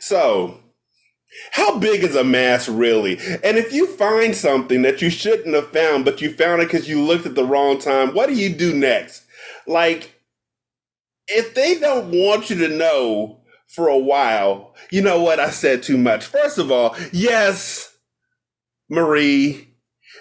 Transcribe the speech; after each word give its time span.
So, 0.00 0.60
how 1.52 1.78
big 1.78 2.02
is 2.02 2.16
a 2.16 2.24
mass 2.24 2.68
really? 2.68 3.18
And 3.44 3.58
if 3.58 3.72
you 3.72 3.86
find 3.86 4.34
something 4.34 4.82
that 4.82 5.02
you 5.02 5.10
shouldn't 5.10 5.54
have 5.54 5.72
found, 5.72 6.04
but 6.04 6.20
you 6.20 6.32
found 6.32 6.62
it 6.62 6.66
because 6.66 6.88
you 6.88 7.02
looked 7.02 7.26
at 7.26 7.34
the 7.34 7.44
wrong 7.44 7.78
time, 7.78 8.14
what 8.14 8.28
do 8.28 8.34
you 8.34 8.48
do 8.48 8.74
next? 8.74 9.24
Like, 9.66 10.14
if 11.26 11.54
they 11.54 11.78
don't 11.78 12.10
want 12.10 12.50
you 12.50 12.56
to 12.56 12.74
know 12.74 13.40
for 13.66 13.88
a 13.88 13.98
while, 13.98 14.74
you 14.90 15.02
know 15.02 15.20
what? 15.20 15.40
I 15.40 15.50
said 15.50 15.82
too 15.82 15.98
much. 15.98 16.24
First 16.24 16.58
of 16.58 16.72
all, 16.72 16.96
yes, 17.12 17.96
Marie, 18.88 19.68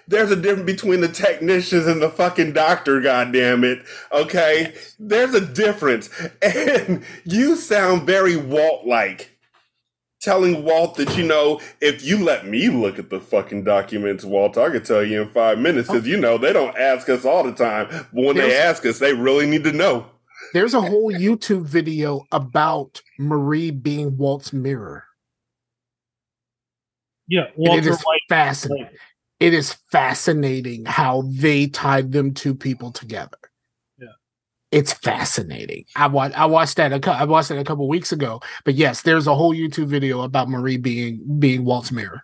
there's 0.07 0.31
a 0.31 0.35
difference 0.35 0.65
between 0.65 1.01
the 1.01 1.07
technicians 1.07 1.87
and 1.87 2.01
the 2.01 2.09
fucking 2.09 2.53
doctor, 2.53 2.99
God 3.01 3.31
damn 3.33 3.63
it. 3.63 3.79
Okay? 4.11 4.73
There's 4.99 5.33
a 5.33 5.45
difference. 5.45 6.09
And 6.41 7.03
you 7.25 7.55
sound 7.55 8.03
very 8.03 8.35
Walt 8.37 8.85
like. 8.85 9.36
Telling 10.27 10.65
Walt 10.65 10.95
that, 10.97 11.15
you 11.15 11.23
know, 11.23 11.61
if 11.79 12.03
you 12.03 12.21
let 12.21 12.45
me 12.45 12.67
look 12.67 12.99
at 12.99 13.09
the 13.09 13.21
fucking 13.21 13.63
documents, 13.63 14.25
Walt, 14.25 14.57
I 14.57 14.69
could 14.69 14.83
tell 14.83 15.01
you 15.01 15.21
in 15.21 15.29
five 15.29 15.57
minutes 15.57 15.87
because, 15.87 16.05
you 16.05 16.17
know, 16.17 16.37
they 16.37 16.51
don't 16.51 16.77
ask 16.77 17.07
us 17.07 17.23
all 17.23 17.45
the 17.45 17.53
time. 17.53 17.87
But 17.89 18.25
when 18.25 18.35
they 18.35 18.57
ask 18.57 18.85
us, 18.85 18.99
they 18.99 19.13
really 19.13 19.45
need 19.45 19.63
to 19.63 19.71
know. 19.71 20.05
There's 20.51 20.73
a 20.73 20.81
whole 20.81 21.13
YouTube 21.13 21.63
video 21.63 22.25
about 22.33 23.01
Marie 23.17 23.71
being 23.71 24.17
Walt's 24.17 24.51
mirror. 24.51 25.05
Yeah, 27.29 27.45
And 27.45 27.53
Walter 27.55 27.79
it 27.79 27.85
is 27.87 28.01
White. 28.01 28.19
fascinating. 28.27 28.89
It 29.39 29.53
is 29.53 29.77
fascinating 29.93 30.83
how 30.83 31.23
they 31.29 31.67
tied 31.67 32.11
them 32.11 32.33
two 32.33 32.53
people 32.53 32.91
together. 32.91 33.37
It's 34.71 34.91
fascinating. 34.91 35.85
I 35.95 36.07
watched 36.07 36.37
I 36.37 36.45
watched 36.45 36.75
that 36.75 37.07
I 37.07 37.23
watched 37.23 37.49
that 37.49 37.57
a 37.57 37.63
couple 37.63 37.87
weeks 37.87 38.11
ago. 38.11 38.41
But 38.65 38.75
yes, 38.75 39.01
there's 39.01 39.27
a 39.27 39.35
whole 39.35 39.53
YouTube 39.53 39.87
video 39.87 40.21
about 40.21 40.49
Marie 40.49 40.77
being 40.77 41.39
being 41.39 41.63
Walt's 41.63 41.91
mirror. 41.91 42.23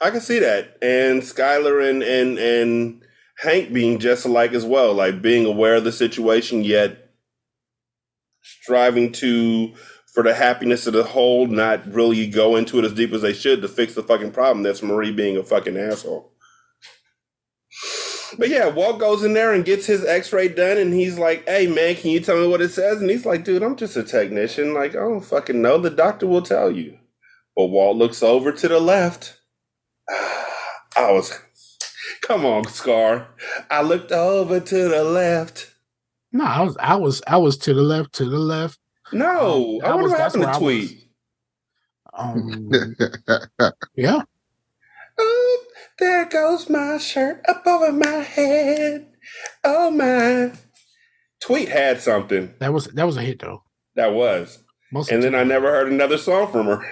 I 0.00 0.10
can 0.10 0.20
see 0.20 0.38
that. 0.38 0.78
And 0.80 1.22
Skyler 1.22 1.88
and, 1.88 2.02
and, 2.02 2.38
and 2.38 3.02
Hank 3.38 3.72
being 3.72 3.98
just 3.98 4.24
alike 4.24 4.52
as 4.52 4.64
well, 4.64 4.94
like 4.94 5.20
being 5.20 5.44
aware 5.44 5.76
of 5.76 5.84
the 5.84 5.92
situation, 5.92 6.62
yet 6.62 7.10
striving 8.42 9.10
to, 9.12 9.74
for 10.14 10.22
the 10.22 10.34
happiness 10.34 10.86
of 10.86 10.92
the 10.92 11.02
whole, 11.02 11.46
not 11.46 11.92
really 11.92 12.28
go 12.28 12.56
into 12.56 12.78
it 12.78 12.84
as 12.84 12.92
deep 12.92 13.12
as 13.12 13.22
they 13.22 13.32
should 13.32 13.60
to 13.62 13.68
fix 13.68 13.94
the 13.94 14.02
fucking 14.02 14.30
problem. 14.30 14.62
That's 14.62 14.82
Marie 14.82 15.12
being 15.12 15.36
a 15.36 15.42
fucking 15.42 15.76
asshole. 15.76 16.32
But 18.36 18.48
yeah, 18.50 18.68
Walt 18.68 18.98
goes 18.98 19.24
in 19.24 19.32
there 19.32 19.52
and 19.54 19.64
gets 19.64 19.86
his 19.86 20.04
x 20.04 20.32
ray 20.32 20.48
done, 20.48 20.76
and 20.76 20.92
he's 20.92 21.18
like, 21.18 21.48
hey 21.48 21.66
man, 21.66 21.94
can 21.96 22.10
you 22.10 22.20
tell 22.20 22.36
me 22.40 22.46
what 22.48 22.60
it 22.60 22.70
says? 22.70 23.00
And 23.00 23.08
he's 23.10 23.24
like, 23.24 23.44
dude, 23.44 23.62
I'm 23.62 23.76
just 23.76 23.96
a 23.96 24.02
technician. 24.02 24.74
Like, 24.74 24.92
I 24.92 25.00
don't 25.00 25.20
fucking 25.24 25.62
know. 25.62 25.78
The 25.78 25.90
doctor 25.90 26.26
will 26.26 26.42
tell 26.42 26.70
you. 26.70 26.98
But 27.56 27.66
Walt 27.66 27.96
looks 27.96 28.22
over 28.22 28.52
to 28.52 28.68
the 28.68 28.80
left. 28.80 29.40
I 30.10 31.12
was, 31.12 31.38
come 32.22 32.44
on, 32.44 32.64
Scar. 32.68 33.28
I 33.70 33.82
looked 33.82 34.12
over 34.12 34.60
to 34.60 34.88
the 34.88 35.04
left. 35.04 35.74
No, 36.32 36.44
I 36.44 36.60
was 36.62 36.76
I 36.78 36.94
was 36.96 37.22
I 37.26 37.36
was 37.38 37.56
to 37.58 37.72
the 37.74 37.82
left, 37.82 38.12
to 38.14 38.24
the 38.26 38.38
left. 38.38 38.78
No, 39.12 39.80
Um, 39.82 39.84
I 39.84 39.88
I 39.88 39.94
wonder 39.94 40.02
was- 40.02 40.12
what 40.12 40.20
happened 40.20 40.44
where 40.44 40.52
to 40.52 40.58
Tweet. 40.58 41.04
Um 42.14 42.70
yeah. 43.96 44.22
Oop, 45.20 45.60
there 45.98 46.24
goes 46.26 46.68
my 46.70 46.98
shirt 46.98 47.42
up 47.48 47.66
over 47.66 47.92
my 47.92 48.06
head. 48.22 49.06
Oh 49.64 49.90
my. 49.90 50.52
Tweet 51.40 51.68
had 51.68 52.00
something. 52.00 52.52
That 52.60 52.72
was 52.72 52.86
that 52.86 53.06
was 53.06 53.16
a 53.16 53.22
hit 53.22 53.40
though. 53.40 53.62
That 53.94 54.12
was. 54.12 54.62
Most 54.92 55.10
And 55.10 55.22
then 55.22 55.34
I 55.34 55.44
never 55.44 55.70
heard 55.70 55.92
another 55.92 56.18
song 56.18 56.50
from 56.50 56.66
her. 56.66 56.82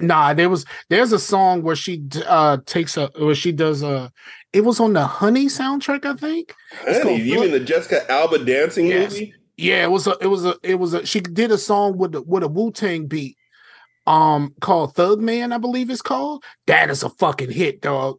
Nah, 0.00 0.34
there 0.34 0.48
was 0.48 0.64
there's 0.88 1.12
a 1.12 1.18
song 1.18 1.62
where 1.62 1.74
she 1.76 2.04
uh 2.26 2.58
takes 2.66 2.96
a 2.96 3.10
where 3.18 3.34
she 3.34 3.50
does 3.52 3.82
a 3.82 4.12
it 4.52 4.62
was 4.64 4.78
on 4.80 4.92
the 4.92 5.04
Honey 5.04 5.46
soundtrack, 5.46 6.04
I 6.04 6.14
think. 6.14 6.54
Honey, 6.84 7.20
you 7.22 7.40
mean 7.40 7.50
the 7.50 7.60
Jessica 7.60 8.10
Alba 8.10 8.44
dancing 8.44 8.86
Yes. 8.86 9.12
movie? 9.12 9.34
Yeah, 9.56 9.84
it 9.84 9.90
was 9.90 10.06
a 10.06 10.16
it 10.20 10.26
was 10.28 10.44
a 10.44 10.54
it 10.62 10.76
was 10.76 10.94
a 10.94 11.04
she 11.04 11.20
did 11.20 11.50
a 11.50 11.58
song 11.58 11.98
with 11.98 12.12
the, 12.12 12.22
with 12.22 12.42
a 12.42 12.48
Wu-Tang 12.48 13.06
beat 13.06 13.36
um 14.10 14.54
called 14.60 14.94
Thug 14.94 15.20
Man, 15.20 15.52
I 15.52 15.58
believe 15.58 15.88
it's 15.90 16.02
called. 16.02 16.42
That 16.66 16.90
is 16.90 17.02
a 17.02 17.10
fucking 17.10 17.50
hit, 17.52 17.80
dog. 17.80 18.18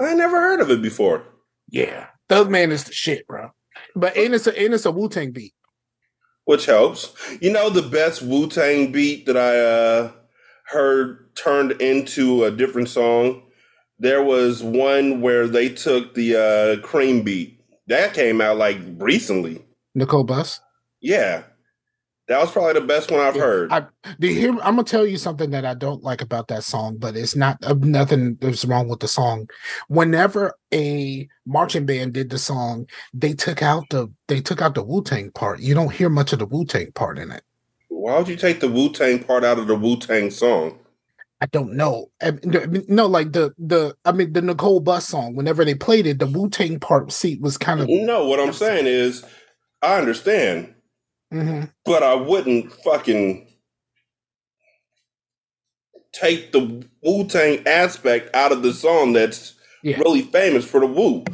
I 0.00 0.14
never 0.14 0.36
heard 0.40 0.60
of 0.60 0.70
it 0.70 0.82
before. 0.82 1.24
Yeah. 1.70 2.06
Thug 2.28 2.50
Man 2.50 2.72
is 2.72 2.84
the 2.84 2.92
shit, 2.92 3.26
bro. 3.26 3.50
But 3.94 4.16
and 4.16 4.34
it's 4.34 4.46
a 4.46 4.58
and 4.58 4.74
it's 4.74 4.84
a 4.86 4.90
Wu-Tang 4.90 5.30
beat. 5.32 5.54
which 6.44 6.66
helps. 6.66 7.12
You 7.40 7.52
know, 7.52 7.70
the 7.70 7.82
best 7.82 8.22
Wu 8.22 8.48
Tang 8.48 8.90
beat 8.90 9.26
that 9.26 9.36
I 9.36 9.58
uh, 9.58 10.12
heard 10.66 11.34
turned 11.36 11.72
into 11.72 12.44
a 12.44 12.50
different 12.50 12.88
song. 12.88 13.42
There 13.98 14.22
was 14.22 14.62
one 14.62 15.20
where 15.20 15.46
they 15.46 15.68
took 15.68 16.14
the 16.14 16.36
uh, 16.80 16.86
cream 16.86 17.22
beat 17.22 17.60
that 17.88 18.14
came 18.14 18.40
out 18.40 18.56
like 18.58 18.78
recently. 18.98 19.64
Nicole 19.94 20.24
Bus. 20.24 20.60
Yeah, 21.00 21.44
that 22.28 22.40
was 22.40 22.50
probably 22.52 22.74
the 22.74 22.86
best 22.86 23.10
one 23.10 23.20
I've 23.20 23.36
Yeah, 23.36 23.42
heard. 23.42 23.72
I 23.72 23.86
the 24.18 24.32
here 24.32 24.50
I'm 24.50 24.76
gonna 24.76 24.84
tell 24.84 25.06
you 25.06 25.16
something 25.16 25.50
that 25.50 25.64
I 25.64 25.74
don't 25.74 26.02
like 26.02 26.20
about 26.22 26.48
that 26.48 26.64
song, 26.64 26.96
but 26.98 27.16
it's 27.16 27.34
not 27.34 27.58
uh, 27.64 27.74
nothing 27.80 28.36
that's 28.40 28.64
wrong 28.64 28.88
with 28.88 29.00
the 29.00 29.08
song. 29.08 29.48
Whenever 29.88 30.54
a 30.72 31.26
marching 31.46 31.86
band 31.86 32.12
did 32.12 32.30
the 32.30 32.38
song, 32.38 32.86
they 33.12 33.32
took 33.32 33.62
out 33.62 33.84
the 33.90 34.08
they 34.28 34.40
took 34.40 34.60
out 34.62 34.74
the 34.74 34.84
Wu 34.84 35.02
Tang 35.02 35.30
part. 35.32 35.60
You 35.60 35.74
don't 35.74 35.92
hear 35.92 36.08
much 36.10 36.32
of 36.32 36.38
the 36.38 36.46
Wu 36.46 36.64
Tang 36.64 36.92
part 36.92 37.18
in 37.18 37.30
it. 37.30 37.42
Why 37.88 38.18
would 38.18 38.28
you 38.28 38.36
take 38.36 38.60
the 38.60 38.68
Wu 38.68 38.92
Tang 38.92 39.22
part 39.22 39.44
out 39.44 39.58
of 39.58 39.66
the 39.66 39.74
Wu 39.76 39.96
Tang 39.96 40.30
song? 40.30 40.78
I 41.40 41.46
don't 41.46 41.74
know. 41.74 42.10
I 42.20 42.32
mean, 42.32 42.84
no, 42.88 43.06
like 43.06 43.32
the 43.32 43.52
the 43.58 43.94
I 44.04 44.12
mean 44.12 44.32
the 44.32 44.42
Nicole 44.42 44.80
Bus 44.80 45.06
song. 45.06 45.36
Whenever 45.36 45.64
they 45.64 45.74
played 45.74 46.06
it, 46.06 46.18
the 46.18 46.26
Wu 46.26 46.50
Tang 46.50 46.80
part 46.80 47.10
seat 47.12 47.40
was 47.40 47.56
kind 47.56 47.80
of. 47.80 47.88
No, 47.88 48.26
what 48.26 48.40
I'm 48.40 48.52
saying 48.52 48.86
is, 48.86 49.24
I 49.80 49.98
understand, 49.98 50.74
Mhm. 51.32 51.70
but 51.84 52.02
I 52.02 52.14
wouldn't 52.14 52.72
fucking 52.84 53.46
take 56.12 56.52
the 56.52 56.86
Wu 57.02 57.24
Tang 57.26 57.66
aspect 57.66 58.34
out 58.34 58.52
of 58.52 58.62
the 58.62 58.72
song 58.72 59.12
that's 59.12 59.54
Yeah. 59.82 59.98
really 59.98 60.22
famous 60.22 60.64
for 60.64 60.80
the 60.80 60.86
Wu. 60.86 61.24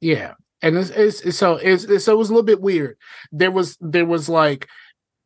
Yeah, 0.00 0.34
and 0.62 0.76
it's, 0.76 0.90
it's, 0.90 1.20
it's 1.22 1.38
so 1.38 1.54
it's, 1.56 1.84
it's 1.84 2.04
so 2.04 2.12
it 2.12 2.18
was 2.18 2.30
a 2.30 2.32
little 2.32 2.44
bit 2.46 2.60
weird. 2.60 2.96
There 3.32 3.50
was 3.50 3.76
there 3.80 4.06
was 4.06 4.28
like 4.28 4.68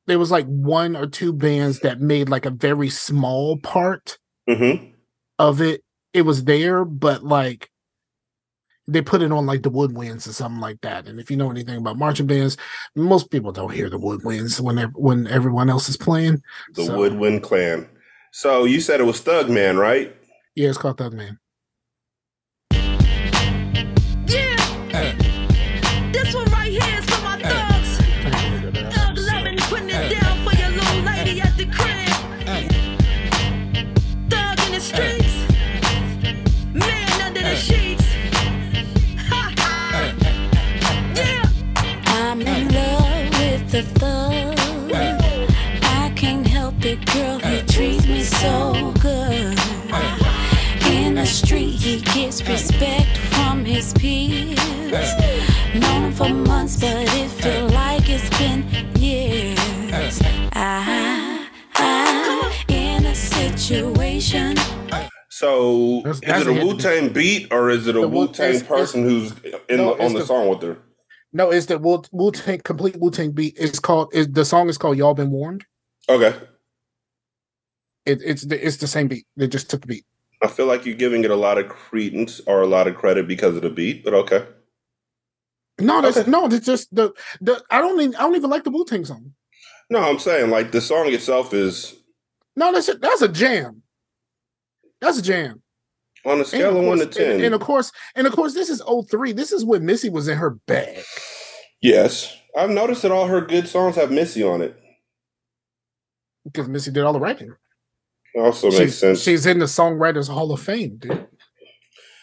there 0.07 0.19
was 0.19 0.31
like 0.31 0.47
one 0.47 0.97
or 0.97 1.07
two 1.07 1.33
bands 1.33 1.81
that 1.81 2.01
made 2.01 2.29
like 2.29 2.47
a 2.47 2.51
very 2.51 2.89
small 2.91 3.59
part 3.59 4.19
Mm-hmm. 4.49 4.91
of 5.39 5.61
it. 5.61 5.83
It 6.15 6.23
was 6.23 6.45
there, 6.45 6.85
but 6.85 7.23
like 7.23 7.71
they 8.89 9.01
put 9.03 9.23
it 9.23 9.31
on 9.33 9.47
like 9.47 9.63
the 9.63 9.71
woodwinds 9.71 10.27
or 10.29 10.33
something 10.33 10.61
like 10.61 10.81
that. 10.83 11.07
And 11.07 11.21
if 11.21 11.31
you 11.31 11.37
know 11.37 11.51
anything 11.51 11.77
about 11.79 11.99
marching 11.99 12.27
bands, 12.27 12.57
most 12.97 13.31
people 13.31 13.53
don't 13.53 13.73
hear 13.73 13.89
the 13.89 13.99
woodwinds 13.99 14.61
when 14.61 14.79
when 14.95 15.27
everyone 15.29 15.71
else 15.71 15.89
is 15.89 15.97
playing. 15.97 16.43
The 16.75 16.85
So- 16.87 16.99
Woodwind 16.99 17.43
Clan. 17.43 17.89
So 18.33 18.65
you 18.65 18.81
said 18.81 19.01
it 19.01 19.05
was 19.05 19.21
Thug 19.21 19.51
Man, 19.51 19.77
right? 19.77 20.17
Yeah, 20.55 20.69
it's 20.71 20.79
called 20.79 20.99
Thug 20.99 21.13
Man. 21.13 21.39
The 43.73 43.83
thug. 43.99 44.59
I 45.83 46.13
can't 46.15 46.47
help 46.47 46.85
it, 46.85 47.05
girl. 47.07 47.39
He 47.39 47.63
treats 47.63 48.07
me 48.07 48.23
so 48.23 48.93
good. 49.01 49.59
In 50.91 51.15
the 51.15 51.25
street, 51.25 51.77
he 51.81 52.01
gets 52.03 52.47
respect 52.47 53.17
from 53.35 53.65
his 53.65 53.95
peers. 53.95 54.59
Known 55.75 56.13
for 56.13 56.29
months, 56.29 56.79
but 56.81 56.97
it 57.17 57.31
feel 57.31 57.67
like 57.69 58.11
it's 58.11 58.29
been 58.39 58.63
years. 59.01 60.21
I, 60.53 61.49
I, 61.75 62.65
in 62.69 63.07
a 63.07 63.15
situation. 63.15 64.57
So 65.31 66.03
That's- 66.05 66.43
is 66.43 66.47
it 66.47 66.57
a 66.59 66.61
a. 66.61 66.67
Wu 66.67 66.77
Tang 66.79 67.09
beat 67.09 67.51
or 67.51 67.71
is 67.71 67.87
it 67.87 67.97
a 67.97 68.01
The 68.01 68.09
Wu- 68.09 68.27
Wu 68.27 68.33
Tang 68.35 68.61
person 68.67 69.03
who's 69.03 69.33
in 69.71 69.79
No, 69.79 69.95
the, 69.97 70.05
on 70.05 70.13
the, 70.13 70.21
the- 70.21 70.27
song 70.27 70.49
with 70.51 70.63
her? 70.63 70.77
No, 71.33 71.51
it's 71.51 71.67
the 71.67 71.79
Wu 71.79 72.03
Wu 72.13 72.31
Tang 72.31 72.61
complete 72.61 72.97
Wu 72.97 73.11
Tang 73.11 73.33
beat. 73.33 73.57
It's 73.59 73.79
called 73.79 74.15
is 74.15 74.29
the 74.29 74.45
song 74.45 74.69
is 74.69 74.79
called 74.79 74.99
Y'all 74.99 75.15
Been 75.15 75.31
Warned. 75.31 75.65
Okay. 76.09 76.35
It, 78.05 78.21
it's 78.23 78.43
the 78.43 78.65
it's 78.65 78.77
the 78.79 78.87
same 78.87 79.09
beat. 79.09 79.27
They 79.37 79.49
just 79.49 79.71
took 79.71 79.81
the 79.83 79.87
beat. 79.87 80.05
I 80.43 80.49
feel 80.49 80.67
like 80.67 80.85
you're 80.85 80.97
giving 80.97 81.25
it 81.25 81.31
a 81.31 81.37
lot 81.37 81.57
of 81.59 81.69
credence 81.69 82.41
or 82.47 82.63
a 82.63 82.67
lot 82.67 82.87
of 82.89 82.97
credit 82.97 83.29
because 83.29 83.55
of 83.57 83.63
the 83.63 83.71
beat, 83.71 84.05
but 84.05 84.13
okay. 84.13 84.45
No, 85.81 86.03
that's 86.03 86.19
Okay. 86.19 86.31
no, 86.31 86.47
it's 86.47 86.67
just 86.67 86.95
the 86.95 87.13
the 87.41 87.63
I 87.71 87.81
don't 87.81 87.99
even 88.01 88.17
I 88.17 88.21
don't 88.21 88.37
even 88.37 88.51
like 88.51 88.65
the 88.65 88.71
Wu 88.71 88.85
Tang 88.85 89.05
song. 89.05 89.33
No, 89.89 90.01
I'm 90.01 90.19
saying 90.19 90.51
like 90.51 90.73
the 90.73 90.81
song 90.81 91.07
itself 91.13 91.55
is 91.55 91.95
No, 92.57 92.73
that's 92.73 92.89
a, 92.89 92.95
that's 92.95 93.23
a 93.23 93.29
jam. 93.29 93.83
That's 95.01 95.19
a 95.19 95.23
jam. 95.23 95.62
On 96.25 96.41
a 96.41 96.45
scale 96.45 96.71
of 96.71 96.77
of 96.77 96.85
one 96.85 96.99
to 96.99 97.07
ten. 97.07 97.33
And, 97.33 97.45
and 97.45 97.55
of 97.55 97.61
course, 97.61 97.93
and 98.15 98.27
of 98.27 98.33
course, 98.33 98.55
this 98.55 98.69
is 98.69 98.83
03. 99.11 99.33
This 99.33 99.53
is 99.53 99.65
when 99.65 99.85
Missy 99.85 100.09
was 100.09 100.29
in 100.29 100.39
her 100.39 100.51
bag. 100.51 101.03
yes, 101.81 102.37
I've 102.57 102.71
noticed 102.71 103.03
that 103.03 103.13
all 103.13 103.27
her 103.27 103.41
good 103.41 103.69
songs 103.69 103.97
have 103.97 104.11
Missy 104.11 104.43
on 104.43 104.63
it. 104.63 104.77
Because 106.45 106.69
Missy 106.69 106.91
did 106.91 107.05
all 107.05 107.13
the 107.13 107.21
writing. 107.21 107.55
Also 108.35 108.69
makes 108.69 108.79
she's, 108.79 108.99
sense. 108.99 109.23
she's 109.23 109.47
in 109.47 109.59
the 109.59 109.67
Songwriters 109.67 110.29
Hall 110.29 110.53
of 110.53 110.61
Fame, 110.61 110.97
dude. 110.97 111.27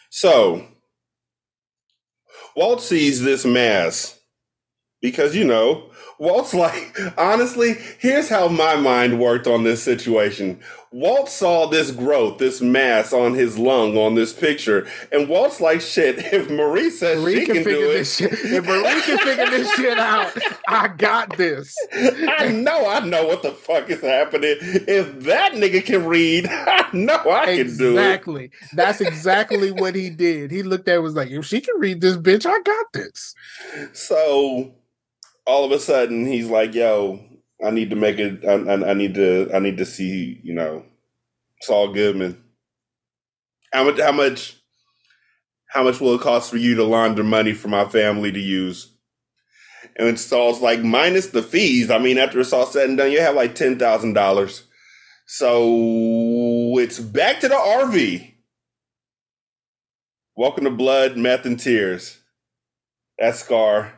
So, 0.10 0.66
Walt 2.56 2.81
sees 2.81 3.22
this 3.22 3.45
mass 3.45 4.19
because, 5.02 5.36
you 5.36 5.45
know, 5.45 5.92
Walt's 6.18 6.54
like, 6.56 6.98
honestly, 7.18 7.75
here's 8.00 8.30
how 8.30 8.48
my 8.48 8.75
mind 8.75 9.19
worked 9.19 9.48
on 9.48 9.63
this 9.63 9.84
situation. 9.84 10.60
Walt 10.92 11.30
saw 11.30 11.68
this 11.68 11.92
growth, 11.92 12.40
this 12.40 12.62
mass 12.62 13.14
on 13.14 13.36
his 13.36 13.60
lung 13.60 13.96
on 13.96 14.16
this 14.16 14.34
picture, 14.34 14.88
and 15.12 15.30
Walt's 15.30 15.62
like, 15.62 15.82
shit, 15.82 16.18
if 16.34 16.50
Marie 16.50 16.90
says 16.90 17.22
Marie 17.22 17.42
she 17.42 17.46
can, 17.46 17.56
can, 17.56 17.64
figure 17.64 17.88
do 17.88 17.94
this 17.94 18.20
it, 18.20 18.30
shit. 18.30 18.52
If 18.52 18.66
Marie 18.66 19.02
can 19.02 19.18
figure 19.20 19.50
this 19.52 19.72
shit 19.76 20.00
out, 20.00 20.36
I 20.68 20.88
got 20.88 21.38
this. 21.38 21.76
I 21.94 22.48
know 22.48 22.90
I 22.90 23.02
know 23.06 23.28
what 23.28 23.44
the 23.44 23.52
fuck 23.52 23.90
is 23.90 24.02
happening. 24.02 24.58
If 24.62 25.20
that 25.26 25.54
nigga 25.54 25.86
can 25.86 26.06
read, 26.08 26.48
I 26.50 26.88
know 26.92 27.20
I 27.30 27.46
can 27.58 27.78
do 27.78 27.90
it. 27.90 28.02
Exactly. 28.02 28.52
That's 28.74 29.00
exactly 29.00 29.72
what 29.72 29.94
he 29.94 30.10
did. 30.10 30.50
He 30.50 30.64
looked 30.64 30.88
at 30.88 30.96
it 30.96 31.00
was 31.00 31.14
like, 31.14 31.30
if 31.30 31.46
she 31.46 31.62
can 31.62 31.80
read 31.80 32.02
this 32.02 32.18
bitch, 32.18 32.48
I 32.48 32.60
got 32.62 32.86
this. 32.94 33.36
So 33.94 34.74
all 35.46 35.66
of 35.66 35.72
a 35.72 35.80
sudden 35.80 36.26
he's 36.26 36.48
like, 36.48 36.74
"Yo, 36.74 37.20
I 37.66 37.72
need 37.72 37.92
to 37.92 37.96
make 37.98 38.20
it. 38.20 38.46
I, 38.46 38.54
I, 38.54 38.92
I 38.92 38.94
need 38.94 39.16
to. 39.16 39.50
I 39.54 39.60
need 39.60 39.78
to 39.78 39.86
see. 39.86 40.40
You 40.44 40.56
know, 40.56 40.86
Saul 41.62 41.94
Goodman. 41.94 42.44
How 43.74 43.86
much? 43.86 44.00
How 44.00 44.12
much? 44.14 44.58
How 45.70 45.84
much 45.84 46.02
will 46.02 46.16
it 46.16 46.22
cost 46.22 46.50
for 46.52 46.58
you 46.58 46.76
to 46.76 46.84
launder 46.86 47.24
money 47.24 47.54
for 47.54 47.70
my 47.70 47.86
family 47.86 48.32
to 48.32 48.40
use?" 48.40 48.94
And 49.98 50.20
Saul's 50.20 50.62
like, 50.62 50.82
minus 50.84 51.28
the 51.28 51.44
fees. 51.44 51.92
I 51.92 52.00
mean, 52.00 52.18
after 52.18 52.40
it's 52.40 52.54
all 52.54 52.66
said 52.66 52.90
and 52.90 52.98
done, 52.98 53.12
you 53.12 53.22
have 53.22 53.36
like 53.36 53.56
ten 53.56 53.80
thousand 53.80 54.14
dollars. 54.14 54.64
So 55.28 56.78
it's 56.80 57.00
back 57.00 57.42
to 57.42 57.50
the 57.50 57.56
RV. 57.56 58.34
Welcome 60.38 60.66
to 60.66 60.72
Blood, 60.72 61.18
Meth, 61.18 61.46
and 61.46 61.60
Tears. 61.60 62.20
That's 63.20 63.40
Scar. 63.40 63.94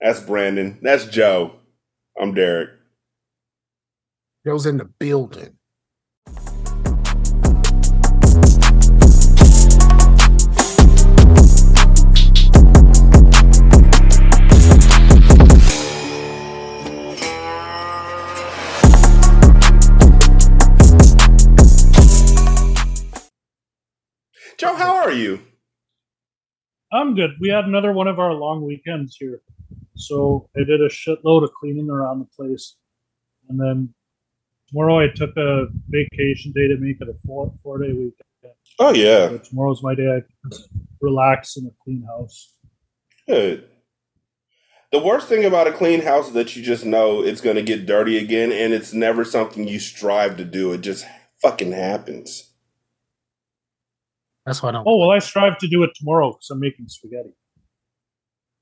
That's 0.00 0.20
Brandon. 0.20 0.78
That's 0.82 1.06
Joe. 1.06 1.56
I'm 2.20 2.34
Derek. 2.34 2.70
Goes 4.48 4.64
in 4.64 4.78
the 4.78 4.86
building. 4.86 5.58
Joe, 24.56 24.74
how 24.76 24.94
are 24.94 25.12
you? 25.12 25.40
I'm 26.90 27.14
good. 27.14 27.32
We 27.38 27.50
had 27.50 27.66
another 27.66 27.92
one 27.92 28.08
of 28.08 28.18
our 28.18 28.32
long 28.32 28.64
weekends 28.64 29.14
here. 29.20 29.42
So 29.94 30.48
I 30.56 30.60
did 30.60 30.80
a 30.80 30.88
shitload 30.88 31.44
of 31.44 31.52
cleaning 31.52 31.90
around 31.90 32.20
the 32.20 32.28
place. 32.34 32.76
And 33.50 33.60
then 33.60 33.94
tomorrow 34.68 34.98
I 35.00 35.08
took 35.08 35.36
a 35.36 35.66
vacation 35.88 36.52
day 36.52 36.68
to 36.68 36.76
make 36.78 37.00
it 37.00 37.08
a 37.08 37.14
four 37.26 37.52
four 37.62 37.78
day 37.78 37.92
weekend. 37.92 38.12
Oh 38.78 38.92
yeah, 38.94 39.28
So 39.28 39.38
tomorrow's 39.38 39.82
my 39.82 39.94
day. 39.94 40.08
I 40.08 40.56
relax 41.00 41.56
in 41.56 41.66
a 41.66 41.70
clean 41.82 42.04
house. 42.06 42.54
good. 43.26 43.64
The 44.90 44.98
worst 45.00 45.28
thing 45.28 45.44
about 45.44 45.66
a 45.66 45.72
clean 45.72 46.00
house 46.00 46.28
is 46.28 46.32
that 46.32 46.56
you 46.56 46.62
just 46.62 46.86
know 46.86 47.22
it's 47.22 47.42
going 47.42 47.56
to 47.56 47.62
get 47.62 47.84
dirty 47.84 48.16
again, 48.16 48.50
and 48.52 48.72
it's 48.72 48.94
never 48.94 49.22
something 49.22 49.68
you 49.68 49.78
strive 49.78 50.38
to 50.38 50.44
do. 50.46 50.72
It 50.72 50.80
just 50.80 51.04
fucking 51.42 51.72
happens. 51.72 52.50
That's 54.46 54.62
why 54.62 54.70
I 54.70 54.72
don't. 54.72 54.86
Oh 54.86 54.96
well 54.96 55.10
I 55.10 55.18
strive 55.18 55.58
to 55.58 55.68
do 55.68 55.82
it 55.82 55.90
tomorrow 55.94 56.32
because 56.32 56.48
I'm 56.50 56.60
making 56.60 56.88
spaghetti. 56.88 57.34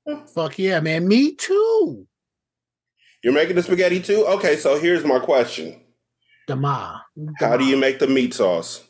Hmm. 0.07 0.25
Fuck 0.25 0.59
yeah, 0.59 0.79
man. 0.81 1.07
Me 1.07 1.33
too. 1.35 2.07
You're 3.23 3.33
making 3.33 3.55
the 3.55 3.63
spaghetti 3.63 4.01
too? 4.01 4.25
Okay, 4.27 4.57
so 4.57 4.77
here's 4.79 5.05
my 5.05 5.19
question: 5.19 5.79
Dama. 6.47 7.05
How 7.39 7.57
do 7.57 7.65
you 7.65 7.77
make 7.77 7.99
the 7.99 8.07
meat 8.07 8.33
sauce? 8.33 8.87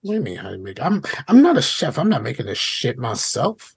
What 0.00 0.12
do 0.14 0.16
you 0.16 0.22
mean 0.22 0.36
how 0.36 0.48
do 0.50 0.56
you 0.56 0.62
make? 0.62 0.80
I'm 0.82 1.02
I'm 1.28 1.42
not 1.42 1.56
a 1.58 1.62
chef. 1.62 1.98
I'm 1.98 2.08
not 2.08 2.22
making 2.22 2.46
this 2.46 2.58
shit 2.58 2.98
myself. 2.98 3.76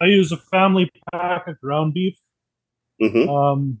I 0.00 0.06
use 0.06 0.30
a 0.30 0.36
family 0.36 0.90
pack 1.12 1.48
of 1.48 1.58
ground 1.60 1.94
beef. 1.94 2.16
hmm 3.00 3.28
Um, 3.28 3.78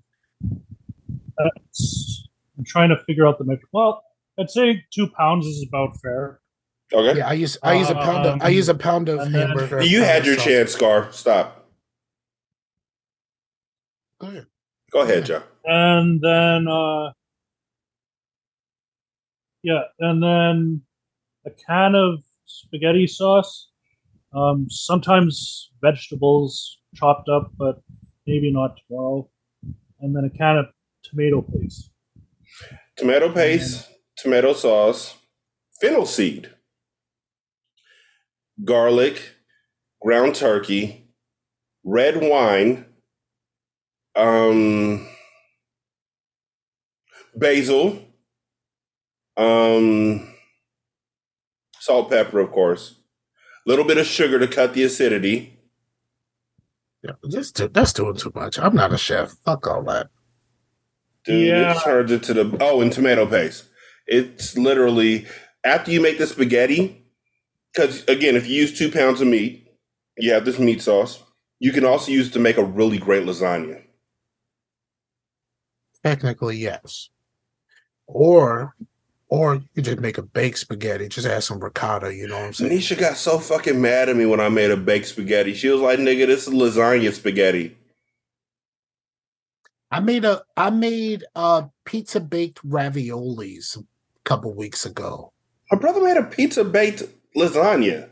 that's, 1.36 2.28
I'm 2.56 2.64
trying 2.64 2.88
to 2.88 2.96
figure 3.04 3.26
out 3.26 3.38
the 3.38 3.44
measure. 3.44 3.62
Well, 3.72 4.02
I'd 4.38 4.50
say 4.50 4.84
two 4.92 5.08
pounds 5.08 5.46
is 5.46 5.64
about 5.68 6.00
fair. 6.00 6.40
Okay. 6.92 7.18
Yeah, 7.18 7.28
I 7.28 7.32
use 7.34 7.58
I 7.62 7.74
use 7.74 7.90
a 7.90 7.94
pound 7.94 8.26
of 8.26 8.42
I 8.42 8.48
use 8.48 8.68
a 8.68 8.74
pound 8.74 9.08
of 9.08 9.30
hamburger. 9.30 9.82
you 9.82 10.02
had 10.02 10.24
your 10.24 10.36
sauce. 10.36 10.44
chance, 10.44 10.72
Scar. 10.72 11.12
Stop. 11.12 11.68
Go 14.20 14.28
ahead. 14.28 14.46
Go 14.94 15.00
ahead, 15.00 15.26
Joe. 15.26 15.42
and 15.64 16.20
then 16.20 16.68
uh 16.68 17.10
yeah 19.62 19.82
and 19.98 20.22
then 20.22 20.82
a 21.44 21.50
can 21.50 21.94
of 21.96 22.22
spaghetti 22.46 23.06
sauce. 23.08 23.70
Um 24.32 24.66
sometimes 24.70 25.70
vegetables 25.82 26.78
chopped 26.94 27.28
up 27.28 27.50
but 27.58 27.82
maybe 28.26 28.52
not 28.52 28.78
tomorrow. 28.86 29.28
And 30.00 30.14
then 30.14 30.24
a 30.24 30.30
can 30.30 30.58
of 30.58 30.66
tomato 31.02 31.42
paste. 31.42 31.90
Tomato 32.96 33.32
paste, 33.32 33.90
tomato 34.16 34.52
sauce, 34.52 35.16
fennel 35.80 36.06
seed, 36.06 36.50
garlic, 38.64 39.34
ground 40.00 40.36
turkey, 40.36 41.08
red 41.82 42.20
wine, 42.22 42.84
um, 44.16 45.06
basil, 47.34 48.00
um, 49.36 50.34
salt, 51.78 52.10
pepper, 52.10 52.40
of 52.40 52.50
course, 52.52 52.96
a 53.66 53.70
little 53.70 53.84
bit 53.84 53.98
of 53.98 54.06
sugar 54.06 54.38
to 54.38 54.46
cut 54.48 54.74
the 54.74 54.82
acidity. 54.84 55.58
Yeah, 57.02 57.12
that's 57.22 57.52
too, 57.52 57.68
that's 57.68 57.92
doing 57.92 58.16
too 58.16 58.32
much. 58.34 58.58
I'm 58.58 58.74
not 58.74 58.92
a 58.92 58.98
chef. 58.98 59.32
Fuck 59.44 59.66
all 59.66 59.82
that. 59.84 60.08
Dude, 61.24 61.48
Yeah. 61.48 61.76
it 61.76 61.82
turns 61.82 62.10
into 62.12 62.32
the 62.34 62.56
oh, 62.60 62.80
and 62.80 62.92
tomato 62.92 63.26
paste. 63.26 63.64
It's 64.06 64.56
literally 64.56 65.26
after 65.64 65.90
you 65.90 66.00
make 66.00 66.18
the 66.18 66.26
spaghetti. 66.26 67.00
Because 67.72 68.04
again, 68.06 68.36
if 68.36 68.46
you 68.46 68.54
use 68.54 68.78
two 68.78 68.90
pounds 68.90 69.20
of 69.20 69.26
meat, 69.26 69.66
you 70.16 70.32
have 70.32 70.44
this 70.44 70.58
meat 70.60 70.80
sauce. 70.80 71.22
You 71.58 71.72
can 71.72 71.84
also 71.84 72.12
use 72.12 72.28
it 72.28 72.32
to 72.34 72.38
make 72.38 72.56
a 72.56 72.64
really 72.64 72.98
great 72.98 73.24
lasagna. 73.26 73.82
Technically, 76.04 76.58
yes. 76.58 77.08
Or 78.06 78.74
or 79.28 79.62
you 79.74 79.82
just 79.82 79.98
make 79.98 80.18
a 80.18 80.22
baked 80.22 80.58
spaghetti. 80.58 81.08
Just 81.08 81.26
add 81.26 81.42
some 81.42 81.58
ricotta. 81.58 82.14
You 82.14 82.28
know 82.28 82.36
what 82.36 82.44
I'm 82.44 82.52
saying? 82.52 82.70
Nisha 82.70 82.98
got 82.98 83.16
so 83.16 83.38
fucking 83.38 83.80
mad 83.80 84.08
at 84.08 84.16
me 84.16 84.26
when 84.26 84.38
I 84.38 84.48
made 84.48 84.70
a 84.70 84.76
baked 84.76 85.08
spaghetti. 85.08 85.54
She 85.54 85.68
was 85.68 85.80
like, 85.80 85.98
"Nigga, 85.98 86.26
this 86.26 86.46
is 86.46 86.54
lasagna 86.54 87.12
spaghetti." 87.12 87.76
I 89.90 90.00
made 90.00 90.24
a 90.24 90.42
I 90.56 90.70
made 90.70 91.24
uh 91.34 91.62
pizza 91.84 92.20
baked 92.20 92.64
raviolis 92.66 93.76
a 93.76 93.84
couple 94.24 94.52
weeks 94.54 94.84
ago. 94.84 95.32
My 95.72 95.78
brother 95.78 96.02
made 96.02 96.18
a 96.18 96.24
pizza 96.24 96.64
baked 96.64 97.04
lasagna 97.34 98.10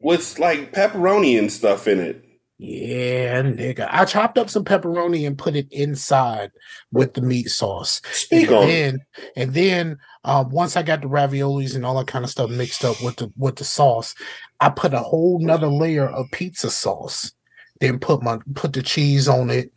with 0.00 0.38
like 0.38 0.72
pepperoni 0.72 1.38
and 1.38 1.52
stuff 1.52 1.86
in 1.86 2.00
it. 2.00 2.24
Yeah, 2.62 3.40
nigga. 3.40 3.88
I 3.90 4.04
chopped 4.04 4.36
up 4.36 4.50
some 4.50 4.66
pepperoni 4.66 5.26
and 5.26 5.38
put 5.38 5.56
it 5.56 5.66
inside 5.70 6.50
with 6.92 7.14
the 7.14 7.22
meat 7.22 7.48
sauce. 7.48 8.02
Speak 8.12 8.50
and 8.50 8.68
then 8.68 9.00
and 9.34 9.54
then 9.54 9.98
um, 10.24 10.50
once 10.50 10.76
I 10.76 10.82
got 10.82 11.00
the 11.00 11.08
raviolis 11.08 11.74
and 11.74 11.86
all 11.86 11.96
that 11.96 12.06
kind 12.06 12.22
of 12.22 12.30
stuff 12.30 12.50
mixed 12.50 12.84
up 12.84 13.02
with 13.02 13.16
the 13.16 13.32
with 13.38 13.56
the 13.56 13.64
sauce, 13.64 14.14
I 14.60 14.68
put 14.68 14.92
a 14.92 14.98
whole 14.98 15.38
nother 15.38 15.68
layer 15.68 16.06
of 16.06 16.26
pizza 16.32 16.70
sauce. 16.70 17.32
Then 17.80 17.98
put 17.98 18.22
my 18.22 18.40
put 18.54 18.74
the 18.74 18.82
cheese 18.82 19.26
on 19.26 19.48
it, 19.48 19.72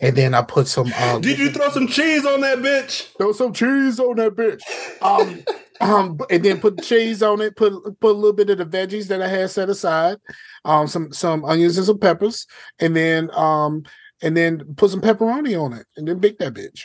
and 0.00 0.16
then 0.16 0.34
I 0.34 0.42
put 0.42 0.66
some. 0.66 0.92
Um, 0.94 1.20
Did 1.20 1.38
you 1.38 1.52
throw 1.52 1.70
some 1.70 1.86
cheese 1.86 2.26
on 2.26 2.40
that 2.40 2.58
bitch? 2.58 3.16
throw 3.16 3.30
some 3.30 3.52
cheese 3.52 4.00
on 4.00 4.16
that 4.16 4.34
bitch? 4.34 4.60
Um, 5.00 5.44
um, 5.82 6.18
and 6.30 6.44
then 6.44 6.60
put 6.60 6.76
the 6.76 6.82
cheese 6.82 7.22
on 7.22 7.40
it. 7.40 7.56
Put 7.56 7.72
put 8.00 8.10
a 8.10 8.18
little 8.18 8.32
bit 8.32 8.50
of 8.50 8.58
the 8.58 8.64
veggies 8.64 9.08
that 9.08 9.20
I 9.20 9.28
had 9.28 9.50
set 9.50 9.68
aside. 9.68 10.18
Um, 10.64 10.86
some 10.86 11.12
some 11.12 11.44
onions 11.44 11.76
and 11.76 11.86
some 11.86 11.98
peppers, 11.98 12.46
and 12.78 12.94
then 12.94 13.30
um, 13.32 13.82
and 14.22 14.36
then 14.36 14.74
put 14.76 14.90
some 14.90 15.00
pepperoni 15.00 15.60
on 15.60 15.72
it, 15.72 15.86
and 15.96 16.06
then 16.06 16.18
bake 16.18 16.38
that 16.38 16.54
bitch. 16.54 16.84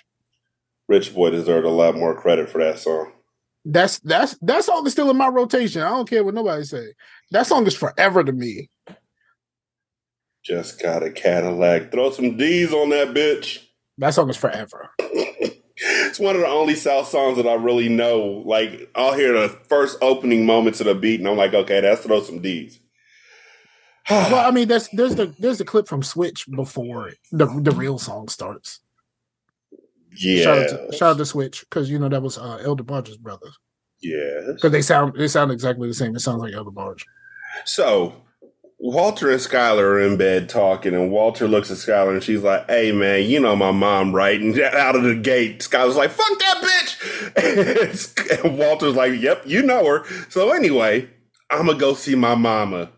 Rich 0.87 1.13
Boy 1.13 1.29
deserved 1.29 1.65
a 1.65 1.71
lot 1.71 1.95
more 1.95 2.19
credit 2.19 2.49
for 2.49 2.63
that 2.63 2.79
song. 2.79 3.11
That's 3.65 3.99
that's 3.99 4.37
that 4.41 4.63
song 4.63 4.85
is 4.87 4.93
still 4.93 5.09
in 5.11 5.17
my 5.17 5.27
rotation. 5.27 5.81
I 5.81 5.89
don't 5.89 6.09
care 6.09 6.23
what 6.23 6.33
nobody 6.33 6.63
say. 6.63 6.93
That 7.31 7.45
song 7.45 7.67
is 7.67 7.75
forever 7.75 8.23
to 8.23 8.31
me. 8.31 8.69
Just 10.43 10.81
got 10.81 11.03
a 11.03 11.11
Cadillac. 11.11 11.91
Throw 11.91 12.11
some 12.11 12.37
D's 12.37 12.73
on 12.73 12.89
that 12.89 13.09
bitch. 13.09 13.59
That 13.97 14.13
song 14.13 14.29
is 14.29 14.37
forever. 14.37 14.89
It's 15.79 16.19
one 16.19 16.35
of 16.35 16.41
the 16.41 16.47
only 16.47 16.75
South 16.75 17.07
songs 17.07 17.37
that 17.37 17.47
I 17.47 17.53
really 17.53 17.89
know. 17.89 18.43
Like 18.45 18.89
I'll 18.95 19.13
hear 19.13 19.33
the 19.33 19.49
first 19.49 19.97
opening 20.01 20.45
moments 20.45 20.79
of 20.79 20.87
the 20.87 20.95
beat, 20.95 21.19
and 21.19 21.29
I'm 21.29 21.37
like, 21.37 21.53
okay, 21.53 21.81
that's 21.81 22.01
throw 22.01 22.21
some 22.21 22.41
D's. 22.41 22.79
well, 24.09 24.47
I 24.47 24.51
mean, 24.51 24.67
there's 24.67 24.89
there's 24.89 25.15
the 25.15 25.35
there's 25.39 25.57
the 25.59 25.65
clip 25.65 25.87
from 25.87 26.01
Switch 26.03 26.45
before 26.49 27.11
the 27.31 27.45
the 27.61 27.71
real 27.71 27.99
song 27.99 28.27
starts. 28.27 28.79
yeah, 30.15 30.43
Shout 30.43 30.57
out 30.57 30.69
to, 30.91 30.97
shout 30.97 31.09
out 31.11 31.17
to 31.17 31.25
Switch 31.25 31.61
because 31.61 31.89
you 31.89 31.99
know 31.99 32.09
that 32.09 32.21
was 32.21 32.37
uh, 32.37 32.57
El 32.63 32.75
DeBarge's 32.77 33.17
brother. 33.17 33.47
yeah. 34.01 34.53
Because 34.53 34.71
they 34.71 34.81
sound 34.81 35.13
they 35.17 35.27
sound 35.27 35.51
exactly 35.51 35.87
the 35.87 35.93
same. 35.93 36.15
It 36.15 36.21
sounds 36.21 36.41
like 36.41 36.53
Elder 36.53 36.71
Barge. 36.71 37.05
So 37.65 38.13
Walter 38.79 39.31
and 39.31 39.39
Skyler 39.39 39.81
are 39.83 39.99
in 39.99 40.17
bed 40.17 40.49
talking, 40.49 40.93
and 40.93 41.11
Walter 41.11 41.47
looks 41.47 41.71
at 41.71 41.77
Skyler 41.77 42.11
and 42.11 42.23
she's 42.23 42.41
like, 42.43 42.69
Hey 42.69 42.91
man, 42.91 43.23
you 43.27 43.39
know 43.39 43.55
my 43.55 43.71
mom, 43.71 44.13
right? 44.13 44.39
And 44.39 44.59
out 44.61 44.95
of 44.95 45.03
the 45.03 45.15
gate, 45.15 45.59
Skylar's 45.61 45.95
like, 45.95 46.11
Fuck 46.11 46.37
that 46.39 46.61
bitch. 46.63 48.43
and 48.43 48.57
Walter's 48.57 48.95
like, 48.95 49.19
Yep, 49.19 49.43
you 49.47 49.63
know 49.63 49.85
her. 49.85 50.05
So 50.29 50.51
anyway, 50.51 51.09
I'm 51.49 51.65
gonna 51.65 51.79
go 51.79 51.93
see 51.95 52.15
my 52.15 52.35
mama 52.35 52.91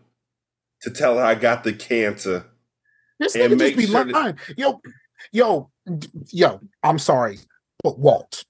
to 0.82 0.90
tell 0.90 1.16
her 1.16 1.24
I 1.24 1.34
got 1.34 1.64
the 1.64 1.72
cancer. 1.72 2.44
This 3.18 3.36
nigga 3.36 3.58
just 3.58 3.76
be 3.76 3.86
sure 3.86 4.04
that- 4.04 4.36
Yo, 4.56 4.80
yo, 5.32 5.70
yo. 6.30 6.60
I'm 6.82 6.98
sorry, 6.98 7.38
but 7.82 7.98
Walt, 7.98 8.44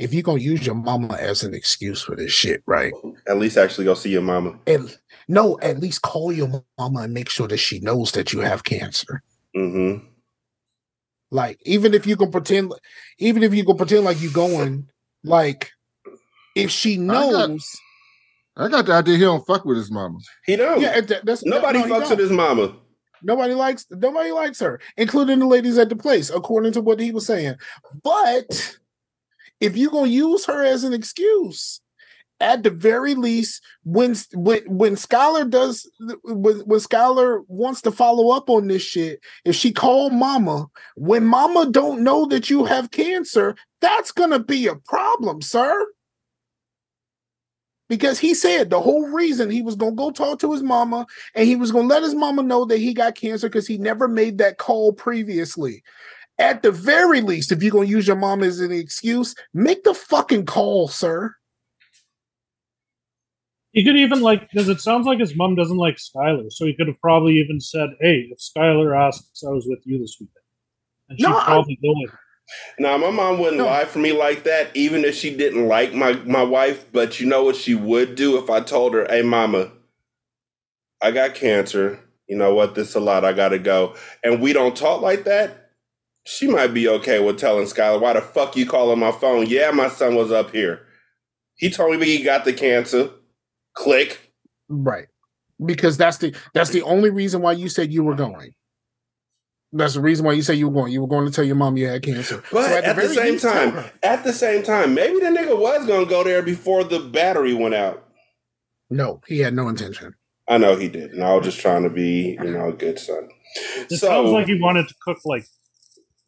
if 0.00 0.14
you're 0.14 0.22
gonna 0.22 0.40
use 0.40 0.64
your 0.64 0.74
mama 0.74 1.14
as 1.20 1.42
an 1.42 1.52
excuse 1.52 2.00
for 2.00 2.16
this 2.16 2.32
shit, 2.32 2.62
right? 2.64 2.92
At 3.28 3.38
least 3.38 3.58
actually 3.58 3.84
go 3.84 3.92
see 3.92 4.10
your 4.10 4.22
mama. 4.22 4.58
And 4.66 4.96
no, 5.28 5.60
at 5.60 5.78
least 5.78 6.00
call 6.00 6.32
your 6.32 6.64
mama 6.78 7.00
and 7.00 7.12
make 7.12 7.28
sure 7.28 7.46
that 7.48 7.58
she 7.58 7.80
knows 7.80 8.12
that 8.12 8.32
you 8.32 8.40
have 8.40 8.64
cancer. 8.64 9.22
Mm-hmm. 9.54 10.06
Like, 11.30 11.60
even 11.66 11.92
if 11.92 12.06
you 12.06 12.16
can 12.16 12.30
pretend, 12.32 12.72
even 13.18 13.42
if 13.42 13.54
you 13.54 13.62
can 13.62 13.76
pretend 13.76 14.04
like 14.04 14.22
you're 14.22 14.32
going, 14.32 14.88
like, 15.22 15.70
if 16.56 16.70
she 16.70 16.96
knows, 16.96 17.62
I 18.56 18.68
got 18.68 18.86
the 18.86 18.94
idea 18.94 19.16
he 19.16 19.22
don't 19.24 19.46
fuck 19.46 19.66
with 19.66 19.76
his 19.76 19.90
mama. 19.90 20.18
He 20.46 20.56
don't. 20.56 20.80
yeah, 20.80 21.02
that- 21.02 21.26
that's 21.26 21.44
Nobody 21.44 21.80
no, 21.80 21.84
fucks 21.84 22.08
with 22.08 22.20
his 22.20 22.30
mama. 22.30 22.74
Nobody 23.22 23.52
likes 23.52 23.86
nobody 23.90 24.32
likes 24.32 24.60
her, 24.60 24.80
including 24.96 25.40
the 25.40 25.46
ladies 25.46 25.76
at 25.76 25.90
the 25.90 25.96
place, 25.96 26.30
according 26.30 26.72
to 26.72 26.80
what 26.80 26.98
he 26.98 27.10
was 27.10 27.26
saying. 27.26 27.56
But 28.02 28.78
if 29.60 29.76
you're 29.76 29.90
gonna 29.90 30.08
use 30.08 30.46
her 30.46 30.64
as 30.64 30.84
an 30.84 30.92
excuse, 30.92 31.80
at 32.40 32.62
the 32.62 32.70
very 32.70 33.14
least, 33.14 33.62
when 33.84 34.16
when 34.32 34.62
when 34.66 34.94
Skyler 34.94 35.48
does 35.48 35.88
when 36.24 36.60
when 36.60 36.80
Skyler 36.80 37.42
wants 37.48 37.82
to 37.82 37.92
follow 37.92 38.30
up 38.30 38.48
on 38.48 38.66
this 38.66 38.82
shit, 38.82 39.20
if 39.44 39.54
she 39.54 39.72
called 39.72 40.12
mama, 40.14 40.66
when 40.96 41.26
mama 41.26 41.70
don't 41.70 42.02
know 42.02 42.24
that 42.26 42.48
you 42.48 42.64
have 42.64 42.90
cancer, 42.90 43.54
that's 43.80 44.10
gonna 44.10 44.38
be 44.38 44.66
a 44.66 44.76
problem, 44.76 45.42
sir. 45.42 45.86
Because 47.90 48.20
he 48.20 48.34
said 48.34 48.70
the 48.70 48.80
whole 48.80 49.08
reason 49.08 49.50
he 49.50 49.62
was 49.62 49.76
gonna 49.76 49.92
go 49.92 50.10
talk 50.10 50.38
to 50.38 50.52
his 50.52 50.62
mama 50.62 51.06
and 51.34 51.46
he 51.46 51.56
was 51.56 51.72
gonna 51.72 51.88
let 51.88 52.04
his 52.04 52.14
mama 52.14 52.42
know 52.42 52.64
that 52.64 52.78
he 52.78 52.94
got 52.94 53.16
cancer 53.16 53.48
because 53.48 53.66
he 53.66 53.76
never 53.76 54.08
made 54.08 54.38
that 54.38 54.58
call 54.58 54.92
previously. 54.92 55.82
At 56.40 56.62
the 56.62 56.72
very 56.72 57.20
least, 57.20 57.52
if 57.52 57.62
you're 57.62 57.70
gonna 57.70 57.86
use 57.86 58.06
your 58.08 58.16
mom 58.16 58.42
as 58.42 58.60
an 58.60 58.72
excuse, 58.72 59.34
make 59.54 59.84
the 59.84 59.94
fucking 59.94 60.46
call, 60.46 60.88
sir. 60.88 61.34
He 63.72 63.84
could 63.84 63.96
even 63.96 64.20
like 64.22 64.50
because 64.50 64.68
it 64.68 64.80
sounds 64.80 65.06
like 65.06 65.20
his 65.20 65.36
mom 65.36 65.54
doesn't 65.54 65.76
like 65.76 65.96
Skyler, 65.96 66.50
so 66.50 66.66
he 66.66 66.74
could 66.74 66.88
have 66.88 67.00
probably 67.00 67.34
even 67.38 67.60
said, 67.60 67.90
"Hey, 68.00 68.28
if 68.32 68.38
Skyler 68.38 68.96
asks, 68.98 69.44
I 69.46 69.50
was 69.50 69.66
with 69.68 69.80
you 69.84 69.98
this 70.00 70.16
weekend," 70.18 70.34
and 71.10 71.18
she'd 71.20 71.28
No, 71.28 71.38
I- 71.38 71.44
probably 71.44 71.76
go 71.76 71.92
with. 72.00 72.10
it. 72.12 72.18
Now, 72.80 72.96
my 72.96 73.10
mom 73.10 73.38
wouldn't 73.38 73.58
No. 73.58 73.66
lie 73.66 73.84
for 73.84 74.00
me 74.00 74.12
like 74.12 74.42
that, 74.44 74.74
even 74.74 75.04
if 75.04 75.14
she 75.14 75.36
didn't 75.36 75.68
like 75.68 75.94
my, 75.94 76.14
my 76.24 76.42
wife. 76.42 76.84
But 76.90 77.20
you 77.20 77.26
know 77.26 77.44
what 77.44 77.54
she 77.54 77.76
would 77.76 78.16
do 78.16 78.38
if 78.38 78.50
I 78.50 78.60
told 78.60 78.92
her, 78.94 79.06
hey, 79.08 79.22
mama, 79.22 79.70
I 81.00 81.12
got 81.12 81.36
cancer. 81.36 82.00
You 82.26 82.36
know 82.36 82.52
what? 82.52 82.74
This 82.74 82.96
a 82.96 83.00
lot. 83.00 83.24
I 83.24 83.34
got 83.34 83.50
to 83.50 83.60
go. 83.60 83.94
And 84.24 84.40
we 84.40 84.52
don't 84.52 84.76
talk 84.76 85.00
like 85.00 85.22
that. 85.24 85.59
She 86.24 86.46
might 86.46 86.74
be 86.74 86.86
okay 86.88 87.18
with 87.18 87.38
telling 87.38 87.64
Skyler, 87.66 88.00
why 88.00 88.12
the 88.12 88.20
fuck 88.20 88.56
you 88.56 88.66
calling 88.66 88.98
my 88.98 89.12
phone? 89.12 89.46
Yeah, 89.46 89.70
my 89.70 89.88
son 89.88 90.14
was 90.14 90.30
up 90.30 90.50
here. 90.52 90.86
He 91.56 91.70
told 91.70 91.98
me 91.98 92.06
he 92.06 92.22
got 92.22 92.44
the 92.44 92.52
cancer. 92.52 93.10
Click. 93.74 94.32
Right. 94.68 95.06
Because 95.64 95.96
that's 95.96 96.18
the 96.18 96.34
that's 96.54 96.70
the 96.70 96.82
only 96.82 97.10
reason 97.10 97.42
why 97.42 97.52
you 97.52 97.68
said 97.68 97.92
you 97.92 98.02
were 98.02 98.14
going. 98.14 98.52
That's 99.72 99.94
the 99.94 100.00
reason 100.00 100.26
why 100.26 100.32
you 100.32 100.42
said 100.42 100.58
you 100.58 100.68
were 100.68 100.74
going. 100.74 100.92
You 100.92 101.02
were 101.02 101.06
going 101.06 101.26
to 101.26 101.32
tell 101.32 101.44
your 101.44 101.54
mom 101.56 101.76
you 101.76 101.86
had 101.86 102.02
cancer. 102.02 102.42
But 102.50 102.68
So 102.68 102.76
at, 102.76 102.84
the, 102.86 102.94
very 102.94 103.14
same 103.14 103.32
least, 103.32 103.44
tell 103.44 103.70
time, 103.70 103.90
at 104.02 104.24
the 104.24 104.32
same 104.32 104.62
time, 104.62 104.94
maybe 104.94 105.20
the 105.20 105.26
nigga 105.26 105.56
was 105.58 105.86
going 105.86 106.04
to 106.06 106.10
go 106.10 106.24
there 106.24 106.42
before 106.42 106.82
the 106.82 106.98
battery 106.98 107.54
went 107.54 107.74
out. 107.74 108.04
no, 108.88 109.20
he 109.28 109.38
had 109.40 109.54
no 109.54 109.68
intention. 109.68 110.14
I 110.48 110.58
know 110.58 110.76
he 110.76 110.88
did, 110.88 111.12
and 111.12 111.22
I 111.22 111.34
was 111.36 111.44
just 111.44 111.60
trying 111.60 111.84
to 111.84 111.90
be, 111.90 112.36
you 112.42 112.50
know, 112.50 112.70
a 112.70 112.72
good 112.72 112.98
son. 112.98 113.28
It 113.76 113.90
so, 113.98 114.08
sounds 114.08 114.30
like 114.30 114.46
he 114.48 114.60
wanted 114.60 114.88
to 114.88 114.94
cook 115.00 115.18
like 115.24 115.44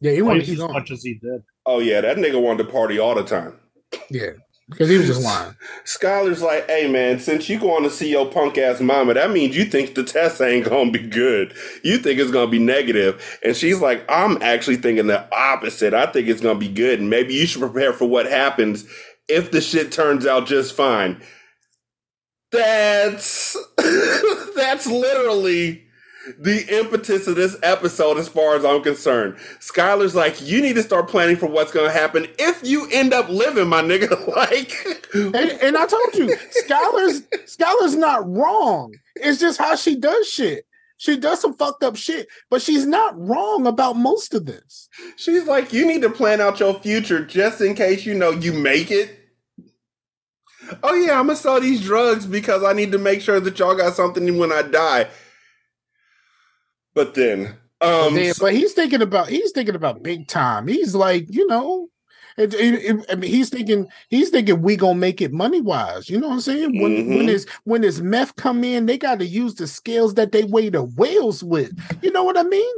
Yeah, 0.03 0.11
he 0.11 0.21
wanted 0.21 0.45
to 0.45 0.51
as 0.51 0.59
much 0.59 0.91
as 0.91 1.01
he 1.01 1.13
did. 1.13 1.43
oh 1.65 1.79
yeah, 1.79 2.01
that 2.01 2.17
nigga 2.17 2.41
wanted 2.41 2.65
to 2.65 2.69
party 2.69 2.99
all 2.99 3.15
the 3.15 3.23
time. 3.23 3.57
Yeah, 4.09 4.31
because 4.69 4.89
he 4.89 4.97
was 4.97 5.07
just 5.07 5.23
lying. 5.23 5.55
Skyler's 5.85 6.41
like, 6.41 6.67
hey 6.67 6.91
man, 6.91 7.19
since 7.19 7.47
you 7.47 7.57
going 7.57 7.83
to 7.83 7.89
see 7.89 8.11
your 8.11 8.29
punk 8.29 8.57
ass 8.57 8.81
mama, 8.81 9.13
that 9.13 9.31
means 9.31 9.55
you 9.55 9.63
think 9.63 9.95
the 9.95 10.03
test 10.03 10.41
ain't 10.41 10.67
gonna 10.67 10.91
be 10.91 11.07
good. 11.07 11.53
You 11.85 11.99
think 11.99 12.19
it's 12.19 12.31
gonna 12.31 12.51
be 12.51 12.59
negative. 12.59 13.39
And 13.45 13.55
she's 13.55 13.79
like, 13.79 14.03
I'm 14.09 14.41
actually 14.41 14.75
thinking 14.75 15.07
the 15.07 15.33
opposite. 15.33 15.93
I 15.93 16.07
think 16.07 16.27
it's 16.27 16.41
gonna 16.41 16.59
be 16.59 16.67
good, 16.67 16.99
and 16.99 17.09
maybe 17.09 17.33
you 17.33 17.45
should 17.45 17.61
prepare 17.61 17.93
for 17.93 18.05
what 18.05 18.25
happens 18.25 18.85
if 19.29 19.51
the 19.51 19.61
shit 19.61 19.93
turns 19.93 20.25
out 20.25 20.47
just 20.47 20.75
fine. 20.75 21.23
That's 22.51 23.55
that's 24.55 24.85
literally 24.85 25.85
the 26.37 26.65
impetus 26.77 27.27
of 27.27 27.35
this 27.35 27.57
episode 27.63 28.17
as 28.17 28.27
far 28.27 28.55
as 28.55 28.63
I'm 28.63 28.81
concerned. 28.81 29.35
Skyler's 29.59 30.15
like, 30.15 30.41
you 30.41 30.61
need 30.61 30.75
to 30.75 30.83
start 30.83 31.09
planning 31.09 31.35
for 31.35 31.47
what's 31.47 31.71
gonna 31.71 31.91
happen 31.91 32.27
if 32.39 32.61
you 32.63 32.87
end 32.91 33.13
up 33.13 33.29
living, 33.29 33.67
my 33.67 33.81
nigga. 33.81 34.27
like 34.35 34.73
And, 35.13 35.35
and 35.35 35.77
I 35.77 35.85
told 35.85 36.15
you, 36.15 36.35
Skyler's 36.65 37.21
Skyler's 37.45 37.95
not 37.95 38.27
wrong. 38.29 38.93
It's 39.15 39.39
just 39.39 39.57
how 39.57 39.75
she 39.75 39.95
does 39.95 40.27
shit. 40.27 40.65
She 40.97 41.17
does 41.17 41.41
some 41.41 41.53
fucked 41.55 41.83
up 41.83 41.97
shit, 41.97 42.27
but 42.49 42.61
she's 42.61 42.85
not 42.85 43.19
wrong 43.19 43.67
about 43.67 43.97
most 43.97 44.33
of 44.33 44.45
this. 44.45 44.87
She's 45.17 45.45
like, 45.45 45.73
you 45.73 45.85
need 45.85 46.01
to 46.03 46.09
plan 46.09 46.39
out 46.39 46.61
your 46.61 46.79
future 46.79 47.25
just 47.25 47.59
in 47.59 47.75
case 47.75 48.05
you 48.05 48.13
know 48.13 48.31
you 48.31 48.53
make 48.53 48.89
it. 48.89 49.19
Oh 50.81 50.93
yeah, 50.93 51.19
I'm 51.19 51.27
gonna 51.27 51.35
sell 51.35 51.59
these 51.59 51.81
drugs 51.81 52.25
because 52.25 52.63
I 52.63 52.71
need 52.71 52.93
to 52.93 52.97
make 52.97 53.21
sure 53.21 53.39
that 53.39 53.59
y'all 53.59 53.75
got 53.75 53.95
something 53.95 54.37
when 54.37 54.51
I 54.51 54.61
die. 54.61 55.07
But 56.95 57.13
then, 57.15 57.55
um, 57.81 58.13
Then- 58.15 58.33
but 58.39 58.53
he's 58.53 58.73
thinking 58.73 59.01
about 59.01 59.29
he's 59.29 59.51
thinking 59.51 59.75
about 59.75 60.03
big 60.03 60.27
time. 60.27 60.67
He's 60.67 60.93
like, 60.95 61.25
you 61.29 61.47
know, 61.47 61.89
it, 62.37 62.53
it- 62.53 62.85
it- 62.85 63.05
I 63.09 63.15
mean, 63.15 63.29
he's 63.31 63.49
thinking 63.49 63.87
he's 64.09 64.29
thinking 64.29 64.61
we 64.61 64.75
gonna 64.75 64.99
make 64.99 65.21
it 65.21 65.31
money 65.33 65.61
wise. 65.61 66.09
You 66.09 66.19
know 66.19 66.27
what 66.27 66.35
I'm 66.35 66.41
saying? 66.41 66.81
When 66.81 67.07
when 67.09 67.25
Mhm. 67.25 67.29
his 67.29 67.47
when 67.63 67.83
his 67.83 68.01
meth 68.01 68.35
come 68.35 68.63
in, 68.63 68.85
they 68.85 68.97
got 68.97 69.19
to 69.19 69.25
use 69.25 69.55
the 69.55 69.67
scales 69.67 70.13
that 70.15 70.31
they 70.31 70.43
weigh 70.43 70.69
the 70.69 70.83
whales 70.83 71.43
with. 71.43 71.71
You 72.03 72.11
know 72.11 72.23
what 72.23 72.37
I 72.37 72.43
mean? 72.43 72.75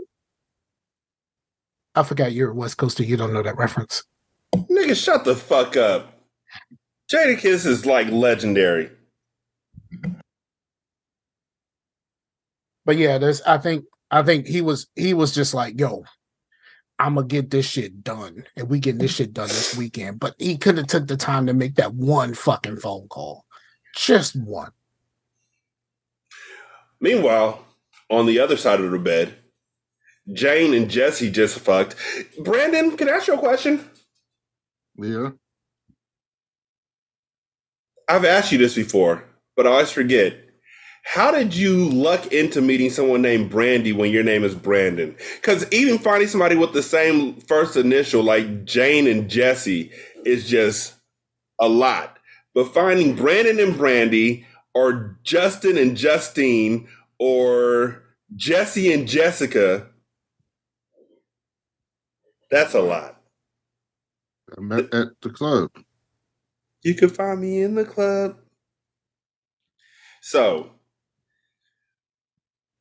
I 1.96 2.04
forgot 2.04 2.34
you're 2.34 2.52
a 2.52 2.56
West 2.56 2.78
Coaster. 2.78 3.04
You 3.04 3.16
don't 3.18 3.34
know 3.34 3.44
that 3.44 3.58
reference. 3.58 4.04
nigga, 4.56 4.96
shut 5.02 5.24
the 5.26 5.36
fuck 5.36 5.76
up. 5.78 6.14
Jadakiss 7.12 7.66
is 7.66 7.86
like 7.86 8.08
legendary. 8.10 8.90
But 12.86 12.98
yeah, 12.98 13.18
there's 13.18 13.42
I 13.42 13.58
think 13.58 13.86
I 14.16 14.24
think 14.24 14.48
he 14.48 14.62
was 14.62 14.88
he 14.96 15.14
was 15.14 15.36
just 15.36 15.54
like, 15.54 15.78
yo, 15.78 16.06
I'm 16.98 17.16
gonna 17.16 17.28
get 17.28 17.50
this 17.50 17.66
shit 17.66 18.02
done, 18.02 18.46
and 18.56 18.70
we 18.70 18.80
getting 18.80 19.02
this 19.02 19.14
shit 19.14 19.34
done 19.34 19.50
this 19.50 19.76
weekend. 19.76 20.22
But 20.22 20.36
he 20.40 20.58
could 20.58 20.78
have 20.78 20.88
took 20.88 21.08
the 21.08 21.18
time 21.18 21.48
to 21.48 21.54
make 21.54 21.76
that 21.76 21.94
one 21.94 22.34
fucking 22.34 22.78
phone 22.78 23.10
call, 23.10 23.44
just 23.94 24.38
one. 24.38 24.72
Meanwhile, 27.02 27.66
on 28.10 28.26
the 28.26 28.40
other 28.40 28.56
side 28.56 28.80
of 28.80 28.90
the 28.90 29.00
bed, 29.00 29.36
Jane 30.32 30.74
and 30.74 30.90
Jesse 30.90 31.30
just 31.30 31.60
fucked. 31.60 31.98
Brandon, 32.42 32.96
can 32.96 33.10
I 33.10 33.14
ask 33.18 33.28
you 33.28 33.34
a 33.34 33.38
question? 33.38 33.86
Yeah. 34.96 35.32
I've 38.08 38.24
asked 38.24 38.54
you 38.54 38.60
this 38.60 38.76
before, 38.76 39.26
but 39.58 39.68
I 39.68 39.72
always 39.72 39.92
forget. 39.92 40.45
How 41.06 41.32
did 41.32 41.56
you 41.56 41.88
luck 41.90 42.34
into 42.34 42.62
meeting 42.62 42.90
someone 42.90 43.22
named 43.22 43.52
Brandy 43.52 43.94
when 43.94 44.12
your 44.12 44.24
name 44.24 44.44
is 44.44 44.56
Brandon? 44.56 45.16
Because 45.36 45.72
even 45.72 46.00
finding 46.00 46.28
somebody 46.28 46.56
with 46.56 46.74
the 46.74 46.84
same 46.84 47.36
first 47.42 47.78
initial, 47.78 48.24
like 48.24 48.66
Jane 48.66 49.08
and 49.08 49.30
Jesse, 49.30 49.92
is 50.26 50.50
just 50.50 50.96
a 51.60 51.70
lot. 51.70 52.18
But 52.56 52.74
finding 52.74 53.16
Brandon 53.16 53.60
and 53.60 53.78
Brandy, 53.78 54.48
or 54.74 55.20
Justin 55.24 55.78
and 55.78 55.96
Justine, 55.96 56.88
or 57.20 58.04
Jesse 58.36 58.92
and 58.92 59.08
Jessica, 59.08 59.88
that's 62.50 62.74
a 62.74 62.82
lot. 62.82 63.22
I 64.58 64.62
met 64.62 64.94
at 64.94 65.10
the 65.22 65.30
club. 65.30 65.70
You 66.84 66.96
can 66.96 67.10
find 67.10 67.42
me 67.42 67.62
in 67.62 67.76
the 67.76 67.86
club. 67.86 68.38
So, 70.22 70.75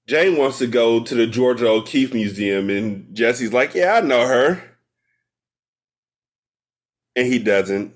Jane 0.07 0.37
wants 0.37 0.59
to 0.59 0.67
go 0.67 1.03
to 1.03 1.15
the 1.15 1.27
Georgia 1.27 1.69
O'Keeffe 1.69 2.13
Museum, 2.13 2.69
and 2.69 3.15
Jesse's 3.15 3.53
like, 3.53 3.75
Yeah, 3.75 3.95
I 3.95 4.01
know 4.01 4.27
her. 4.27 4.63
And 7.17 7.27
he 7.27 7.39
doesn't. 7.39 7.95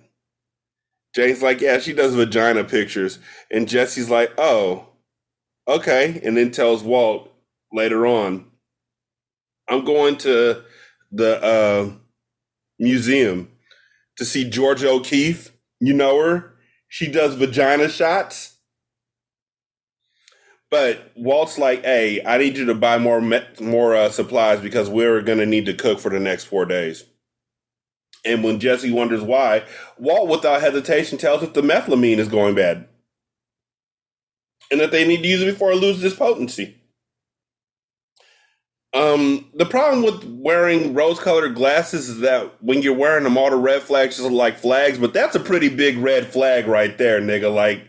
Jane's 1.15 1.43
like, 1.43 1.61
Yeah, 1.61 1.79
she 1.79 1.93
does 1.93 2.15
vagina 2.15 2.65
pictures. 2.65 3.19
And 3.51 3.69
Jesse's 3.69 4.09
like, 4.09 4.33
Oh, 4.39 4.87
okay. 5.67 6.21
And 6.25 6.37
then 6.37 6.51
tells 6.51 6.83
Walt 6.83 7.31
later 7.73 8.07
on, 8.07 8.47
I'm 9.69 9.85
going 9.85 10.17
to 10.19 10.63
the 11.13 11.43
uh, 11.43 11.91
museum 12.79 13.51
to 14.17 14.25
see 14.25 14.49
Georgia 14.49 14.91
O'Keeffe. 14.91 15.53
You 15.81 15.93
know 15.93 16.19
her? 16.23 16.55
She 16.89 17.11
does 17.11 17.35
vagina 17.35 17.89
shots. 17.91 18.58
But 20.71 21.13
Walt's 21.17 21.59
like, 21.59 21.85
"Hey, 21.85 22.21
I 22.25 22.39
need 22.39 22.57
you 22.57 22.67
to 22.67 22.75
buy 22.75 22.99
more 22.99 23.21
more 23.61 23.97
uh, 23.97 24.11
supplies 24.11 24.61
because 24.61 24.91
we're 24.91 25.23
gonna 25.23 25.47
need 25.47 25.67
to 25.67 25.75
cook 25.75 25.99
for 25.99 26.11
the 26.11 26.21
next 26.21 26.45
four 26.45 26.65
days." 26.67 27.05
And 28.25 28.45
when 28.45 28.61
Jesse 28.61 28.91
wonders 28.91 29.23
why, 29.23 29.65
Walt, 29.97 30.29
without 30.29 30.61
hesitation, 30.61 31.19
tells 31.19 31.43
us 31.43 31.53
the 31.53 31.63
methylamine 31.63 32.19
is 32.19 32.29
going 32.29 32.55
bad, 32.55 32.87
and 34.71 34.81
that 34.81 34.91
they 34.91 35.07
need 35.07 35.23
to 35.23 35.29
use 35.29 35.41
it 35.41 35.47
before 35.47 35.73
it 35.73 35.77
loses 35.77 36.05
its 36.05 36.17
potency. 36.17 36.75
Um, 38.95 39.51
the 39.55 39.67
problem 39.67 40.03
with 40.03 40.25
wearing 40.25 40.95
rose-colored 40.95 41.55
glasses 41.55 42.09
is 42.09 42.21
that 42.21 42.63
when 42.63 42.83
you're 42.83 42.95
wearing 42.95 43.25
them, 43.25 43.37
all 43.37 43.51
the 43.51 43.57
red 43.57 43.83
flags 43.83 44.17
just 44.17 44.29
look 44.29 44.39
like 44.39 44.59
flags. 44.59 44.99
But 44.99 45.13
that's 45.13 45.37
a 45.37 45.41
pretty 45.41 45.69
big 45.69 45.99
red 45.99 46.27
flag 46.27 46.67
right 46.67 46.97
there, 46.97 47.21
nigga. 47.21 47.55
Like, 47.55 47.88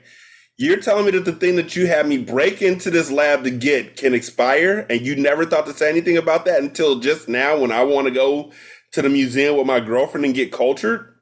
you're 0.59 0.81
telling 0.81 1.05
me 1.05 1.11
that 1.11 1.23
the 1.23 1.31
thing 1.31 1.55
that 1.55 1.77
you 1.77 1.87
had 1.87 2.05
me 2.05 2.17
break 2.17 2.61
into 2.61 2.91
this 2.91 3.09
lab 3.09 3.45
to 3.45 3.49
get 3.49 3.95
can 3.95 4.13
expire, 4.13 4.85
and 4.89 4.99
you 4.99 5.15
never 5.15 5.45
thought 5.45 5.65
to 5.67 5.73
say 5.73 5.89
anything 5.89 6.17
about 6.17 6.43
that 6.45 6.61
until 6.61 6.99
just 6.99 7.29
now 7.29 7.57
when 7.57 7.71
I 7.71 7.83
want 7.83 8.07
to 8.07 8.11
go 8.13 8.51
to 8.91 9.01
the 9.01 9.07
museum 9.07 9.55
with 9.55 9.65
my 9.65 9.79
girlfriend 9.79 10.25
and 10.25 10.35
get 10.35 10.51
cultured? 10.51 11.15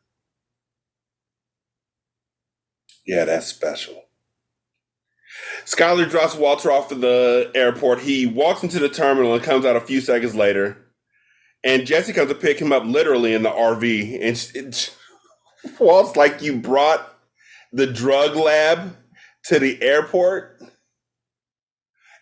Yeah, 3.06 3.26
that's 3.26 3.46
special. 3.46 4.06
Skyler 5.66 6.10
drops 6.10 6.34
Walter 6.34 6.72
off 6.72 6.92
at 6.92 7.02
the 7.02 7.52
airport. 7.54 8.00
He 8.00 8.26
walks 8.26 8.64
into 8.64 8.80
the 8.80 8.90
terminal 8.90 9.36
and 9.36 9.44
comes 9.44 9.66
out 9.66 9.76
a 9.76 9.82
few 9.82 10.02
seconds 10.02 10.34
later. 10.34 10.78
And 11.64 11.86
Jesse 11.86 12.12
comes 12.14 12.30
to 12.30 12.36
pick 12.36 12.58
him 12.60 12.72
up 12.72 12.86
literally 12.86 13.36
in 13.36 13.44
the 13.44 13.52
RV. 13.52 14.20
And 14.20 14.90
Walt's 15.80 16.16
like, 16.16 16.42
You 16.42 16.58
brought 16.58 17.08
the 17.72 17.86
drug 17.86 18.36
lab 18.36 18.96
to 19.48 19.60
the 19.60 19.82
airport? 19.82 20.62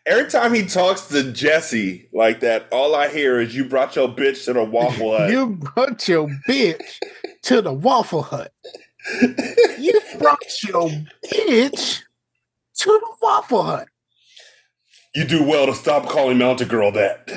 Every 0.06 0.30
time 0.30 0.54
he 0.54 0.66
talks 0.66 1.08
to 1.08 1.32
Jesse 1.32 2.10
like 2.14 2.42
that, 2.42 2.68
all 2.72 2.94
I 2.94 3.08
hear 3.08 3.40
is, 3.40 3.56
You 3.56 3.66
brought 3.66 3.96
your 3.96 4.08
bitch 4.10 4.46
to 4.46 4.54
the 4.54 4.64
Waffle 4.64 5.18
Hut. 5.18 5.32
You 5.32 5.58
brought 5.58 6.08
your 6.08 6.28
bitch 6.48 7.00
to 7.44 7.62
the 7.62 7.74
Waffle 7.74 8.22
Hut. 8.24 8.52
You 9.80 10.00
brought 10.20 10.64
your 10.64 10.90
bitch 11.26 12.04
to 12.80 12.90
the 12.90 13.16
Waffle 13.22 13.64
Hut. 13.64 13.88
you 15.16 15.26
do 15.26 15.44
well 15.44 15.66
to 15.66 15.74
stop 15.74 16.08
calling 16.08 16.38
Mountain 16.38 16.68
Girl 16.68 16.92
that. 16.92 17.28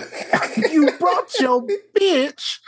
You 0.71 0.91
brought 0.99 1.39
your 1.41 1.67
bitch. 1.97 2.59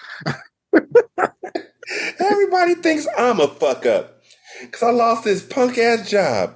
Everybody 2.21 2.75
thinks 2.77 3.07
I'm 3.19 3.41
a 3.41 3.49
fuck 3.49 3.85
up 3.85 4.23
because 4.63 4.83
I 4.83 4.91
lost 4.93 5.25
this 5.25 5.43
punk 5.43 5.77
ass 5.79 6.09
job. 6.09 6.55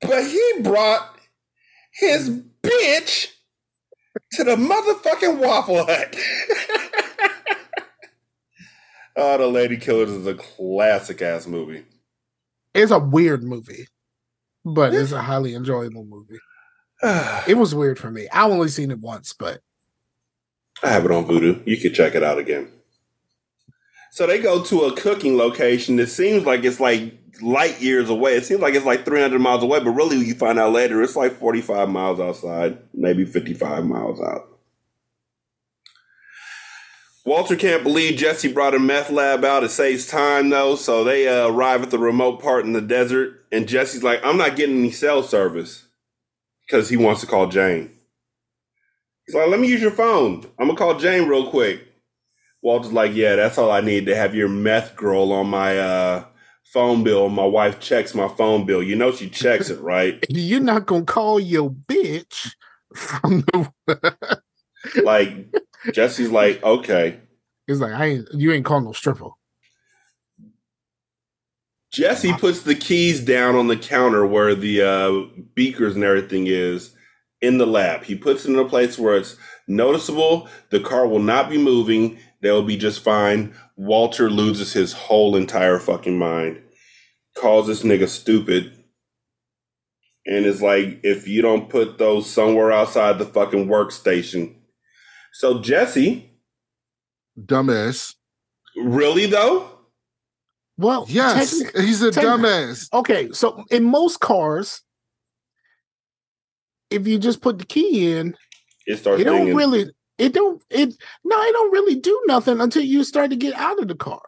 But 0.00 0.26
he 0.26 0.52
brought 0.62 1.18
his 1.92 2.30
bitch 2.62 3.28
to 4.32 4.44
the 4.44 4.56
motherfucking 4.56 5.38
Waffle 5.38 5.84
Hut. 5.86 6.16
oh, 9.16 9.38
The 9.38 9.46
Lady 9.46 9.76
Killers 9.76 10.10
is 10.10 10.26
a 10.26 10.34
classic 10.34 11.22
ass 11.22 11.46
movie. 11.46 11.84
It's 12.74 12.92
a 12.92 12.98
weird 12.98 13.42
movie, 13.42 13.88
but 14.64 14.94
it's 14.94 15.12
a 15.12 15.22
highly 15.22 15.54
enjoyable 15.54 16.04
movie. 16.04 16.38
It 17.48 17.56
was 17.56 17.74
weird 17.74 17.98
for 17.98 18.10
me. 18.10 18.28
I've 18.32 18.50
only 18.50 18.68
seen 18.68 18.90
it 18.90 18.98
once, 19.00 19.32
but 19.32 19.60
I 20.82 20.90
have 20.90 21.04
it 21.04 21.10
on 21.10 21.24
Vudu. 21.26 21.66
You 21.66 21.76
can 21.76 21.94
check 21.94 22.14
it 22.14 22.22
out 22.22 22.38
again. 22.38 22.70
So 24.18 24.26
they 24.26 24.40
go 24.40 24.64
to 24.64 24.80
a 24.80 24.96
cooking 24.96 25.36
location. 25.36 26.00
It 26.00 26.08
seems 26.08 26.44
like 26.44 26.64
it's 26.64 26.80
like 26.80 27.16
light 27.40 27.80
years 27.80 28.10
away. 28.10 28.34
It 28.34 28.44
seems 28.44 28.60
like 28.60 28.74
it's 28.74 28.84
like 28.84 29.04
300 29.04 29.38
miles 29.38 29.62
away, 29.62 29.78
but 29.78 29.92
really, 29.92 30.16
you 30.16 30.34
find 30.34 30.58
out 30.58 30.72
later 30.72 31.00
it's 31.00 31.14
like 31.14 31.38
45 31.38 31.88
miles 31.88 32.18
outside, 32.18 32.78
maybe 32.92 33.24
55 33.24 33.84
miles 33.84 34.20
out. 34.20 34.58
Walter 37.24 37.54
can't 37.54 37.84
believe 37.84 38.18
Jesse 38.18 38.52
brought 38.52 38.74
a 38.74 38.80
meth 38.80 39.10
lab 39.10 39.44
out. 39.44 39.62
It 39.62 39.70
saves 39.70 40.08
time 40.08 40.50
though, 40.50 40.74
so 40.74 41.04
they 41.04 41.28
uh, 41.28 41.46
arrive 41.46 41.84
at 41.84 41.90
the 41.90 41.98
remote 42.00 42.42
part 42.42 42.64
in 42.64 42.72
the 42.72 42.80
desert, 42.80 43.46
and 43.52 43.68
Jesse's 43.68 44.02
like, 44.02 44.18
"I'm 44.24 44.36
not 44.36 44.56
getting 44.56 44.78
any 44.78 44.90
cell 44.90 45.22
service," 45.22 45.86
because 46.66 46.88
he 46.88 46.96
wants 46.96 47.20
to 47.20 47.28
call 47.28 47.46
Jane. 47.46 47.92
He's 49.28 49.36
like, 49.36 49.48
let 49.48 49.60
me 49.60 49.68
use 49.68 49.82
your 49.82 49.92
phone. 49.92 50.44
I'm 50.58 50.66
gonna 50.66 50.76
call 50.76 50.98
Jane 50.98 51.28
real 51.28 51.50
quick. 51.50 51.87
Walter's 52.68 52.92
like, 52.92 53.14
yeah, 53.14 53.34
that's 53.34 53.56
all 53.56 53.70
I 53.70 53.80
need 53.80 54.04
to 54.06 54.14
have 54.14 54.34
your 54.34 54.50
meth 54.50 54.94
girl 54.94 55.32
on 55.32 55.46
my 55.46 55.78
uh, 55.78 56.24
phone 56.64 57.02
bill. 57.02 57.30
My 57.30 57.46
wife 57.46 57.80
checks 57.80 58.14
my 58.14 58.28
phone 58.28 58.66
bill. 58.66 58.82
You 58.82 58.94
know 58.94 59.10
she 59.10 59.30
checks 59.30 59.70
it, 59.70 59.80
right? 59.80 60.22
you're 60.28 60.60
not 60.60 60.84
gonna 60.84 61.06
call 61.06 61.40
your 61.40 61.70
bitch 61.70 62.52
from 62.94 63.40
the. 63.40 63.72
Like 65.02 65.52
Jesse's 65.92 66.30
like, 66.30 66.62
okay. 66.62 67.20
He's 67.66 67.80
like 67.80 67.92
I 67.92 68.04
ain't. 68.06 68.28
You 68.32 68.52
ain't 68.52 68.66
calling 68.66 68.84
no 68.84 68.92
stripper. 68.92 69.30
Jesse 71.90 72.34
puts 72.34 72.62
the 72.62 72.74
keys 72.74 73.20
down 73.24 73.56
on 73.56 73.66
the 73.66 73.76
counter 73.76 74.26
where 74.26 74.54
the 74.54 74.82
uh, 74.82 75.40
beakers 75.54 75.94
and 75.94 76.04
everything 76.04 76.46
is 76.46 76.94
in 77.40 77.58
the 77.58 77.66
lab. 77.66 78.04
He 78.04 78.14
puts 78.14 78.44
it 78.44 78.52
in 78.52 78.58
a 78.58 78.64
place 78.64 78.98
where 78.98 79.16
it's 79.16 79.36
noticeable. 79.66 80.48
The 80.70 80.80
car 80.80 81.06
will 81.06 81.18
not 81.18 81.50
be 81.50 81.58
moving. 81.58 82.18
They'll 82.40 82.62
be 82.62 82.76
just 82.76 83.02
fine. 83.02 83.54
Walter 83.76 84.30
loses 84.30 84.72
his 84.72 84.92
whole 84.92 85.34
entire 85.36 85.78
fucking 85.78 86.18
mind. 86.18 86.62
Calls 87.36 87.66
this 87.66 87.82
nigga 87.82 88.08
stupid. 88.08 88.74
And 90.26 90.44
is 90.46 90.60
like, 90.62 91.00
if 91.02 91.26
you 91.26 91.40
don't 91.42 91.70
put 91.70 91.98
those 91.98 92.30
somewhere 92.30 92.70
outside 92.70 93.18
the 93.18 93.24
fucking 93.24 93.66
workstation. 93.66 94.56
So 95.32 95.60
Jesse, 95.60 96.30
Dumbass. 97.40 98.14
really 98.76 99.26
though? 99.26 99.70
Well, 100.76 101.06
Yes, 101.08 101.58
technic- 101.58 101.76
he's 101.84 102.02
a 102.02 102.12
technic- 102.12 102.32
dumbass. 102.32 102.92
Okay, 102.92 103.30
so 103.32 103.64
in 103.70 103.84
most 103.84 104.20
cars, 104.20 104.82
if 106.90 107.06
you 107.06 107.18
just 107.18 107.40
put 107.40 107.58
the 107.58 107.66
key 107.66 108.12
in, 108.12 108.36
It 108.86 108.98
starts 108.98 109.20
it 109.20 109.24
don't 109.24 109.54
really. 109.54 109.90
It 110.18 110.32
don't. 110.34 110.62
It 110.70 110.94
no. 111.24 111.42
It 111.42 111.52
don't 111.52 111.72
really 111.72 111.94
do 111.94 112.20
nothing 112.26 112.60
until 112.60 112.82
you 112.82 113.04
start 113.04 113.30
to 113.30 113.36
get 113.36 113.54
out 113.54 113.78
of 113.80 113.88
the 113.88 113.94
car. 113.94 114.22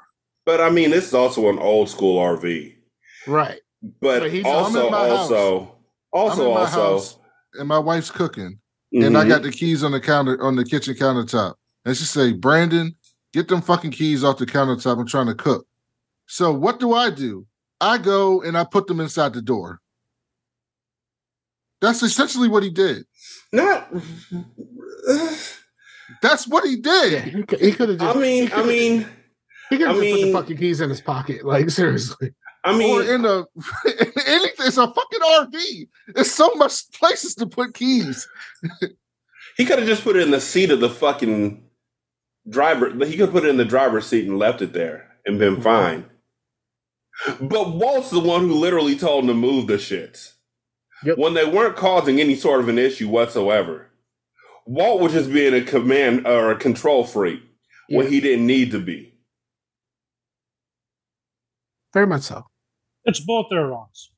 But 0.46 0.60
I 0.60 0.70
mean, 0.70 0.90
this 0.90 1.08
is 1.08 1.14
also 1.14 1.48
an 1.48 1.58
old 1.58 1.88
school 1.88 2.18
RV. 2.18 2.74
Right. 3.26 3.60
But 4.00 4.20
But 4.20 4.44
also, 4.46 4.90
my 4.90 5.08
house. 5.08 5.18
also, 5.30 5.74
also, 6.12 6.42
I'm 6.42 6.48
in 6.48 6.54
my 6.54 6.60
also, 6.60 6.80
house 6.80 7.18
and 7.54 7.68
my 7.68 7.78
wife's 7.78 8.10
cooking, 8.10 8.58
and 8.92 9.16
I 9.16 9.24
Mhm. 9.24 9.28
got 9.28 9.42
the 9.42 9.50
keys 9.50 9.82
on 9.82 9.92
the 9.92 10.00
counter 10.00 10.40
on 10.42 10.56
the 10.56 10.64
kitchen 10.64 10.94
countertop. 10.94 11.54
And 11.84 11.96
she 11.96 12.04
say, 12.04 12.32
Brandon, 12.34 12.94
get 13.32 13.48
them 13.48 13.62
fucking 13.62 13.90
keys 13.92 14.22
off 14.22 14.38
the 14.38 14.46
countertop. 14.46 14.98
I'm 15.00 15.06
trying 15.06 15.26
to 15.28 15.34
cook. 15.34 15.66
So 16.26 16.52
what 16.52 16.78
do 16.78 16.92
I 16.92 17.10
do? 17.10 17.46
I 17.80 17.96
go 17.98 18.42
and 18.42 18.56
I 18.56 18.64
put 18.64 18.86
them 18.86 19.00
inside 19.00 19.32
the 19.32 19.40
door. 19.42 19.80
That's 21.80 22.02
essentially 22.02 22.48
what 22.48 22.62
he 22.62 22.70
did. 22.70 23.04
not. 23.52 23.88
That's 26.22 26.46
what 26.46 26.64
he 26.64 26.76
Yeah, 26.76 26.80
did. 26.82 27.24
he, 27.24 27.42
could- 27.42 27.60
he 27.60 27.72
could 27.72 27.88
have 27.90 27.98
just. 27.98 28.16
I 28.16 28.20
mean, 28.20 28.50
I 28.52 28.62
mean, 28.64 29.06
he 29.70 29.78
could 29.78 29.88
have 29.88 29.96
just 29.96 30.10
put 30.14 30.26
the 30.26 30.32
fucking 30.32 30.56
keys 30.56 30.80
in 30.80 30.90
his 30.90 31.00
pocket. 31.00 31.44
Like 31.44 31.70
seriously. 31.70 32.34
I 32.64 32.76
mean, 32.76 32.96
or 32.96 33.00
mean, 33.02 33.10
in 33.10 33.24
a 33.24 33.44
anything. 34.26 34.66
It's 34.66 34.76
a 34.76 34.86
fucking 34.92 35.20
RV. 35.20 35.88
There's 36.14 36.30
so 36.30 36.50
much 36.56 36.90
places 36.92 37.34
to 37.36 37.46
put 37.46 37.74
keys. 37.74 38.28
he 39.56 39.64
could 39.64 39.78
have 39.78 39.88
just 39.88 40.04
put 40.04 40.16
it 40.16 40.22
in 40.22 40.30
the 40.30 40.40
seat 40.40 40.70
of 40.70 40.80
the 40.80 40.90
fucking 40.90 41.62
driver. 42.48 42.90
He 43.04 43.12
could 43.12 43.20
have 43.20 43.32
put 43.32 43.44
it 43.44 43.50
in 43.50 43.56
the 43.56 43.64
driver's 43.64 44.06
seat 44.06 44.26
and 44.26 44.38
left 44.38 44.60
it 44.62 44.72
there 44.72 45.08
and 45.24 45.38
been 45.38 45.54
mm-hmm. 45.54 45.62
fine. 45.62 46.04
But 47.40 47.76
Walt's 47.76 48.10
the 48.10 48.20
one 48.20 48.42
who 48.42 48.54
literally 48.54 48.96
told 48.96 49.24
him 49.24 49.28
to 49.28 49.34
move 49.34 49.66
the 49.66 49.74
shits 49.74 50.32
Yep. 51.02 51.16
when 51.16 51.32
they 51.34 51.46
weren't 51.46 51.76
causing 51.76 52.20
any 52.20 52.34
sort 52.36 52.60
of 52.60 52.68
an 52.68 52.78
issue 52.78 53.08
whatsoever. 53.08 53.89
Walt 54.66 55.00
was 55.00 55.12
just 55.12 55.32
being 55.32 55.54
a 55.54 55.62
command 55.62 56.26
or 56.26 56.50
a 56.52 56.56
control 56.56 57.04
freak 57.04 57.40
when 57.88 58.06
he 58.10 58.20
didn't 58.20 58.46
need 58.46 58.70
to 58.72 58.78
be. 58.80 59.14
Very 61.92 62.06
much 62.06 62.22
so. 62.22 62.44
It's 63.04 63.20
both 63.20 63.46
their 63.50 63.66
wrongs. 63.66 64.10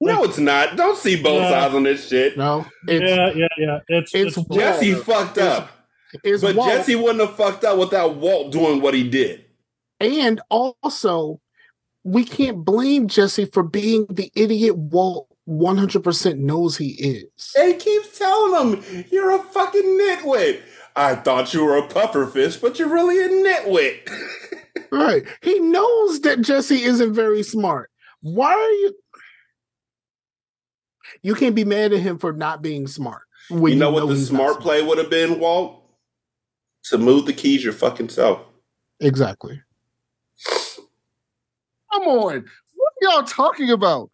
No, 0.00 0.24
it's 0.24 0.38
not. 0.38 0.76
Don't 0.76 0.96
see 0.96 1.22
both 1.22 1.42
Yeah. 1.42 1.50
sides 1.50 1.74
on 1.74 1.82
this 1.82 2.08
shit. 2.08 2.36
No, 2.38 2.66
it's 2.88 3.02
yeah, 3.02 3.32
yeah, 3.34 3.48
yeah. 3.58 3.78
It's 3.88 4.14
it's 4.14 4.36
it's, 4.38 4.48
Jesse 4.48 4.94
Walt. 4.94 5.04
fucked 5.04 5.36
It's- 5.38 5.58
up, 5.58 5.70
it's 6.24 6.42
but 6.42 6.56
Walt. 6.56 6.70
Jesse 6.70 6.96
wouldn't 6.96 7.20
have 7.20 7.36
fucked 7.36 7.64
up 7.64 7.78
without 7.78 8.16
Walt 8.16 8.50
doing 8.50 8.80
what 8.80 8.94
he 8.94 9.08
did. 9.08 9.44
And 10.00 10.40
also, 10.48 11.40
we 12.02 12.24
can't 12.24 12.64
blame 12.64 13.08
Jesse 13.08 13.44
for 13.44 13.62
being 13.62 14.06
the 14.08 14.32
idiot 14.34 14.76
Walt 14.76 15.28
100% 15.50 16.38
knows 16.38 16.76
he 16.76 16.90
is. 16.90 17.52
And 17.58 17.72
he 17.72 17.78
keeps 17.78 18.16
telling 18.18 18.76
him, 18.82 19.04
"You're 19.10 19.32
a 19.32 19.42
fucking 19.42 19.82
nitwit." 19.82 20.60
I 20.96 21.14
thought 21.16 21.52
you 21.54 21.64
were 21.64 21.76
a 21.76 21.88
pufferfish, 21.88 22.60
but 22.60 22.78
you're 22.78 22.88
really 22.88 23.22
a 23.24 23.28
nitwit. 23.28 24.08
Right. 24.92 25.24
He 25.42 25.58
knows 25.60 26.20
that 26.22 26.40
Jesse 26.40 26.82
isn't 26.82 27.12
very 27.14 27.42
smart. 27.44 27.90
Why 28.22 28.52
are 28.52 28.70
you? 28.70 28.94
You 31.22 31.34
can't 31.34 31.54
be 31.54 31.64
mad 31.64 31.92
at 31.92 32.00
him 32.00 32.18
for 32.18 32.32
not 32.32 32.60
being 32.62 32.86
smart. 32.88 33.22
when 33.50 33.72
you 33.72 33.78
know 33.78 33.90
what 33.92 34.06
the 34.06 34.14
he's 34.14 34.32
not 34.32 34.38
smart 34.38 34.60
play 34.60 34.82
would 34.82 34.98
have 34.98 35.10
been, 35.10 35.38
Walt? 35.38 35.82
To 36.84 36.98
move 36.98 37.26
the 37.26 37.32
keys 37.32 37.62
your 37.62 37.72
fucking 37.72 38.08
self. 38.08 38.40
Exactly. 39.00 39.60
Come 41.92 42.04
on. 42.04 42.44
What 42.74 42.92
are 42.92 43.14
y'all 43.14 43.24
talking 43.24 43.70
about? 43.70 44.10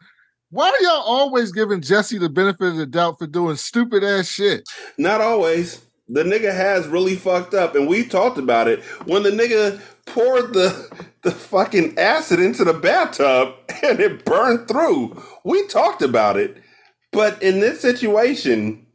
Why 0.51 0.69
are 0.69 0.83
y'all 0.83 1.03
always 1.03 1.51
giving 1.51 1.81
Jesse 1.81 2.19
the 2.19 2.29
benefit 2.29 2.69
of 2.69 2.77
the 2.77 2.87
doubt 2.87 3.19
for 3.19 3.27
doing 3.27 3.57
stupid 3.57 4.05
ass 4.05 4.29
shit? 4.29 4.69
Not 4.97 5.21
always. 5.21 5.85
The 6.09 6.23
nigga 6.23 6.55
has 6.55 6.87
really 6.87 7.17
fucked 7.17 7.53
up, 7.53 7.75
and 7.75 7.89
we 7.89 8.05
talked 8.05 8.39
about 8.39 8.69
it 8.69 8.85
when 9.07 9.25
the 9.25 9.31
nigga 9.31 9.81
poured 10.07 10.53
the 10.55 10.89
the 11.23 11.33
fucking 11.33 11.99
acid 11.99 12.39
into 12.39 12.63
the 12.63 12.73
bathtub 12.73 13.55
and 13.83 13.99
it 13.99 14.25
burned 14.25 14.69
through. 14.69 15.21
We 15.45 15.67
talked 15.67 16.03
about 16.03 16.37
it, 16.37 16.57
but 17.11 17.43
in 17.43 17.59
this 17.59 17.81
situation, 17.81 18.87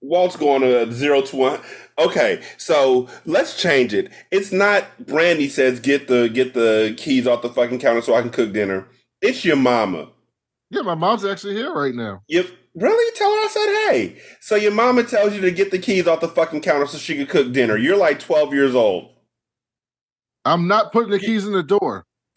Walt's 0.00 0.34
going 0.34 0.62
to 0.62 0.92
zero 0.92 1.22
to 1.22 1.36
one. 1.36 1.60
Okay, 1.96 2.42
so 2.56 3.08
let's 3.24 3.60
change 3.60 3.94
it. 3.94 4.10
It's 4.32 4.50
not 4.50 4.84
Brandy 5.06 5.48
says 5.48 5.78
get 5.78 6.08
the 6.08 6.28
get 6.28 6.54
the 6.54 6.94
keys 6.96 7.28
off 7.28 7.42
the 7.42 7.48
fucking 7.50 7.78
counter 7.78 8.02
so 8.02 8.16
I 8.16 8.22
can 8.22 8.30
cook 8.30 8.52
dinner. 8.52 8.88
It's 9.26 9.44
your 9.44 9.56
mama. 9.56 10.08
Yeah, 10.70 10.82
my 10.82 10.94
mom's 10.94 11.24
actually 11.24 11.54
here 11.54 11.72
right 11.72 11.94
now. 11.94 12.22
You 12.28 12.44
really 12.74 13.16
tell 13.16 13.30
her 13.30 13.36
I 13.36 13.48
said 13.48 13.90
hey. 13.90 14.22
So 14.40 14.56
your 14.56 14.72
mama 14.72 15.04
tells 15.04 15.34
you 15.34 15.40
to 15.42 15.50
get 15.50 15.70
the 15.70 15.78
keys 15.78 16.06
off 16.06 16.20
the 16.20 16.28
fucking 16.28 16.60
counter 16.62 16.86
so 16.86 16.98
she 16.98 17.16
can 17.16 17.26
cook 17.26 17.52
dinner. 17.52 17.76
You're 17.76 17.96
like 17.96 18.18
12 18.18 18.52
years 18.52 18.74
old. 18.74 19.12
I'm 20.44 20.68
not 20.68 20.92
putting 20.92 21.10
the 21.10 21.18
keys 21.18 21.46
in 21.46 21.52
the 21.52 21.62
door. 21.62 22.04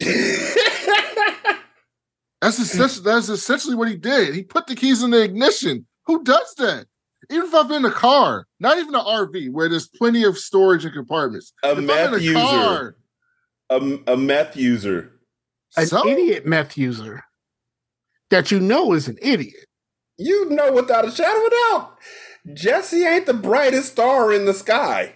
That's 2.40 2.58
essentially, 2.58 3.04
that's 3.04 3.28
essentially 3.28 3.74
what 3.74 3.88
he 3.88 3.96
did. 3.96 4.34
He 4.34 4.42
put 4.42 4.66
the 4.66 4.74
keys 4.74 5.02
in 5.02 5.10
the 5.10 5.22
ignition. 5.22 5.86
Who 6.06 6.24
does 6.24 6.54
that? 6.56 6.86
Even 7.30 7.46
if 7.46 7.54
I'm 7.54 7.70
in 7.70 7.84
a 7.84 7.90
car, 7.90 8.46
not 8.58 8.78
even 8.78 8.94
an 8.94 9.02
RV 9.02 9.52
where 9.52 9.68
there's 9.68 9.86
plenty 9.86 10.24
of 10.24 10.38
storage 10.38 10.84
and 10.84 10.94
compartments. 10.94 11.52
A 11.62 11.72
if 11.72 11.84
meth 11.84 12.14
a 12.14 12.22
user. 12.22 12.34
car, 12.34 12.96
a, 13.68 13.98
a 14.06 14.16
meth 14.16 14.56
user. 14.56 15.19
An 15.76 15.86
so 15.86 16.06
idiot 16.06 16.46
meth 16.46 16.76
user 16.76 17.24
that 18.30 18.50
you 18.50 18.60
know 18.60 18.92
is 18.92 19.08
an 19.08 19.18
idiot. 19.22 19.66
You 20.18 20.50
know 20.50 20.72
without 20.72 21.06
a 21.06 21.10
shadow 21.10 21.38
of 21.38 21.46
a 21.46 21.50
doubt. 21.50 21.98
Jesse 22.54 23.04
ain't 23.04 23.26
the 23.26 23.34
brightest 23.34 23.92
star 23.92 24.32
in 24.32 24.46
the 24.46 24.54
sky. 24.54 25.14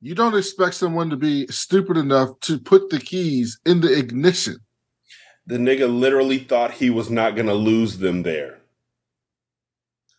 you 0.00 0.14
don't 0.14 0.36
expect 0.36 0.74
someone 0.74 1.10
to 1.10 1.16
be 1.16 1.46
stupid 1.48 1.96
enough 1.96 2.38
to 2.40 2.58
put 2.58 2.90
the 2.90 3.00
keys 3.00 3.58
in 3.66 3.80
the 3.80 3.92
ignition. 3.98 4.58
The 5.46 5.56
nigga 5.56 5.88
literally 5.88 6.38
thought 6.38 6.72
he 6.72 6.90
was 6.90 7.10
not 7.10 7.34
going 7.34 7.46
to 7.46 7.54
lose 7.54 7.98
them 7.98 8.22
there. 8.22 8.58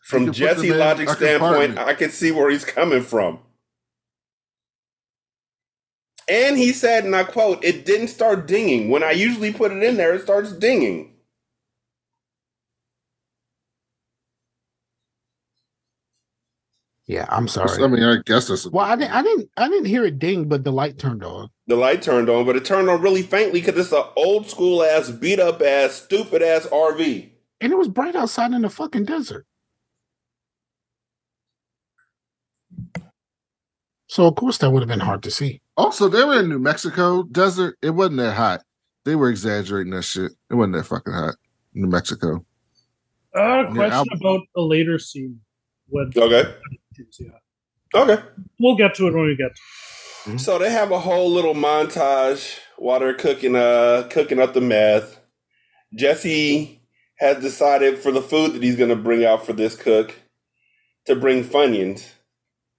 From 0.03 0.31
Jesse 0.31 0.69
them 0.69 0.79
logic 0.79 1.07
standpoint, 1.09 1.39
compartment. 1.39 1.79
I 1.79 1.93
can 1.93 2.09
see 2.09 2.31
where 2.31 2.49
he's 2.49 2.65
coming 2.65 3.03
from. 3.03 3.39
And 6.29 6.57
he 6.57 6.71
said, 6.73 7.05
and 7.05 7.15
I 7.15 7.23
quote, 7.23 7.63
it 7.63 7.85
didn't 7.85 8.09
start 8.09 8.47
dinging. 8.47 8.89
When 8.89 9.03
I 9.03 9.11
usually 9.11 9.51
put 9.51 9.71
it 9.71 9.83
in 9.83 9.97
there, 9.97 10.13
it 10.13 10.23
starts 10.23 10.51
dinging. 10.53 11.13
Yeah, 17.07 17.25
I'm 17.29 17.47
sorry. 17.47 17.83
I 17.83 17.87
mean, 17.87 18.03
I 18.03 18.17
guess 18.23 18.49
that's 18.49 18.65
a 18.65 18.69
Well, 18.69 18.85
I 18.85 18.95
didn't, 18.95 19.11
I 19.11 19.23
didn't, 19.23 19.49
I 19.57 19.67
didn't 19.67 19.85
hear 19.85 20.05
it 20.05 20.19
ding, 20.19 20.47
but 20.47 20.63
the 20.63 20.71
light 20.71 20.99
turned 20.99 21.23
on. 21.23 21.49
The 21.65 21.75
light 21.75 22.03
turned 22.03 22.29
on, 22.29 22.45
but 22.45 22.55
it 22.55 22.65
turned 22.65 22.87
on 22.87 23.01
really 23.01 23.23
faintly 23.23 23.61
because 23.61 23.79
it's 23.79 23.91
an 23.91 24.03
old 24.15 24.47
school 24.47 24.83
ass, 24.83 25.09
beat 25.09 25.39
up 25.39 25.59
ass, 25.63 25.93
stupid 25.93 26.43
ass 26.43 26.67
RV. 26.67 27.29
And 27.61 27.73
it 27.73 27.77
was 27.77 27.87
bright 27.87 28.15
outside 28.15 28.51
in 28.53 28.61
the 28.61 28.69
fucking 28.69 29.05
desert. 29.05 29.47
So 34.09 34.25
of 34.27 34.35
course 34.35 34.57
that 34.57 34.71
would 34.71 34.81
have 34.81 34.89
been 34.89 34.99
hard 34.99 35.23
to 35.23 35.31
see. 35.31 35.61
Also, 35.77 36.09
they 36.09 36.23
were 36.23 36.39
in 36.39 36.49
New 36.49 36.59
Mexico 36.59 37.23
desert. 37.23 37.77
It 37.81 37.91
wasn't 37.91 38.17
that 38.17 38.33
hot. 38.35 38.61
They 39.05 39.15
were 39.15 39.29
exaggerating 39.29 39.93
that 39.93 40.01
shit. 40.03 40.31
It 40.49 40.55
wasn't 40.55 40.75
that 40.75 40.85
fucking 40.87 41.13
hot. 41.13 41.35
New 41.73 41.87
Mexico. 41.87 42.43
Uh, 43.33 43.65
question 43.71 43.91
I'll- 43.93 44.05
about 44.19 44.41
a 44.57 44.61
later 44.61 44.99
scene. 44.99 45.39
When 45.87 46.11
Okay. 46.15 46.53
yeah. 47.19 47.29
Okay. 47.95 48.21
We'll 48.59 48.75
get 48.75 48.93
to 48.95 49.07
it 49.07 49.13
when 49.13 49.25
we 49.25 49.35
get 49.35 49.51
to 50.25 50.37
So 50.37 50.59
they 50.59 50.69
have 50.71 50.91
a 50.91 50.99
whole 50.99 51.31
little 51.31 51.55
montage 51.55 52.59
while 52.77 52.99
they're 52.99 53.13
cooking 53.15 53.55
uh 53.55 54.07
cooking 54.11 54.39
up 54.39 54.53
the 54.53 54.61
meth. 54.61 55.19
Jesse 55.95 56.81
has 57.17 57.41
decided 57.41 57.97
for 57.99 58.11
the 58.11 58.21
food 58.21 58.53
that 58.53 58.61
he's 58.63 58.75
gonna 58.75 58.95
bring 58.95 59.25
out 59.25 59.45
for 59.45 59.53
this 59.53 59.75
cook 59.75 60.13
to 61.05 61.15
bring 61.15 61.43
Funyuns. 61.43 62.07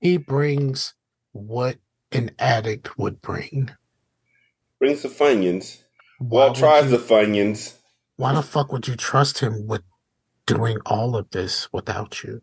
He 0.00 0.16
brings 0.16 0.94
what 1.32 1.78
an 2.12 2.30
addict 2.38 2.98
would 2.98 3.20
bring. 3.22 3.70
Bring 4.78 4.96
some 4.96 5.10
Funyuns. 5.10 5.82
Why 6.18 6.52
tries 6.52 6.90
you- 6.90 6.96
the 6.96 6.98
Funyuns. 6.98 7.76
Why 8.16 8.34
the 8.34 8.42
fuck 8.42 8.72
would 8.72 8.86
you 8.86 8.96
trust 8.96 9.38
him 9.38 9.66
with 9.66 9.82
doing 10.46 10.78
all 10.84 11.16
of 11.16 11.30
this 11.30 11.72
without 11.72 12.22
you? 12.22 12.42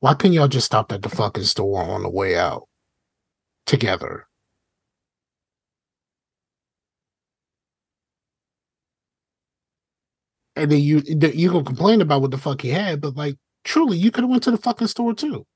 Why 0.00 0.14
couldn't 0.14 0.34
y'all 0.34 0.48
just 0.48 0.66
stop 0.66 0.92
at 0.92 1.02
the 1.02 1.08
fucking 1.08 1.44
store 1.44 1.82
on 1.82 2.02
the 2.02 2.10
way 2.10 2.36
out 2.36 2.68
together? 3.66 4.26
And 10.54 10.70
then 10.70 10.80
you 10.80 11.02
you 11.06 11.50
gonna 11.50 11.64
complain 11.64 12.00
about 12.00 12.20
what 12.20 12.30
the 12.30 12.38
fuck 12.38 12.60
he 12.60 12.68
had, 12.68 13.00
but 13.00 13.16
like 13.16 13.36
truly, 13.64 13.96
you 13.96 14.10
could 14.10 14.24
have 14.24 14.30
went 14.30 14.42
to 14.44 14.50
the 14.50 14.58
fucking 14.58 14.86
store 14.88 15.14
too. 15.14 15.46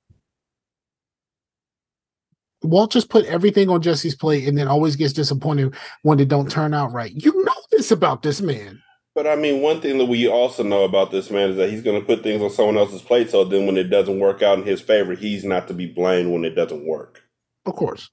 Walt 2.62 2.92
just 2.92 3.10
put 3.10 3.26
everything 3.26 3.68
on 3.68 3.82
Jesse's 3.82 4.14
plate 4.14 4.48
and 4.48 4.56
then 4.56 4.68
always 4.68 4.96
gets 4.96 5.12
disappointed 5.12 5.74
when 6.02 6.18
it 6.20 6.28
don't 6.28 6.50
turn 6.50 6.74
out 6.74 6.92
right. 6.92 7.12
You 7.14 7.44
know 7.44 7.54
this 7.70 7.90
about 7.90 8.22
this 8.22 8.40
man. 8.40 8.82
But 9.14 9.26
I 9.26 9.34
mean, 9.34 9.62
one 9.62 9.80
thing 9.80 9.96
that 9.98 10.06
we 10.06 10.28
also 10.28 10.62
know 10.62 10.84
about 10.84 11.10
this 11.10 11.30
man 11.30 11.50
is 11.50 11.56
that 11.56 11.70
he's 11.70 11.82
going 11.82 11.98
to 11.98 12.06
put 12.06 12.22
things 12.22 12.42
on 12.42 12.50
someone 12.50 12.76
else's 12.76 13.00
plate. 13.00 13.30
So 13.30 13.44
then, 13.44 13.66
when 13.66 13.78
it 13.78 13.84
doesn't 13.84 14.20
work 14.20 14.42
out 14.42 14.58
in 14.58 14.64
his 14.64 14.82
favor, 14.82 15.14
he's 15.14 15.42
not 15.42 15.68
to 15.68 15.74
be 15.74 15.86
blamed 15.86 16.30
when 16.30 16.44
it 16.44 16.54
doesn't 16.54 16.86
work. 16.86 17.22
Of 17.64 17.76
course. 17.76 18.10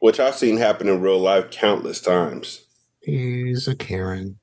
Which 0.00 0.18
I've 0.18 0.36
seen 0.36 0.56
happen 0.56 0.88
in 0.88 1.02
real 1.02 1.18
life 1.18 1.50
countless 1.50 2.00
times. 2.00 2.64
He's 3.02 3.68
a 3.68 3.76
Karen. 3.76 4.38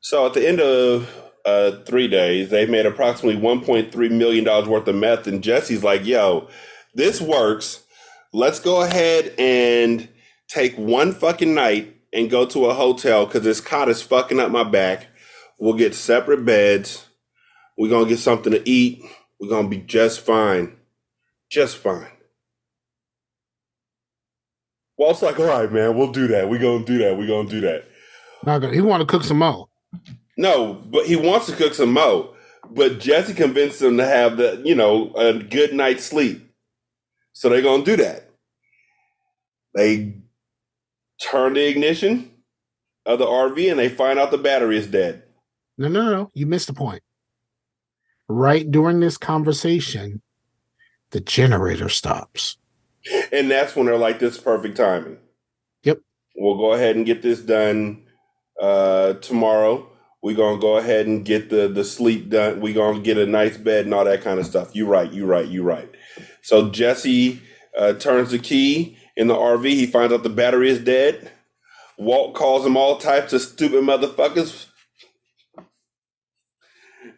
So 0.00 0.26
at 0.26 0.34
the 0.34 0.46
end 0.46 0.60
of 0.60 1.08
uh, 1.44 1.72
three 1.84 2.08
days, 2.08 2.50
they 2.50 2.66
made 2.66 2.86
approximately 2.86 3.40
$1.3 3.40 4.10
million 4.10 4.44
worth 4.68 4.88
of 4.88 4.94
meth. 4.94 5.26
And 5.26 5.42
Jesse's 5.42 5.84
like, 5.84 6.04
yo, 6.04 6.48
this 6.94 7.20
works. 7.20 7.84
Let's 8.32 8.60
go 8.60 8.82
ahead 8.82 9.34
and 9.38 10.08
take 10.48 10.76
one 10.76 11.12
fucking 11.12 11.54
night 11.54 11.96
and 12.12 12.30
go 12.30 12.46
to 12.46 12.66
a 12.66 12.74
hotel 12.74 13.26
because 13.26 13.42
this 13.42 13.60
cot 13.60 13.88
is 13.88 14.02
fucking 14.02 14.40
up 14.40 14.50
my 14.50 14.64
back. 14.64 15.08
We'll 15.58 15.74
get 15.74 15.94
separate 15.94 16.44
beds. 16.44 17.06
We're 17.76 17.90
going 17.90 18.04
to 18.04 18.10
get 18.10 18.18
something 18.18 18.52
to 18.52 18.68
eat. 18.68 19.02
We're 19.40 19.48
going 19.48 19.70
to 19.70 19.76
be 19.76 19.82
just 19.82 20.20
fine. 20.20 20.76
Just 21.50 21.76
fine. 21.76 22.08
Walt's 24.96 25.22
like, 25.22 25.38
all 25.40 25.46
right, 25.46 25.70
man, 25.70 25.96
we'll 25.96 26.12
do 26.12 26.28
that. 26.28 26.48
We 26.48 26.58
gonna 26.58 26.84
do 26.84 26.98
that. 26.98 27.18
We 27.18 27.26
gonna 27.26 27.48
do 27.48 27.60
that. 27.62 27.84
He 28.72 28.80
want 28.80 29.00
to 29.00 29.06
cook 29.06 29.24
some 29.24 29.38
more. 29.40 29.68
No, 30.36 30.74
but 30.74 31.06
he 31.06 31.16
wants 31.16 31.46
to 31.46 31.56
cook 31.56 31.74
some 31.74 31.92
mo. 31.92 32.34
But 32.70 32.98
Jesse 32.98 33.34
convinced 33.34 33.82
him 33.82 33.98
to 33.98 34.06
have 34.06 34.36
the, 34.36 34.60
you 34.64 34.74
know, 34.74 35.12
a 35.14 35.34
good 35.34 35.74
night's 35.74 36.04
sleep. 36.04 36.50
So 37.32 37.48
they're 37.48 37.62
gonna 37.62 37.84
do 37.84 37.96
that. 37.96 38.30
They 39.74 40.14
turn 41.20 41.54
the 41.54 41.66
ignition 41.66 42.30
of 43.06 43.18
the 43.18 43.26
RV 43.26 43.70
and 43.70 43.78
they 43.78 43.88
find 43.88 44.18
out 44.18 44.30
the 44.30 44.38
battery 44.38 44.78
is 44.78 44.86
dead. 44.86 45.24
No, 45.76 45.88
no, 45.88 46.10
no. 46.10 46.30
You 46.34 46.46
missed 46.46 46.68
the 46.68 46.72
point. 46.72 47.02
Right 48.28 48.70
during 48.70 49.00
this 49.00 49.18
conversation, 49.18 50.22
the 51.10 51.20
generator 51.20 51.88
stops. 51.88 52.56
And 53.32 53.50
that's 53.50 53.76
when 53.76 53.86
they're 53.86 53.98
like, 53.98 54.18
this 54.18 54.36
is 54.36 54.40
perfect 54.40 54.76
timing. 54.76 55.18
Yep. 55.82 56.00
We'll 56.36 56.56
go 56.56 56.72
ahead 56.72 56.96
and 56.96 57.04
get 57.04 57.20
this 57.20 57.40
done 57.40 58.06
uh, 58.60 59.14
tomorrow. 59.14 59.90
We're 60.24 60.34
gonna 60.34 60.58
go 60.58 60.78
ahead 60.78 61.06
and 61.06 61.22
get 61.22 61.50
the 61.50 61.68
the 61.68 61.84
sleep 61.84 62.30
done. 62.30 62.62
We're 62.62 62.72
gonna 62.72 63.00
get 63.00 63.18
a 63.18 63.26
nice 63.26 63.58
bed 63.58 63.84
and 63.84 63.92
all 63.92 64.06
that 64.06 64.22
kind 64.22 64.40
of 64.40 64.46
stuff. 64.46 64.74
You 64.74 64.86
right, 64.86 65.12
you 65.12 65.26
right, 65.26 65.46
you 65.46 65.62
right. 65.62 65.94
So 66.40 66.70
Jesse 66.70 67.42
uh, 67.78 67.92
turns 67.92 68.30
the 68.30 68.38
key 68.38 68.96
in 69.16 69.26
the 69.28 69.34
RV. 69.34 69.68
He 69.68 69.84
finds 69.84 70.14
out 70.14 70.22
the 70.22 70.30
battery 70.30 70.70
is 70.70 70.78
dead. 70.78 71.30
Walt 71.98 72.34
calls 72.34 72.64
him 72.64 72.74
all 72.74 72.96
types 72.96 73.34
of 73.34 73.42
stupid 73.42 73.84
motherfuckers. 73.84 74.64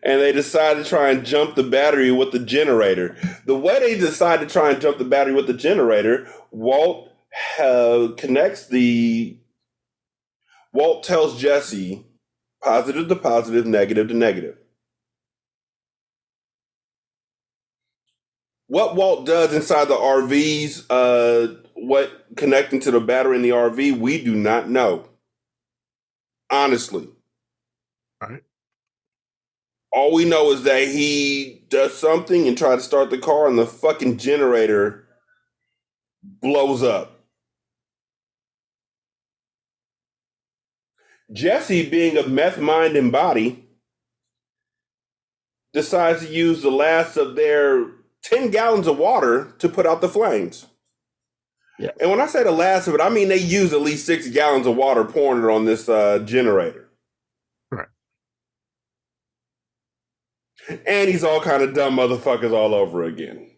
And 0.02 0.20
they 0.20 0.32
decide 0.32 0.74
to 0.74 0.84
try 0.84 1.10
and 1.10 1.24
jump 1.24 1.54
the 1.54 1.62
battery 1.62 2.10
with 2.10 2.32
the 2.32 2.40
generator. 2.40 3.16
The 3.46 3.56
way 3.56 3.78
they 3.78 3.96
decide 3.96 4.40
to 4.40 4.46
try 4.46 4.72
and 4.72 4.80
jump 4.80 4.98
the 4.98 5.04
battery 5.04 5.32
with 5.32 5.46
the 5.46 5.54
generator, 5.54 6.26
Walt 6.50 7.12
uh, 7.60 8.08
connects 8.16 8.66
the. 8.66 9.38
Walt 10.72 11.04
tells 11.04 11.40
Jesse 11.40 12.05
positive 12.66 13.08
to 13.08 13.16
positive, 13.16 13.64
negative 13.64 14.08
to 14.08 14.14
negative. 14.14 14.56
What 18.66 18.96
Walt 18.96 19.24
does 19.24 19.54
inside 19.54 19.86
the 19.86 19.94
RVs, 19.94 20.86
uh, 20.90 21.62
what 21.74 22.26
connecting 22.36 22.80
to 22.80 22.90
the 22.90 23.00
battery 23.00 23.36
in 23.36 23.42
the 23.42 23.50
RV, 23.50 23.98
we 23.98 24.22
do 24.22 24.34
not 24.34 24.68
know. 24.68 25.08
Honestly. 26.50 27.08
Right. 28.20 28.42
All 29.92 30.12
we 30.12 30.24
know 30.24 30.50
is 30.50 30.64
that 30.64 30.88
he 30.88 31.64
does 31.68 31.96
something 31.96 32.48
and 32.48 32.58
try 32.58 32.74
to 32.74 32.82
start 32.82 33.10
the 33.10 33.18
car, 33.18 33.46
and 33.46 33.58
the 33.58 33.66
fucking 33.66 34.18
generator 34.18 35.06
blows 36.22 36.82
up. 36.82 37.15
Jesse, 41.32 41.88
being 41.88 42.16
of 42.16 42.30
meth 42.30 42.58
mind 42.58 42.96
and 42.96 43.10
body, 43.10 43.66
decides 45.72 46.26
to 46.26 46.32
use 46.32 46.62
the 46.62 46.70
last 46.70 47.16
of 47.16 47.36
their 47.36 47.86
10 48.22 48.50
gallons 48.50 48.86
of 48.86 48.98
water 48.98 49.52
to 49.58 49.68
put 49.68 49.86
out 49.86 50.00
the 50.00 50.08
flames. 50.08 50.66
Yeah. 51.78 51.90
And 52.00 52.10
when 52.10 52.20
I 52.20 52.26
say 52.26 52.42
the 52.42 52.50
last 52.50 52.88
of 52.88 52.94
it, 52.94 53.00
I 53.00 53.08
mean 53.10 53.28
they 53.28 53.36
use 53.36 53.72
at 53.72 53.82
least 53.82 54.06
six 54.06 54.28
gallons 54.28 54.66
of 54.66 54.76
water 54.76 55.04
pouring 55.04 55.44
it 55.44 55.50
on 55.50 55.64
this 55.64 55.88
uh, 55.88 56.20
generator. 56.20 56.88
Right. 57.70 57.88
And 60.86 61.08
he's 61.08 61.24
all 61.24 61.40
kind 61.40 61.62
of 61.62 61.74
dumb 61.74 61.96
motherfuckers 61.96 62.52
all 62.52 62.74
over 62.74 63.04
again. 63.04 63.50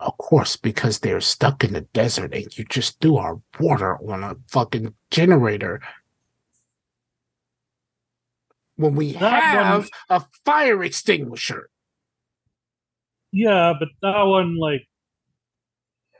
Of 0.00 0.16
course, 0.18 0.56
because 0.56 0.98
they're 0.98 1.20
stuck 1.20 1.62
in 1.62 1.74
the 1.74 1.82
desert 1.82 2.34
and 2.34 2.56
you 2.58 2.64
just 2.64 3.00
threw 3.00 3.16
our 3.18 3.40
water 3.60 3.98
on 4.10 4.24
a 4.24 4.36
fucking 4.48 4.94
generator. 5.10 5.80
When 8.76 8.94
we 8.94 9.12
That 9.12 9.42
have 9.42 9.88
a 10.08 10.24
fire 10.44 10.82
extinguisher. 10.82 11.68
Yeah, 13.32 13.74
but 13.78 13.88
that 14.02 14.22
one, 14.22 14.56
like, 14.58 14.86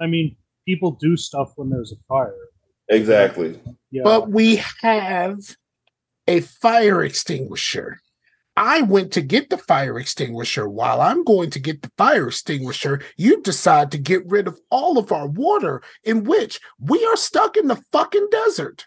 I 0.00 0.06
mean, 0.06 0.36
people 0.66 0.92
do 0.92 1.16
stuff 1.16 1.52
when 1.56 1.70
there's 1.70 1.92
a 1.92 1.96
fire. 2.08 2.34
Exactly. 2.88 3.60
Yeah, 3.90 4.02
But 4.04 4.30
we 4.30 4.62
have 4.80 5.38
a 6.26 6.40
fire 6.40 7.02
extinguisher. 7.02 8.00
I 8.56 8.82
went 8.82 9.12
to 9.12 9.22
get 9.22 9.48
the 9.48 9.56
fire 9.56 9.98
extinguisher. 9.98 10.68
While 10.68 11.00
I'm 11.00 11.24
going 11.24 11.50
to 11.50 11.58
get 11.58 11.80
the 11.80 11.90
fire 11.96 12.28
extinguisher, 12.28 13.00
you 13.16 13.40
decide 13.40 13.90
to 13.92 13.98
get 13.98 14.26
rid 14.26 14.46
of 14.46 14.60
all 14.70 14.98
of 14.98 15.10
our 15.10 15.26
water, 15.26 15.82
in 16.04 16.24
which 16.24 16.60
we 16.78 17.04
are 17.06 17.16
stuck 17.16 17.56
in 17.56 17.68
the 17.68 17.82
fucking 17.92 18.28
desert. 18.30 18.86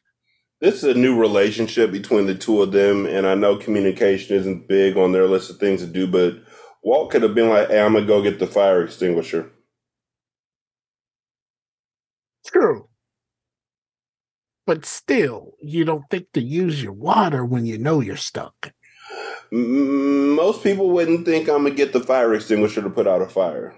This 0.65 0.82
is 0.84 0.95
a 0.95 0.99
new 0.99 1.15
relationship 1.15 1.91
between 1.91 2.25
the 2.25 2.34
two 2.34 2.63
of 2.63 2.71
them, 2.71 3.06
and 3.06 3.28
I 3.28 3.36
know 3.36 3.56
communication 3.56 4.36
isn't 4.36 4.67
big 4.67 4.97
on 4.97 5.12
their 5.12 5.28
list 5.28 5.51
of 5.51 5.58
things 5.58 5.82
to 5.82 5.86
do, 5.86 6.08
but 6.08 6.38
Walt 6.84 7.12
could 7.12 7.21
have 7.21 7.36
been 7.36 7.49
like, 7.49 7.67
hey, 7.67 7.80
I'm 7.80 7.93
gonna 7.93 8.08
go 8.08 8.23
get 8.23 8.39
the 8.39 8.47
fire 8.47 8.84
extinguisher. 8.84 9.51
True. 12.47 12.89
But 14.65 14.88
still, 14.88 15.54
you 15.62 15.86
don't 15.86 16.06
think 16.10 16.32
to 16.34 16.41
use 16.41 16.82
your 16.82 16.93
water 16.93 17.45
when 17.45 17.67
you 17.67 17.78
know 17.78 17.99
you're 17.99 18.17
stuck. 18.17 18.71
Most 19.51 20.63
people 20.63 20.89
wouldn't 20.89 21.25
think 21.25 21.47
I'm 21.47 21.58
gonna 21.58 21.75
get 21.75 21.93
the 21.93 21.99
fire 21.99 22.34
extinguisher 22.34 22.82
to 22.82 22.89
put 22.89 23.06
out 23.06 23.21
a 23.21 23.28
fire. 23.28 23.75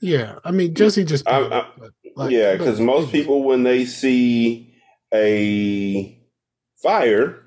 Yeah, 0.00 0.38
I 0.42 0.52
mean, 0.52 0.74
Jesse 0.74 1.04
just. 1.04 1.28
I- 1.28 1.42
I- 1.42 1.70
like, 2.16 2.30
yeah, 2.30 2.56
because 2.56 2.80
most 2.80 3.12
people, 3.12 3.44
when 3.44 3.64
they 3.64 3.84
see 3.84 4.73
a 5.14 6.18
fire 6.82 7.40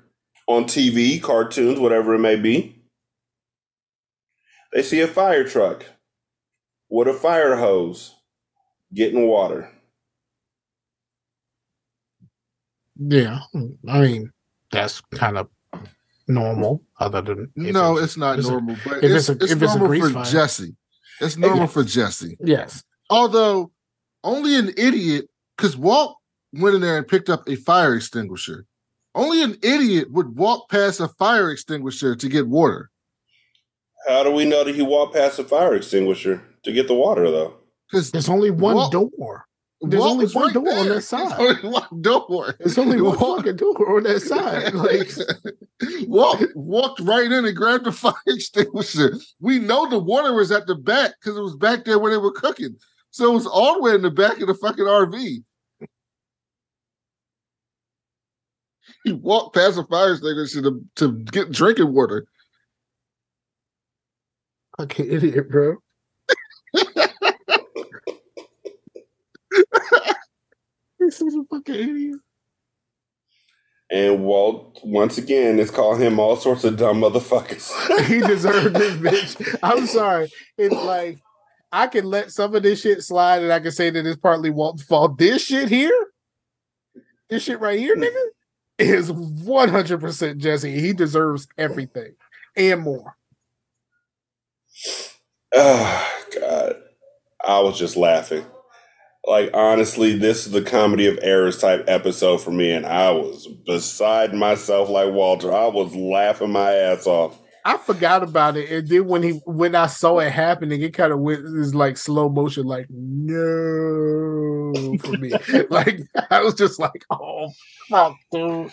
on 0.46 0.64
TV, 0.64 1.20
cartoons, 1.22 1.78
whatever 1.78 2.14
it 2.14 2.18
may 2.20 2.36
be, 2.36 2.82
they 4.72 4.82
see 4.82 5.00
a 5.00 5.06
fire 5.06 5.44
truck 5.44 5.84
with 6.88 7.06
a 7.08 7.12
fire 7.12 7.56
hose 7.56 8.14
getting 8.94 9.26
water. 9.26 9.70
Yeah, 13.00 13.40
I 13.88 14.00
mean, 14.00 14.32
that's 14.72 15.00
kind 15.14 15.38
of 15.38 15.48
normal. 16.26 16.82
Other 16.98 17.22
than 17.22 17.52
No, 17.54 17.92
it's- 17.92 18.04
it's 18.10 18.16
not 18.16 18.38
it's 18.38 18.48
a- 18.48 18.52
normal, 18.52 18.76
but 18.84 19.04
if 19.04 19.12
it's, 19.12 19.28
it's 19.28 19.28
a- 19.28 19.44
it's 19.44 19.52
if 19.52 19.62
it's 19.62 19.74
a 19.74 19.78
normal 19.78 20.00
for 20.00 20.10
fire. 20.14 20.24
Jesse. 20.24 20.76
It's 21.20 21.36
normal 21.36 21.60
Yeah. 21.60 21.66
for 21.66 21.84
Jesse. 21.84 22.36
yes, 22.40 22.82
Although 23.10 23.72
only 24.24 24.56
an 24.56 24.68
idiot, 24.76 25.28
because 25.56 25.76
Walt 25.76 26.16
went 26.60 26.74
in 26.74 26.80
there 26.80 26.98
and 26.98 27.06
picked 27.08 27.28
up 27.30 27.48
a 27.48 27.56
fire 27.56 27.94
extinguisher. 27.94 28.66
Only 29.14 29.42
an 29.42 29.56
idiot 29.62 30.10
would 30.12 30.36
walk 30.36 30.70
past 30.70 31.00
a 31.00 31.08
fire 31.08 31.50
extinguisher 31.50 32.14
to 32.16 32.28
get 32.28 32.46
water. 32.46 32.90
How 34.06 34.22
do 34.22 34.30
we 34.30 34.44
know 34.44 34.64
that 34.64 34.74
he 34.74 34.82
walked 34.82 35.14
past 35.14 35.38
a 35.38 35.44
fire 35.44 35.74
extinguisher 35.74 36.42
to 36.62 36.72
get 36.72 36.86
the 36.88 36.94
water, 36.94 37.30
though? 37.30 37.54
Because 37.90 38.10
there's 38.10 38.28
only 38.28 38.50
one 38.50 38.76
Walt- 38.76 38.92
door. 38.92 39.44
There's 39.80 40.02
only 40.02 40.26
one 40.26 40.52
door 40.52 40.68
on 40.72 40.88
that 40.88 41.02
side. 41.02 41.38
There's 41.38 41.64
only 41.64 41.70
one 41.70 42.02
door. 42.02 42.54
There's 42.58 42.78
only 42.78 43.00
one 43.00 43.16
fucking 43.16 43.56
door 43.56 43.96
on 43.96 44.02
that 44.04 44.20
side. 44.20 44.74
Like, 44.74 45.08
Walt 46.08 46.42
walked 46.56 47.00
right 47.00 47.30
in 47.30 47.44
and 47.44 47.56
grabbed 47.56 47.84
the 47.84 47.92
fire 47.92 48.12
extinguisher. 48.26 49.14
We 49.40 49.60
know 49.60 49.88
the 49.88 50.00
water 50.00 50.34
was 50.34 50.50
at 50.50 50.66
the 50.66 50.74
back 50.74 51.12
because 51.20 51.38
it 51.38 51.42
was 51.42 51.54
back 51.56 51.84
there 51.84 51.98
when 52.00 52.10
they 52.12 52.18
were 52.18 52.32
cooking. 52.32 52.76
So 53.10 53.30
it 53.30 53.34
was 53.34 53.46
all 53.46 53.74
the 53.74 53.82
way 53.82 53.94
in 53.94 54.02
the 54.02 54.10
back 54.10 54.40
of 54.40 54.48
the 54.48 54.54
fucking 54.54 54.84
RV. 54.84 55.44
He 59.08 59.14
walked 59.14 59.54
past 59.54 59.76
the 59.76 59.84
fire 59.84 60.12
extinguisher 60.12 60.60
to, 60.60 60.84
to 60.96 61.12
get 61.12 61.50
drinking 61.50 61.94
water. 61.94 62.26
fucking 64.76 65.10
idiot, 65.10 65.50
bro. 65.50 65.76
He's 70.98 71.16
such 71.16 71.32
a 71.32 71.42
fucking 71.50 71.74
idiot. 71.74 72.20
And 73.90 74.24
Walt, 74.24 74.78
once 74.84 75.16
again, 75.16 75.58
is 75.58 75.70
calling 75.70 76.02
him 76.02 76.20
all 76.20 76.36
sorts 76.36 76.64
of 76.64 76.76
dumb 76.76 77.00
motherfuckers. 77.00 77.72
he 78.08 78.20
deserved 78.20 78.76
this 78.76 78.94
bitch. 79.36 79.58
I'm 79.62 79.86
sorry. 79.86 80.30
It's 80.58 80.74
like 80.74 81.18
I 81.72 81.86
can 81.86 82.04
let 82.04 82.30
some 82.30 82.54
of 82.54 82.62
this 82.62 82.82
shit 82.82 83.02
slide 83.02 83.42
and 83.42 83.50
I 83.50 83.60
can 83.60 83.72
say 83.72 83.88
that 83.88 84.04
it's 84.04 84.20
partly 84.20 84.50
Walt's 84.50 84.82
fault. 84.82 85.16
This 85.16 85.46
shit 85.46 85.70
here, 85.70 86.08
this 87.30 87.44
shit 87.44 87.58
right 87.60 87.78
here, 87.78 87.96
nigga, 87.96 88.22
is 88.78 89.10
100% 89.10 90.36
Jesse. 90.38 90.80
He 90.80 90.92
deserves 90.92 91.48
everything 91.58 92.14
and 92.56 92.80
more. 92.80 93.16
oh, 95.54 96.12
God. 96.40 96.76
I 97.46 97.60
was 97.60 97.78
just 97.78 97.96
laughing. 97.96 98.44
Like, 99.24 99.50
honestly, 99.54 100.16
this 100.16 100.46
is 100.46 100.52
the 100.52 100.62
comedy 100.62 101.06
of 101.06 101.18
errors 101.22 101.58
type 101.58 101.84
episode 101.86 102.38
for 102.38 102.50
me, 102.50 102.72
and 102.72 102.86
I 102.86 103.10
was 103.10 103.46
beside 103.66 104.32
myself 104.32 104.88
like 104.88 105.12
Walter. 105.12 105.52
I 105.52 105.66
was 105.66 105.94
laughing 105.94 106.50
my 106.50 106.72
ass 106.72 107.06
off. 107.06 107.38
I 107.64 107.76
forgot 107.76 108.22
about 108.22 108.56
it, 108.56 108.70
and 108.70 108.88
then 108.88 109.06
when 109.06 109.22
he 109.22 109.32
when 109.44 109.74
I 109.74 109.86
saw 109.86 110.18
it 110.20 110.32
happening, 110.32 110.80
it 110.80 110.94
kind 110.94 111.12
of 111.12 111.18
went 111.20 111.44
is 111.44 111.74
like 111.74 111.98
slow 111.98 112.30
motion, 112.30 112.64
like 112.64 112.86
no. 112.88 114.57
Too 114.74 114.98
for 114.98 115.16
me. 115.16 115.32
like 115.70 116.00
I 116.30 116.42
was 116.42 116.54
just 116.54 116.78
like, 116.78 117.04
oh 117.10 117.50
fuck, 117.88 118.16
dude. 118.32 118.70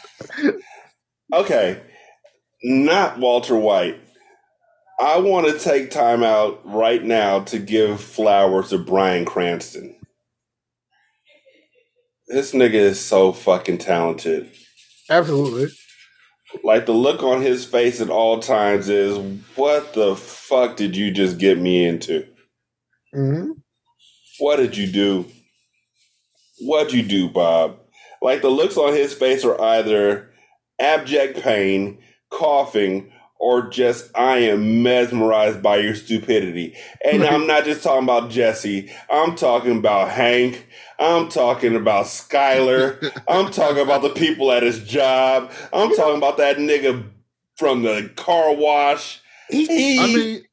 Okay, 1.33 1.81
not 2.63 3.19
Walter 3.19 3.55
White. 3.57 3.99
I 4.99 5.19
want 5.19 5.47
to 5.47 5.59
take 5.59 5.91
time 5.91 6.23
out 6.23 6.61
right 6.65 7.03
now 7.03 7.41
to 7.45 7.59
give 7.59 7.99
flowers 8.01 8.69
to 8.69 8.77
Bryan 8.77 9.25
Cranston. 9.25 9.95
This 12.27 12.53
nigga 12.53 12.73
is 12.75 12.99
so 12.99 13.33
fucking 13.33 13.79
talented. 13.79 14.49
Absolutely. 15.09 15.67
Like 16.63 16.85
the 16.85 16.93
look 16.93 17.21
on 17.23 17.41
his 17.41 17.65
face 17.65 17.99
at 17.99 18.09
all 18.09 18.39
times 18.39 18.87
is, 18.89 19.17
what 19.55 19.93
the 19.93 20.15
fuck 20.15 20.77
did 20.77 20.95
you 20.95 21.11
just 21.11 21.37
get 21.37 21.59
me 21.59 21.85
into? 21.85 22.25
hmm 23.13 23.51
What 24.39 24.57
did 24.57 24.77
you 24.77 24.87
do? 24.87 25.25
What'd 26.59 26.93
you 26.93 27.03
do, 27.03 27.29
Bob? 27.29 27.79
Like 28.21 28.41
the 28.41 28.49
looks 28.49 28.77
on 28.77 28.93
his 28.93 29.13
face 29.13 29.43
are 29.43 29.59
either 29.59 30.31
abject 30.79 31.41
pain, 31.41 31.99
coughing, 32.29 33.11
or 33.37 33.67
just 33.69 34.09
I 34.17 34.37
am 34.39 34.81
mesmerized 34.81 35.61
by 35.61 35.77
your 35.77 35.95
stupidity. 35.95 36.75
And 37.03 37.23
I'm 37.23 37.45
not 37.45 37.65
just 37.65 37.83
talking 37.83 38.03
about 38.03 38.29
Jesse. 38.31 38.89
I'm 39.09 39.35
talking 39.35 39.77
about 39.77 40.09
Hank. 40.09 40.67
I'm 40.97 41.29
talking 41.29 41.75
about 41.75 42.05
Skyler. 42.05 43.11
I'm 43.27 43.51
talking 43.51 43.83
about 43.83 44.01
the 44.01 44.09
people 44.09 44.51
at 44.51 44.63
his 44.63 44.79
job. 44.83 45.51
I'm 45.73 45.93
talking 45.95 46.17
about 46.17 46.37
that 46.37 46.57
nigga 46.57 47.05
from 47.57 47.83
the 47.83 48.11
car 48.15 48.55
wash. 48.55 49.21
He, 49.49 49.65
He, 49.67 49.99
I 49.99 50.07
mean, 50.07 50.43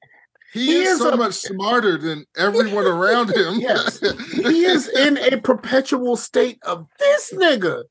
he, 0.53 0.67
He 0.67 0.83
is, 0.83 0.93
is 0.93 0.99
so 0.99 1.11
a- 1.13 1.17
much 1.17 1.35
smarter 1.35 1.97
than 1.99 2.25
everyone 2.37 2.87
around 2.87 3.31
him. 3.37 3.61
Yes. 3.61 4.01
he 4.33 4.65
is 4.65 4.89
in 4.89 5.19
a 5.19 5.39
perpetual 5.41 6.17
state 6.17 6.59
of 6.63 6.87
this 6.99 7.33
nigga. 7.35 7.85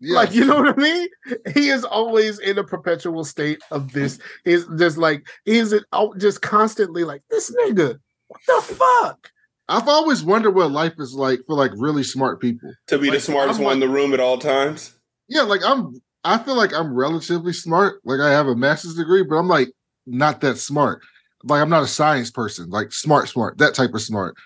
Yeah. 0.00 0.16
Like, 0.16 0.32
you 0.34 0.44
know 0.44 0.56
what 0.56 0.74
I 0.78 0.82
mean? 0.82 1.08
He 1.54 1.68
is 1.68 1.84
always 1.84 2.38
in 2.40 2.58
a 2.58 2.64
perpetual 2.64 3.22
state 3.24 3.60
of 3.70 3.92
this. 3.92 4.18
Is 4.44 4.66
just 4.76 4.98
like 4.98 5.24
he's 5.44 5.72
it 5.72 5.84
out- 5.92 6.10
oh, 6.14 6.18
just 6.18 6.42
constantly 6.42 7.04
like 7.04 7.22
this 7.30 7.54
nigga. 7.54 7.98
What 8.28 8.40
the 8.48 8.62
fuck? 8.74 9.30
I've 9.68 9.86
always 9.88 10.24
wondered 10.24 10.50
what 10.56 10.72
life 10.72 10.94
is 10.98 11.14
like 11.14 11.40
for 11.46 11.54
like 11.54 11.70
really 11.76 12.02
smart 12.02 12.40
people. 12.40 12.72
to 12.88 12.98
be 12.98 13.10
the 13.10 13.20
smartest 13.20 13.60
I'm 13.60 13.64
one 13.64 13.74
in 13.74 13.80
the 13.80 13.88
room 13.88 14.12
at 14.12 14.18
all 14.20 14.38
times. 14.38 14.92
Yeah, 15.28 15.42
like 15.42 15.60
I'm 15.64 15.94
I 16.24 16.38
feel 16.38 16.56
like 16.56 16.72
I'm 16.74 16.92
relatively 16.94 17.52
smart. 17.52 18.00
Like 18.04 18.18
I 18.20 18.30
have 18.30 18.48
a 18.48 18.56
master's 18.56 18.94
degree, 18.96 19.22
but 19.22 19.36
I'm 19.36 19.48
like 19.48 19.68
not 20.04 20.40
that 20.40 20.58
smart. 20.58 21.00
Like 21.44 21.60
I'm 21.60 21.70
not 21.70 21.82
a 21.82 21.88
science 21.88 22.30
person, 22.30 22.70
like 22.70 22.92
smart, 22.92 23.28
smart, 23.28 23.58
that 23.58 23.74
type 23.74 23.94
of 23.94 24.02
smart. 24.02 24.36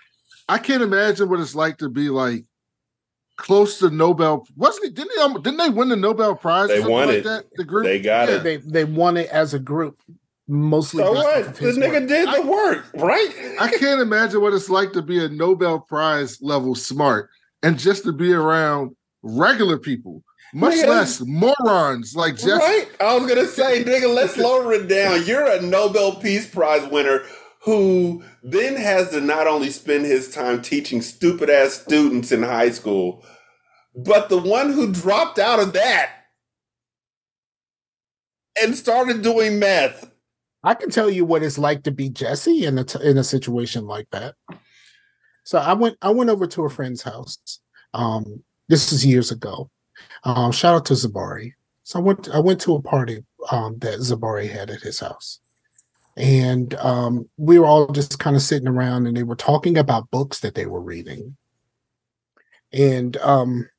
I 0.49 0.57
can't 0.57 0.81
imagine 0.83 1.29
what 1.29 1.39
it's 1.39 1.55
like 1.55 1.77
to 1.79 1.89
be 1.89 2.09
like 2.09 2.45
close 3.37 3.79
to 3.79 3.89
Nobel. 3.89 4.47
Wasn't 4.55 4.85
it? 4.85 4.93
Didn't 4.95 5.11
they? 5.15 5.21
um, 5.21 5.33
Didn't 5.41 5.57
they 5.57 5.69
win 5.69 5.89
the 5.89 5.95
Nobel 5.95 6.35
Prize? 6.35 6.69
They 6.69 6.79
won 6.79 7.07
like 7.07 7.17
it. 7.17 7.23
That 7.23 7.45
the 7.55 7.63
group. 7.63 7.85
They 7.85 7.99
got 7.99 8.29
Yeah, 8.29 8.35
it. 8.35 8.43
they 8.43 8.57
they 8.57 8.83
won 8.85 9.17
it 9.17 9.29
as 9.29 9.53
a 9.53 9.59
group, 9.59 10.01
mostly. 10.47 11.03
So 11.03 11.11
what? 11.13 11.41
off 11.41 11.47
of 11.49 11.57
The 11.59 11.67
nigga 11.73 11.99
work. 11.99 12.07
did 12.07 12.29
the 12.33 12.47
work, 12.49 12.85
right? 12.95 13.55
I 13.59 13.71
can't 13.77 14.01
imagine 14.01 14.41
what 14.41 14.53
it's 14.53 14.69
like 14.69 14.91
to 14.93 15.01
be 15.01 15.23
a 15.23 15.29
Nobel 15.29 15.79
Prize 15.79 16.41
level 16.41 16.73
smart 16.75 17.29
and 17.63 17.77
just 17.77 18.03
to 18.05 18.13
be 18.13 18.33
around 18.33 18.95
regular 19.21 19.77
people, 19.77 20.23
much 20.53 20.75
Nigga, 20.75 20.87
less 20.87 21.21
morons 21.21 22.15
like 22.15 22.37
Jeff. 22.37 22.59
Right? 22.59 22.87
I 22.99 23.17
was 23.17 23.27
gonna 23.27 23.47
say, 23.47 23.83
nigga, 23.83 24.13
let's 24.13 24.37
lower 24.37 24.73
it 24.73 24.87
down. 24.87 25.25
You're 25.25 25.45
a 25.45 25.61
Nobel 25.61 26.15
Peace 26.15 26.49
Prize 26.49 26.87
winner 26.89 27.23
who 27.61 28.23
then 28.43 28.75
has 28.75 29.09
to 29.11 29.19
not 29.19 29.47
only 29.47 29.69
spend 29.69 30.05
his 30.05 30.33
time 30.33 30.61
teaching 30.61 31.01
stupid 31.01 31.49
ass 31.49 31.73
students 31.73 32.31
in 32.31 32.41
high 32.41 32.69
school, 32.69 33.25
but 33.93 34.29
the 34.29 34.37
one 34.37 34.71
who 34.71 34.91
dropped 34.91 35.37
out 35.37 35.59
of 35.59 35.73
that 35.73 36.11
and 38.61 38.75
started 38.75 39.21
doing 39.21 39.59
meth. 39.59 40.09
I 40.63 40.73
can 40.73 40.89
tell 40.89 41.09
you 41.09 41.25
what 41.25 41.43
it's 41.43 41.57
like 41.57 41.83
to 41.83 41.91
be 41.91 42.09
Jesse 42.09 42.65
in 42.65 42.77
a 42.77 42.83
t- 42.83 43.03
in 43.03 43.17
a 43.17 43.23
situation 43.23 43.85
like 43.85 44.07
that. 44.11 44.35
So 45.43 45.57
I 45.59 45.73
went 45.73 45.97
I 46.01 46.09
went 46.09 46.29
over 46.29 46.47
to 46.47 46.65
a 46.65 46.69
friend's 46.69 47.01
house. 47.01 47.59
Um, 47.93 48.43
this 48.67 48.91
is 48.91 49.05
years 49.05 49.31
ago. 49.31 49.69
Um, 50.23 50.51
shout 50.51 50.75
out 50.75 50.85
to 50.87 50.93
Zabari. 50.93 51.53
So 51.83 51.99
I 51.99 52.01
went 52.01 52.29
I 52.33 52.39
went 52.39 52.59
to 52.61 52.75
a 52.75 52.81
party 52.81 53.23
um, 53.49 53.79
that 53.79 53.99
Zabari 53.99 54.49
had 54.49 54.69
at 54.69 54.81
his 54.81 54.99
house, 54.99 55.39
and 56.17 56.73
um, 56.75 57.29
we 57.37 57.59
were 57.59 57.65
all 57.65 57.87
just 57.87 58.19
kind 58.19 58.35
of 58.35 58.41
sitting 58.41 58.67
around, 58.67 59.07
and 59.07 59.15
they 59.15 59.23
were 59.23 59.37
talking 59.37 59.77
about 59.77 60.11
books 60.11 60.41
that 60.41 60.53
they 60.53 60.65
were 60.65 60.81
reading, 60.81 61.37
and 62.73 63.15
um, 63.17 63.69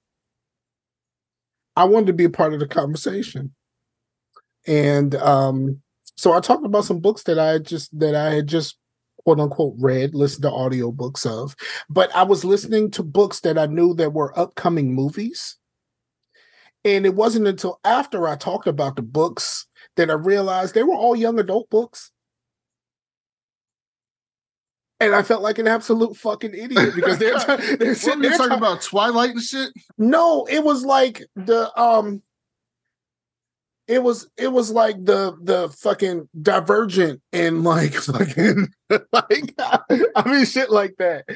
I 1.77 1.85
wanted 1.85 2.07
to 2.07 2.13
be 2.15 2.25
a 2.25 2.31
part 2.31 2.55
of 2.55 2.61
the 2.61 2.67
conversation, 2.67 3.55
and 4.67 5.15
um, 5.17 5.83
so 6.17 6.33
I 6.33 6.41
talked 6.41 6.65
about 6.65 6.87
some 6.87 7.01
books 7.01 7.25
that 7.25 7.39
I 7.39 7.59
just 7.59 7.97
that 7.99 8.15
I 8.15 8.37
had 8.37 8.47
just 8.47 8.79
quote 9.25 9.39
unquote 9.39 9.75
read, 9.79 10.15
listened 10.15 10.45
to 10.45 10.49
audiobooks 10.49 11.27
of, 11.27 11.55
but 11.91 12.11
I 12.17 12.23
was 12.23 12.43
listening 12.43 12.91
to 12.93 13.03
books 13.03 13.41
that 13.41 13.59
I 13.59 13.67
knew 13.67 13.93
that 13.97 14.15
were 14.15 14.37
upcoming 14.39 14.95
movies. 14.95 15.58
And 16.85 17.05
it 17.05 17.15
wasn't 17.15 17.47
until 17.47 17.81
after 17.85 18.29
I 18.29 18.37
talked 18.37 18.67
about 18.67 18.97
the 18.97 19.03
books 19.03 19.67
that 19.97 20.11
I 20.11 20.15
realized 20.15 20.75
they 20.75 20.83
were 20.83 20.95
all 20.95 21.17
young 21.17 21.39
adult 21.39 21.69
books. 21.71 22.11
And 25.01 25.15
I 25.15 25.23
felt 25.23 25.43
like 25.43 25.59
an 25.59 25.69
absolute 25.69 26.17
fucking 26.17 26.55
idiot 26.55 26.95
because 26.95 27.19
they're, 27.19 27.39
they're 27.77 27.95
sitting 27.95 28.21
there 28.21 28.33
talking 28.33 28.49
talking 28.49 28.59
about? 28.59 28.83
Twilight 28.83 29.31
and 29.31 29.43
shit? 29.43 29.71
no, 29.97 30.45
it 30.51 30.65
was 30.65 30.85
like 30.85 31.25
the 31.37 31.71
um 31.81 32.23
it 33.89 34.03
was 34.03 34.29
it 34.37 34.53
was 34.53 34.71
like 34.71 35.03
the 35.03 35.35
the 35.43 35.71
fucking 35.71 36.29
divergent 36.43 37.23
and 37.33 37.65
like 37.65 37.95
fucking 37.95 38.69
like 38.91 39.55
I 39.59 40.23
mean 40.27 40.45
shit 40.45 40.71
like 40.71 40.95
that. 40.99 41.25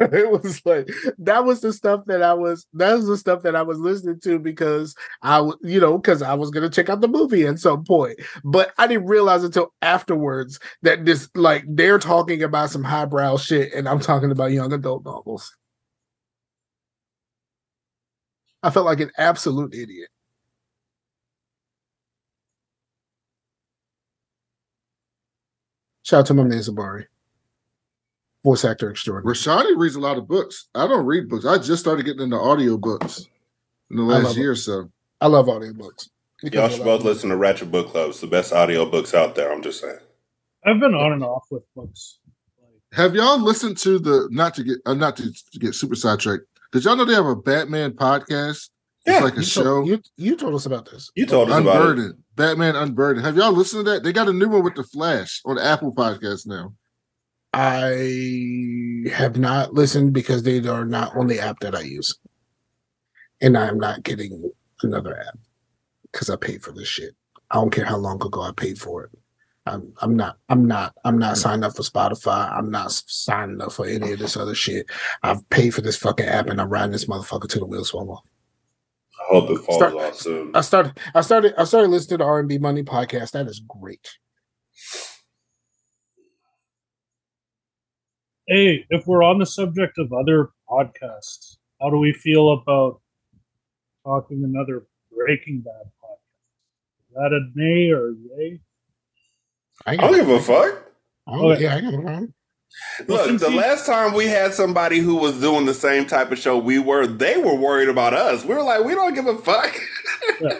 It 0.00 0.30
was 0.30 0.64
like 0.66 0.88
that 1.18 1.44
was 1.44 1.62
the 1.62 1.72
stuff 1.72 2.02
that 2.06 2.22
I 2.22 2.34
was 2.34 2.66
that 2.74 2.94
was 2.94 3.06
the 3.06 3.16
stuff 3.16 3.42
that 3.42 3.56
I 3.56 3.62
was 3.62 3.78
listening 3.78 4.20
to 4.20 4.38
because 4.38 4.94
I 5.22 5.38
you 5.62 5.80
know 5.80 5.96
because 5.98 6.20
I 6.20 6.34
was 6.34 6.50
gonna 6.50 6.68
check 6.68 6.90
out 6.90 7.00
the 7.00 7.08
movie 7.08 7.46
at 7.46 7.58
some 7.58 7.84
point. 7.84 8.20
But 8.44 8.72
I 8.76 8.86
didn't 8.86 9.06
realize 9.06 9.42
until 9.42 9.72
afterwards 9.80 10.60
that 10.82 11.06
this 11.06 11.30
like 11.34 11.64
they're 11.66 11.98
talking 11.98 12.42
about 12.42 12.70
some 12.70 12.84
highbrow 12.84 13.38
shit 13.38 13.72
and 13.72 13.88
I'm 13.88 14.00
talking 14.00 14.30
about 14.30 14.52
young 14.52 14.72
adult 14.74 15.04
novels. 15.06 15.56
I 18.62 18.70
felt 18.70 18.86
like 18.86 19.00
an 19.00 19.10
absolute 19.18 19.74
idiot. 19.74 20.08
Shout 26.04 26.20
out 26.20 26.26
to 26.26 26.34
my 26.34 26.42
man 26.42 26.58
Zabari, 26.58 27.06
voice 28.44 28.64
actor 28.64 28.90
extraordinary. 28.90 29.34
Rashani 29.34 29.76
reads 29.76 29.96
a 29.96 30.00
lot 30.00 30.18
of 30.18 30.28
books. 30.28 30.68
I 30.74 30.86
don't 30.86 31.06
read 31.06 31.30
books. 31.30 31.46
I 31.46 31.56
just 31.56 31.80
started 31.80 32.04
getting 32.04 32.20
into 32.20 32.36
audiobooks 32.36 33.26
in 33.90 33.96
the 33.96 34.02
last 34.02 34.24
love 34.24 34.36
year 34.36 34.50
or 34.50 34.56
so. 34.56 34.90
I 35.22 35.28
love 35.28 35.46
audiobooks. 35.46 36.10
Y'all 36.42 36.68
should 36.68 36.84
both 36.84 37.04
listen 37.04 37.30
to 37.30 37.36
Ratchet 37.36 37.70
Book 37.70 37.88
Club. 37.88 38.10
It's 38.10 38.20
the 38.20 38.26
best 38.26 38.52
audiobooks 38.52 39.14
out 39.14 39.34
there. 39.34 39.50
I'm 39.50 39.62
just 39.62 39.80
saying. 39.80 39.98
I've 40.66 40.78
been 40.78 40.94
on 40.94 41.14
and 41.14 41.24
off 41.24 41.46
with 41.50 41.62
books. 41.74 42.18
Have 42.92 43.14
y'all 43.14 43.40
listened 43.40 43.78
to 43.78 43.98
the 43.98 44.28
not 44.30 44.54
to 44.56 44.62
get 44.62 44.78
uh, 44.84 44.92
not 44.92 45.16
to, 45.16 45.32
to 45.32 45.58
get 45.58 45.74
super 45.74 45.94
sidetracked? 45.94 46.44
Did 46.70 46.84
y'all 46.84 46.96
know 46.96 47.06
they 47.06 47.14
have 47.14 47.24
a 47.24 47.34
Batman 47.34 47.92
podcast? 47.92 48.68
Yeah, 49.06 49.14
it's 49.16 49.24
like 49.24 49.34
a 49.34 49.36
You 49.38 49.42
show. 49.42 49.62
told, 49.64 49.88
you, 49.88 50.02
you 50.16 50.36
told 50.36 50.54
us 50.54 50.66
about 50.66 50.90
this. 50.90 51.10
You 51.14 51.26
told 51.26 51.50
us 51.50 51.60
about 51.60 51.76
it. 51.76 51.88
Unburied. 51.90 52.12
Batman 52.36 52.74
Unburied. 52.76 53.18
Have 53.22 53.36
y'all 53.36 53.52
listened 53.52 53.84
to 53.84 53.90
that? 53.92 54.02
They 54.02 54.12
got 54.12 54.28
a 54.28 54.32
new 54.32 54.48
one 54.48 54.64
with 54.64 54.74
the 54.76 54.84
Flash 54.84 55.42
on 55.44 55.58
Apple 55.58 55.92
Podcast 55.94 56.46
now. 56.46 56.72
I 57.52 59.10
have 59.12 59.36
not 59.38 59.74
listened 59.74 60.12
because 60.12 60.42
they 60.42 60.66
are 60.66 60.84
not 60.84 61.16
on 61.16 61.26
the 61.28 61.38
app 61.40 61.60
that 61.60 61.74
I 61.74 61.80
use. 61.82 62.18
And 63.40 63.56
I 63.56 63.68
am 63.68 63.78
not 63.78 64.02
getting 64.02 64.50
another 64.82 65.18
app 65.18 65.38
because 66.10 66.30
I 66.30 66.36
paid 66.36 66.62
for 66.62 66.72
this 66.72 66.88
shit. 66.88 67.14
I 67.50 67.56
don't 67.56 67.70
care 67.70 67.84
how 67.84 67.96
long 67.96 68.24
ago 68.24 68.40
I 68.42 68.52
paid 68.56 68.78
for 68.78 69.04
it. 69.04 69.10
I'm 69.66 69.94
I'm 70.02 70.14
not 70.16 70.36
I'm 70.48 70.66
not 70.66 70.94
I'm 71.04 71.18
not 71.18 71.38
signed 71.38 71.64
up 71.64 71.74
for 71.76 71.82
Spotify. 71.82 72.52
I'm 72.56 72.70
not 72.70 72.86
s- 72.86 73.04
signing 73.06 73.60
up 73.62 73.72
for 73.72 73.86
any 73.86 74.12
of 74.12 74.18
this 74.18 74.36
other 74.36 74.54
shit. 74.54 74.86
I've 75.22 75.48
paid 75.50 75.70
for 75.74 75.80
this 75.80 75.96
fucking 75.96 76.26
app 76.26 76.48
and 76.48 76.60
I'm 76.60 76.68
riding 76.68 76.90
this 76.92 77.06
motherfucker 77.06 77.48
to 77.48 77.58
the 77.60 77.66
wheels 77.66 77.90
fall 77.90 78.10
off. 78.10 78.24
I 79.24 79.26
hope 79.40 79.50
it 79.50 79.58
falls 79.64 79.78
Start- 79.78 79.94
off 79.94 80.16
soon. 80.16 80.54
I 80.54 80.60
started 80.60 80.98
I 81.14 81.20
started 81.22 81.54
I 81.58 81.64
started 81.64 81.88
listening 81.88 82.18
to 82.18 82.24
R&B 82.24 82.58
Money 82.58 82.82
podcast. 82.82 83.30
That 83.32 83.46
is 83.46 83.60
great. 83.66 84.18
Hey, 88.46 88.84
if 88.90 89.06
we're 89.06 89.22
on 89.22 89.38
the 89.38 89.46
subject 89.46 89.96
of 89.98 90.12
other 90.12 90.50
podcasts, 90.68 91.56
how 91.80 91.88
do 91.90 91.96
we 91.96 92.12
feel 92.12 92.52
about 92.52 93.00
talking 94.04 94.44
another 94.44 94.86
Breaking 95.16 95.60
Bad 95.62 95.90
podcast? 96.02 97.08
Is 97.08 97.14
that 97.14 97.32
a 97.32 97.50
nay 97.54 97.90
or 97.90 98.10
yay? 98.38 98.60
I 99.86 99.92
I 99.92 99.96
don't 99.96 100.12
give 100.14 100.28
a 100.28 100.40
fuck. 100.40 100.84
I 101.26 101.36
don't- 101.36 101.52
Okay. 101.52 101.62
yeah, 101.62 101.76
I 101.76 101.80
got 101.80 101.94
a 101.94 101.98
problem. 102.02 102.34
Well, 103.08 103.28
Look, 103.28 103.40
the 103.40 103.50
he- 103.50 103.56
last 103.58 103.86
time 103.86 104.14
we 104.14 104.26
had 104.26 104.52
somebody 104.54 104.98
who 104.98 105.16
was 105.16 105.40
doing 105.40 105.64
the 105.66 105.74
same 105.74 106.06
type 106.06 106.30
of 106.32 106.38
show 106.38 106.56
we 106.58 106.78
were, 106.78 107.06
they 107.06 107.36
were 107.38 107.54
worried 107.56 107.88
about 107.88 108.14
us. 108.14 108.44
We 108.44 108.54
were 108.54 108.62
like, 108.62 108.84
we 108.84 108.94
don't 108.94 109.14
give 109.14 109.26
a 109.26 109.36
fuck. 109.38 109.76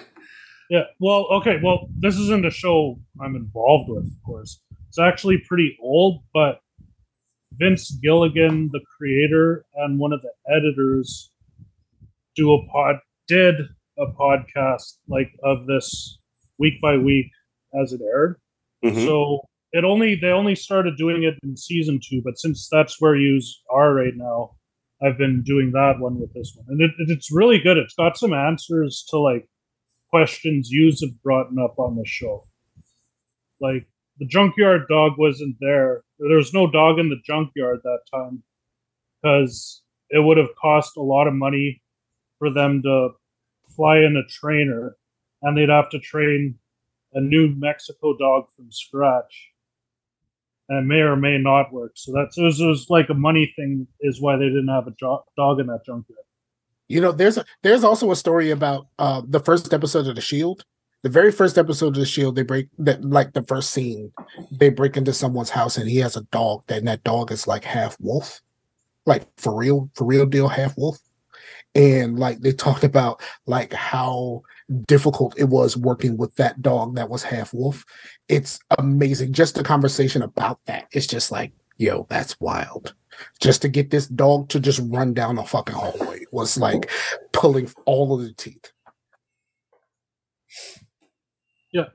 Yeah. 0.71 0.85
Well, 0.99 1.27
okay. 1.31 1.59
Well, 1.63 1.89
this 1.99 2.17
isn't 2.17 2.47
a 2.47 2.51
show 2.51 2.99
I'm 3.21 3.37
involved 3.37 3.91
with, 3.91 4.07
of 4.07 4.23
course. 4.25 4.61
It's 4.89 4.99
actually 4.99 5.39
pretty 5.47 5.77
old, 5.81 6.23
but 6.33 6.61
Vince 7.53 7.91
Gilligan, 8.03 8.71
the 8.73 8.81
creator 8.97 9.67
and 9.77 9.99
one 9.99 10.13
of 10.15 10.23
the 10.23 10.31
editors, 10.51 11.31
do 12.35 12.55
a 12.55 12.67
pod 12.69 12.97
did 13.29 13.57
a 13.99 14.07
podcast 14.07 14.95
like 15.07 15.31
of 15.45 15.67
this 15.67 16.19
week 16.59 16.81
by 16.81 16.97
week 16.97 17.31
as 17.81 17.93
it 17.93 18.01
aired. 18.01 18.41
Mhm. 18.85 19.05
So 19.05 19.43
it 19.75 19.85
only 19.85 20.15
they 20.15 20.29
only 20.29 20.55
started 20.55 20.97
doing 20.97 21.25
it 21.25 21.35
in 21.43 21.57
season 21.57 22.01
two, 22.03 22.23
but 22.25 22.39
since 22.39 22.69
that's 22.71 23.01
where 23.01 23.17
you 23.17 23.41
are 23.71 23.93
right 23.93 24.15
now, 24.17 24.55
I've 25.03 25.19
been 25.19 25.43
doing 25.43 25.73
that 25.73 25.97
one 25.99 26.19
with 26.21 26.33
this 26.33 26.55
one, 26.57 26.67
and 26.71 26.81
it, 26.81 26.93
it- 26.99 27.11
it's 27.11 27.31
really 27.33 27.59
good. 27.59 27.77
It's 27.77 27.95
got 27.95 28.17
some 28.17 28.33
answers 28.33 29.05
to 29.11 29.19
like 29.19 29.49
questions 30.11 30.71
yous 30.71 31.01
have 31.03 31.21
brought 31.23 31.49
up 31.59 31.79
on 31.79 31.97
the 31.97 32.07
show. 32.07 32.47
Like 33.61 33.87
the 34.19 34.27
junkyard 34.27 34.83
dog 34.89 35.13
wasn't 35.19 35.57
there. 35.61 36.05
There 36.21 36.37
was 36.37 36.55
no 36.55 36.71
dog 36.71 36.99
in 37.01 37.09
the 37.09 37.21
junkyard 37.27 37.81
that 37.83 38.01
time 38.13 38.45
because 39.23 39.83
it 40.11 40.21
would 40.21 40.37
have 40.37 40.55
cost 40.61 40.97
a 40.97 41.03
lot 41.03 41.27
of 41.27 41.35
money 41.35 41.83
for 42.39 42.51
them 42.53 42.83
to 42.83 43.09
fly 43.75 43.99
in 43.99 44.17
a 44.17 44.29
trainer, 44.29 44.97
and 45.43 45.57
they'd 45.57 45.69
have 45.69 45.91
to 45.91 45.99
train 45.99 46.59
a 47.13 47.21
New 47.21 47.49
Mexico 47.57 48.17
dog 48.17 48.45
from 48.55 48.71
scratch. 48.71 49.51
And 50.69 50.89
may 50.89 51.01
or 51.01 51.15
may 51.15 51.37
not 51.37 51.73
work. 51.73 51.93
So 51.95 52.13
that's 52.13 52.39
it 52.39 52.43
was, 52.43 52.61
it 52.61 52.67
was 52.67 52.87
like 52.89 53.11
a 53.11 53.15
money 53.15 53.53
thing, 53.55 53.87
is 54.01 54.21
why 54.21 54.37
they 54.37 54.47
didn't 54.47 54.69
have 54.69 54.87
a 54.87 54.95
dog 54.99 55.61
in 55.61 55.67
that 55.67 55.85
junkyard. 55.85 56.21
You 56.89 57.01
know, 57.01 57.13
there's 57.13 57.37
a, 57.37 57.45
there's 57.63 57.85
also 57.85 58.11
a 58.11 58.17
story 58.17 58.51
about 58.51 58.87
uh 58.99 59.23
the 59.27 59.41
first 59.41 59.73
episode 59.75 60.07
of 60.07 60.15
The 60.15 60.23
Shield. 60.23 60.65
The 61.03 61.11
very 61.11 61.33
first 61.33 61.59
episode 61.59 61.89
of 61.89 61.95
The 62.01 62.07
Shield, 62.07 62.35
they 62.35 62.45
break 62.45 62.69
that 62.79 63.05
like 63.05 63.35
the 63.35 63.43
first 63.43 63.73
scene, 63.73 64.11
they 64.51 64.71
break 64.71 64.97
into 64.97 65.13
someone's 65.13 65.51
house 65.51 65.77
and 65.77 65.89
he 65.89 65.99
has 65.99 66.17
a 66.17 66.23
dog. 66.33 66.63
That 66.69 66.79
and 66.79 66.89
that 66.89 67.05
dog 67.05 67.31
is 67.31 67.47
like 67.47 67.65
half 67.65 67.99
wolf, 68.01 68.41
like 69.05 69.27
for 69.37 69.55
real, 69.55 69.91
for 69.95 70.07
real 70.07 70.25
deal, 70.25 70.49
half 70.49 70.79
wolf. 70.79 70.99
And 71.75 72.19
like 72.19 72.41
they 72.41 72.53
talked 72.53 72.85
about 72.85 73.21
like 73.45 73.75
how 73.75 74.43
difficult 74.87 75.39
it 75.39 75.45
was 75.45 75.77
working 75.77 76.17
with 76.17 76.35
that 76.37 76.63
dog 76.63 76.97
that 76.97 77.11
was 77.11 77.23
half 77.23 77.53
wolf. 77.53 77.85
It's 78.29 78.59
amazing. 78.79 79.33
Just 79.33 79.55
the 79.55 79.65
conversation 79.65 80.23
about 80.23 80.59
that. 80.67 80.87
It's 80.93 81.07
just 81.07 81.31
like, 81.31 81.53
yo, 81.77 82.07
that's 82.09 82.41
wild 82.41 82.95
just 83.41 83.63
to 83.63 83.69
get 83.69 83.91
this 83.91 84.07
dog 84.07 84.49
to 84.51 84.61
just 84.61 84.81
run 84.85 85.15
down 85.15 85.39
a 85.39 85.45
fucking 85.45 85.75
hallway 85.75 86.21
was 86.33 86.57
like 86.57 86.91
pulling 87.33 87.71
all 87.87 88.15
of 88.15 88.25
the 88.25 88.33
teeth. 88.33 88.73
Yeah. 91.73 91.87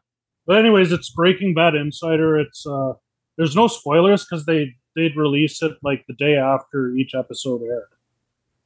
But 0.45 0.57
anyways, 0.57 0.91
it's 0.91 1.09
Breaking 1.11 1.53
Bad 1.53 1.75
Insider. 1.75 2.37
It's 2.37 2.65
uh 2.65 2.93
there's 3.37 3.55
no 3.55 3.67
spoilers 3.67 4.25
because 4.25 4.45
they 4.45 4.75
they'd 4.95 5.15
release 5.15 5.61
it 5.61 5.73
like 5.83 6.03
the 6.07 6.15
day 6.15 6.35
after 6.35 6.91
each 6.91 7.15
episode 7.15 7.61
aired. 7.61 7.83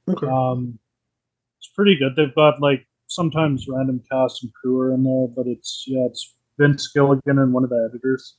Okay. 0.09 0.27
Um, 0.27 0.79
it's 1.59 1.69
pretty 1.73 1.95
good. 1.95 2.15
They've 2.15 2.33
got 2.33 2.61
like 2.61 2.85
sometimes 3.13 3.67
random 3.67 4.01
cast 4.11 4.43
and 4.43 4.53
crew 4.53 4.79
are 4.79 4.93
in 4.93 5.03
there, 5.03 5.27
but 5.27 5.47
it's 5.47 5.85
yeah, 5.87 6.05
it's 6.05 6.33
Vince 6.57 6.87
Gilligan 6.91 7.39
and 7.39 7.53
one 7.53 7.63
of 7.63 7.69
the 7.69 7.89
editors. 7.89 8.35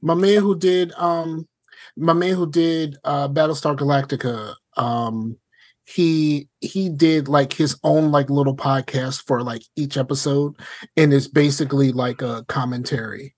My 0.00 0.14
man 0.14 0.40
who 0.40 0.58
did 0.58 0.92
um 0.96 1.48
my 1.96 2.12
man 2.12 2.34
who 2.34 2.50
did 2.50 2.96
uh 3.04 3.28
Battlestar 3.28 3.76
Galactica, 3.76 4.54
um 4.76 5.36
he 5.84 6.48
he 6.60 6.88
did 6.88 7.28
like 7.28 7.52
his 7.52 7.78
own 7.82 8.10
like 8.10 8.30
little 8.30 8.56
podcast 8.56 9.26
for 9.26 9.42
like 9.42 9.62
each 9.76 9.96
episode 9.96 10.54
and 10.96 11.12
it's 11.12 11.28
basically 11.28 11.92
like 11.92 12.22
a 12.22 12.44
commentary. 12.48 13.34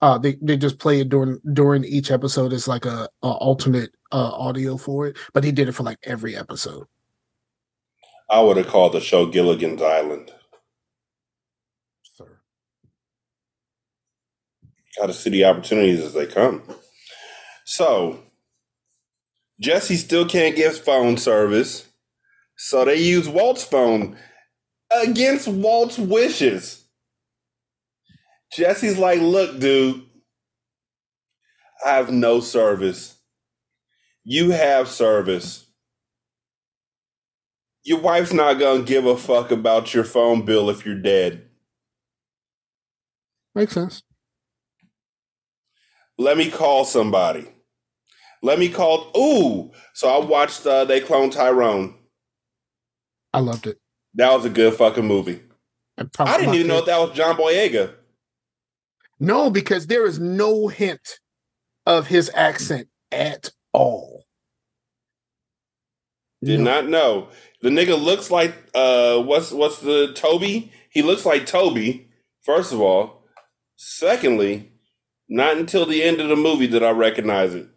Uh 0.00 0.18
they, 0.18 0.36
they 0.42 0.56
just 0.56 0.78
play 0.78 1.00
it 1.00 1.08
during 1.08 1.38
during 1.52 1.84
each 1.84 2.10
episode 2.10 2.52
as 2.52 2.68
like 2.68 2.84
a, 2.84 3.08
a 3.22 3.28
alternate 3.28 3.90
uh 4.12 4.32
audio 4.32 4.76
for 4.76 5.06
it, 5.06 5.16
but 5.32 5.44
he 5.44 5.52
did 5.52 5.68
it 5.68 5.72
for 5.72 5.82
like 5.82 5.98
every 6.04 6.36
episode. 6.36 6.86
I 8.32 8.42
would 8.42 8.58
have 8.58 8.68
called 8.68 8.94
the 8.94 9.02
show 9.02 9.26
Gilligan's 9.26 9.82
Island. 9.82 10.32
Sir. 12.04 12.40
Got 14.98 15.06
to 15.08 15.14
see 15.14 15.30
the 15.30 15.44
opportunities 15.46 16.00
as 16.00 16.14
they 16.14 16.26
come. 16.26 16.62
So, 17.64 18.20
Jesse 19.60 19.96
still 19.96 20.26
can't 20.28 20.56
get 20.56 20.74
phone 20.74 21.16
service. 21.18 21.86
So 22.58 22.84
they 22.84 22.96
use 22.96 23.28
Walt's 23.28 23.64
phone 23.64 24.16
against 25.02 25.48
Walt's 25.48 25.98
wishes. 25.98 26.84
Jesse's 28.52 28.98
like, 28.98 29.20
look, 29.20 29.60
dude, 29.60 30.02
I 31.84 31.90
have 31.96 32.12
no 32.12 32.40
service. 32.40 33.16
You 34.24 34.50
have 34.50 34.88
service. 34.88 35.61
Your 37.84 38.00
wife's 38.00 38.32
not 38.32 38.58
to 38.58 38.82
give 38.84 39.06
a 39.06 39.16
fuck 39.16 39.50
about 39.50 39.92
your 39.92 40.04
phone 40.04 40.44
bill 40.44 40.70
if 40.70 40.86
you're 40.86 40.94
dead. 40.94 41.48
Makes 43.54 43.74
sense. 43.74 44.02
Let 46.16 46.36
me 46.36 46.50
call 46.50 46.84
somebody. 46.84 47.48
Let 48.42 48.58
me 48.58 48.68
call. 48.68 49.10
Ooh, 49.16 49.72
so 49.94 50.08
I 50.08 50.24
watched. 50.24 50.64
Uh, 50.66 50.84
they 50.84 51.00
clone 51.00 51.30
Tyrone. 51.30 51.94
I 53.32 53.40
loved 53.40 53.66
it. 53.66 53.78
That 54.14 54.32
was 54.32 54.44
a 54.44 54.50
good 54.50 54.74
fucking 54.74 55.06
movie. 55.06 55.42
I 56.18 56.38
didn't 56.38 56.54
even 56.54 56.66
know 56.68 56.84
that 56.84 56.98
was 56.98 57.12
John 57.16 57.36
Boyega. 57.36 57.94
No, 59.20 59.50
because 59.50 59.86
there 59.86 60.04
is 60.06 60.18
no 60.18 60.68
hint 60.68 61.20
of 61.86 62.06
his 62.06 62.30
accent 62.34 62.88
at 63.10 63.50
all. 63.72 64.24
Did 66.42 66.60
No. 66.60 66.72
not 66.74 66.88
know. 66.88 67.28
The 67.62 67.70
nigga 67.70 68.00
looks 68.00 68.30
like 68.30 68.54
uh, 68.74 69.20
what's 69.22 69.52
what's 69.52 69.78
the 69.78 70.12
Toby? 70.14 70.72
He 70.90 71.02
looks 71.02 71.24
like 71.24 71.46
Toby. 71.46 72.08
First 72.42 72.72
of 72.72 72.80
all, 72.80 73.24
secondly, 73.76 74.72
not 75.28 75.56
until 75.56 75.86
the 75.86 76.02
end 76.02 76.20
of 76.20 76.28
the 76.28 76.36
movie 76.36 76.66
did 76.66 76.82
I 76.82 76.90
recognize 76.90 77.54
it. 77.54 77.68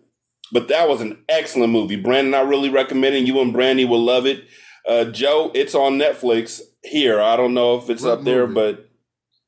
But 0.51 0.67
that 0.69 0.87
was 0.89 1.01
an 1.01 1.23
excellent 1.29 1.71
movie. 1.71 1.95
Brandon, 1.95 2.33
I 2.33 2.41
really 2.41 2.69
recommend 2.69 3.15
it. 3.15 3.25
You 3.25 3.39
and 3.41 3.53
Brandy 3.53 3.85
will 3.85 4.03
love 4.03 4.25
it. 4.25 4.45
Uh, 4.87 5.05
Joe, 5.05 5.51
it's 5.55 5.73
on 5.73 5.93
Netflix 5.97 6.61
here. 6.83 7.19
I 7.21 7.35
don't 7.35 7.53
know 7.55 7.77
if 7.77 7.89
it's 7.89 8.03
What 8.03 8.19
up 8.19 8.23
there, 8.23 8.45
but 8.47 8.89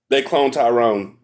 they 0.10 0.22
clone 0.24 0.52
Tyrone. 0.52 1.18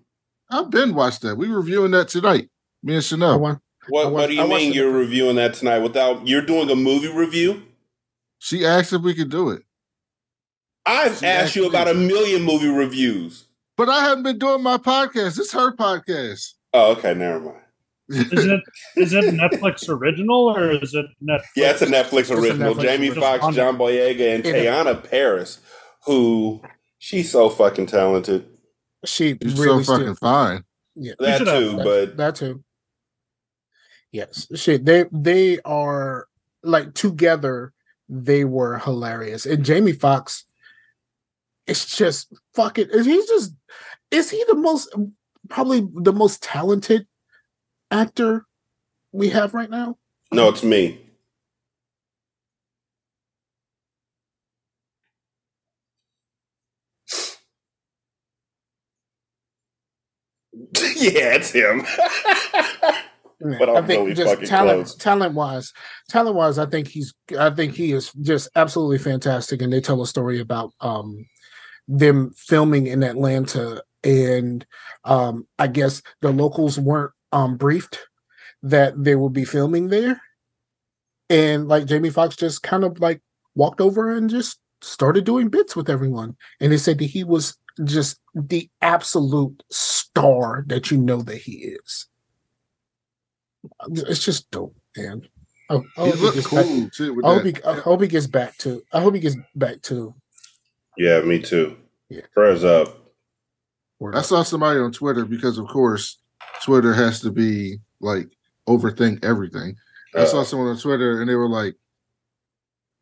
I've 0.52 0.70
been 0.70 0.94
watched 0.94 1.22
that. 1.22 1.36
We 1.38 1.48
reviewing 1.48 1.92
that 1.92 2.10
tonight. 2.10 2.50
Me 2.84 2.94
and 2.94 3.04
I 3.04 3.06
Chanel. 3.08 3.40
What 3.40 4.12
What 4.12 4.28
do 4.28 4.34
you 4.36 4.42
I 4.44 4.48
mean 4.48 4.74
you're 4.74 4.88
before. 4.88 5.00
reviewing 5.00 5.36
that 5.38 5.56
tonight? 5.56 5.80
Without 5.80 6.28
you're 6.28 6.46
doing 6.46 6.70
a 6.70 6.76
movie 6.76 7.12
review? 7.12 7.64
She 8.44 8.66
asked 8.66 8.92
if 8.92 9.02
we 9.02 9.14
could 9.14 9.30
do 9.30 9.52
it, 9.52 9.62
I've 10.86 11.18
She 11.20 11.26
asked 11.26 11.56
you 11.56 11.66
about 11.66 11.88
a 11.88 11.94
million 11.94 12.42
movie 12.44 12.68
reviews. 12.68 13.46
but 13.78 13.88
I 13.88 14.02
haven't 14.02 14.24
been 14.24 14.38
doing 14.38 14.62
my 14.62 14.78
podcast. 14.78 15.40
It's 15.40 15.54
her 15.54 15.74
podcast. 15.74 16.56
Oh, 16.74 16.92
okay, 16.92 17.14
never 17.14 17.40
mind. 17.40 17.58
Is 18.10 18.46
it 18.46 18.62
is 18.98 19.14
it 19.14 19.34
Netflix 19.34 19.88
original 19.88 20.54
or 20.58 20.72
is 20.72 20.94
it 20.94 21.06
Netflix? 21.24 21.44
Yeah, 21.56 21.72
it's 21.72 21.82
a 21.84 21.86
Netflix 21.86 22.30
a 22.30 22.34
original. 22.38 22.76
Netflix 22.76 22.82
Jamie 22.82 23.08
original. 23.08 23.38
Foxx, 23.40 23.56
John 23.56 23.78
Boyega, 23.78 24.36
and 24.36 24.46
Yeah. 24.46 24.52
Teyonah 24.54 25.10
Parris, 25.10 25.60
who 26.06 26.62
she's 27.00 27.32
so 27.32 27.50
fucking 27.50 27.86
talented. 27.86 28.46
she 29.06 29.38
You're 29.40 29.56
really 29.66 29.84
so 29.86 29.94
fucking 29.94 30.16
still, 30.16 30.28
fine. 30.30 30.66
yeah, 30.96 31.14
That 31.18 31.38
should 31.38 31.48
have- 31.48 31.60
too, 31.64 31.78
but 31.78 32.18
that 32.18 32.36
too. 32.36 32.62
Yes, 34.12 34.48
shit. 34.60 34.84
They 34.84 35.06
they 35.14 35.60
are 35.62 36.28
like 36.62 36.94
together. 36.94 37.72
They 38.16 38.46
were 38.46 38.78
hilarious, 38.78 39.48
and 39.48 39.66
Jamie 39.66 39.92
Foxx, 39.92 40.46
It's 41.66 41.98
just 41.98 42.32
fucking. 42.54 42.90
He's 42.94 43.28
just. 43.28 43.54
Is 44.12 44.30
he 44.30 44.44
the 44.48 44.54
most 44.56 44.94
probably 45.50 45.88
the 45.96 46.14
most 46.14 46.44
talented 46.44 47.08
actor 47.90 48.46
we 49.12 49.30
have 49.30 49.56
right 49.56 49.70
now? 49.70 49.98
no, 50.32 50.50
it's 50.50 50.64
me. 50.64 51.00
yeah, 60.96 61.36
it's 61.36 61.52
him. 61.52 61.84
But 63.44 63.70
I'm 63.70 63.86
really 63.86 64.16
fucking 64.16 64.48
talent, 64.48 64.86
close. 64.88 64.96
talent 64.96 65.36
wise, 65.36 65.74
talent 66.08 66.36
wise, 66.36 66.58
I 66.58 66.66
think 66.66 66.88
he's, 66.88 67.14
I 67.38 67.50
think 67.50 67.76
he 67.76 67.92
is 67.92 68.12
just 68.22 68.50
absolutely 68.56 69.00
fantastic. 69.00 69.62
And 69.62 69.72
they 69.72 69.82
tell 69.82 70.02
a 70.02 70.08
story 70.08 70.40
about 70.40 70.72
um 70.80 71.26
them 71.88 72.32
filming 72.38 72.88
in 72.88 73.04
Atlanta, 73.04 73.84
and 74.04 74.66
um 75.04 75.46
I 75.60 75.68
guess 75.68 76.02
the 76.22 76.32
locals 76.32 76.80
weren't 76.80 77.12
um 77.34 77.58
briefed 77.58 78.00
that 78.62 78.94
they 79.04 79.16
would 79.16 79.34
be 79.34 79.46
filming 79.46 79.90
there, 79.90 80.22
and 81.30 81.68
like 81.68 81.86
Jamie 81.86 82.12
Foxx 82.12 82.38
just 82.38 82.64
kind 82.64 82.86
of 82.86 83.00
like 83.02 83.22
walked 83.56 83.82
over 83.82 84.16
and 84.16 84.30
just 84.30 84.60
started 84.82 85.26
doing 85.26 85.50
bits 85.50 85.76
with 85.76 85.90
everyone, 85.90 86.38
and 86.62 86.72
they 86.72 86.78
said 86.78 86.98
that 87.00 87.06
he 87.06 87.26
was 87.26 87.58
just 87.84 88.20
the 88.34 88.70
absolute 88.82 89.64
star 89.72 90.64
that 90.68 90.92
you 90.92 90.98
know 90.98 91.22
that 91.24 91.38
he 91.38 91.76
is. 91.84 92.08
It's 93.90 94.24
just 94.24 94.50
dope, 94.52 94.76
man. 94.98 95.22
I, 95.70 95.76
I 95.76 95.78
He 95.78 95.84
hope 95.96 96.16
he 96.16 96.22
looked 96.22 96.36
gets 96.36 96.52
back- 96.52 96.66
cool 96.66 96.90
too. 96.90 97.14
With 97.14 97.26
I 97.26 97.34
hope, 97.34 97.44
that. 97.44 97.58
he, 97.58 97.64
I 97.64 97.74
hope 97.76 98.02
he 98.02 98.08
gets 98.08 98.28
back 98.28 98.58
to. 98.60 98.82
I 98.94 99.02
hope 99.02 99.14
he 99.14 99.20
gets 99.20 99.38
back 99.56 99.82
to. 99.84 100.14
Yeah, 100.98 101.22
me 101.22 101.40
too. 101.42 101.78
Yeah. 102.10 102.22
Prayers 102.34 102.64
up. 102.64 102.98
Word 104.00 104.16
I 104.16 104.20
up. 104.20 104.26
saw 104.26 104.44
somebody 104.44 104.80
on 104.80 104.92
Twitter 104.92 105.26
because, 105.26 105.58
of 105.58 105.68
course, 105.68 106.20
Twitter 106.62 106.94
has 106.94 107.22
to 107.22 107.32
be 107.32 107.78
like 108.02 108.28
overthink 108.68 109.24
everything. 109.24 109.76
I 110.16 110.26
saw 110.26 110.42
Uh, 110.42 110.44
someone 110.44 110.68
on 110.68 110.78
Twitter 110.78 111.20
and 111.22 111.30
they 111.30 111.36
were 111.36 111.50
like, 111.50 111.76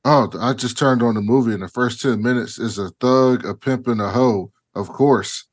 "Oh, 0.05 0.29
I 0.39 0.53
just 0.53 0.77
turned 0.77 1.01
on 1.03 1.15
the 1.15 1.21
movie, 1.21 1.53
and 1.53 1.63
the 1.63 1.67
first 1.67 2.01
ten 2.01 2.21
minutes 2.21 2.57
is 2.59 2.77
a 2.77 2.89
thug, 3.01 3.45
a 3.45 3.53
pimp, 3.53 3.87
and 3.87 3.99
a 3.99 4.09
hoe, 4.11 4.51
of 4.75 4.89
course." 4.89 5.45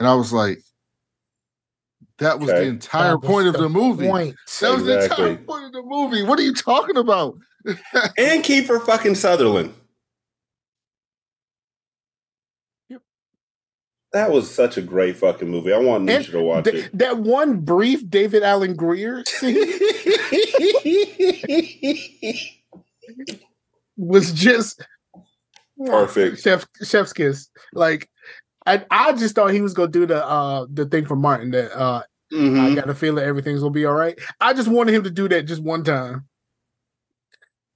And 0.00 0.08
I 0.08 0.14
was 0.14 0.32
like, 0.32 0.62
"That 2.18 2.38
was 2.40 2.50
Okay. 2.50 2.64
the 2.64 2.70
entire 2.70 3.10
That 3.12 3.20
was 3.22 3.28
point 3.30 3.46
of 3.48 3.54
the 3.54 3.62
the 3.62 3.68
movie. 3.68 4.08
Point. 4.08 4.36
That 4.60 4.74
was 4.74 4.84
the 4.84 5.02
entire 5.04 5.36
point 5.36 5.64
of 5.66 5.72
the 5.72 5.82
movie. 5.82 6.22
What 6.22 6.38
are 6.38 6.42
you 6.42 6.54
talking 6.54 6.96
about?" 6.96 7.36
and 7.64 8.44
Kiefer 8.44 8.84
fucking 8.84 9.14
Sutherland. 9.16 9.74
Yep. 12.90 13.02
That 14.12 14.30
was 14.30 14.52
such 14.54 14.76
a 14.76 14.82
great 14.82 15.16
fucking 15.16 15.48
movie. 15.50 15.72
I 15.72 15.78
want 15.78 16.08
And 16.08 16.24
Nisha 16.24 16.30
to 16.32 16.42
watch 16.42 16.64
th- 16.64 16.86
it. 16.86 16.98
that 16.98 17.18
one 17.18 17.60
brief 17.60 18.08
David 18.08 18.42
Alan 18.42 18.74
Grier 18.76 19.24
scene 19.26 19.56
was 23.96 24.32
just 24.32 24.84
Perfect. 25.86 26.40
Chef 26.42 26.66
Chef's 26.84 27.12
kiss. 27.12 27.48
Like, 27.72 28.08
I 28.66 28.84
I 28.90 29.12
just 29.12 29.34
thought 29.34 29.52
he 29.52 29.60
was 29.60 29.74
gonna 29.74 29.90
do 29.90 30.06
the 30.06 30.24
uh 30.24 30.66
the 30.72 30.86
thing 30.86 31.06
for 31.06 31.16
Martin 31.16 31.50
that 31.52 31.72
uh 31.78 32.02
I 32.32 32.36
Mhm. 32.36 32.74
got 32.76 32.90
a 32.90 32.94
feeling 32.94 33.24
everything's 33.24 33.60
gonna 33.60 33.70
be 33.70 33.84
all 33.84 33.94
right. 33.94 34.18
I 34.40 34.54
just 34.54 34.68
wanted 34.68 34.94
him 34.94 35.04
to 35.04 35.10
do 35.10 35.28
that 35.28 35.42
just 35.44 35.62
one 35.62 35.84
time. 35.84 36.26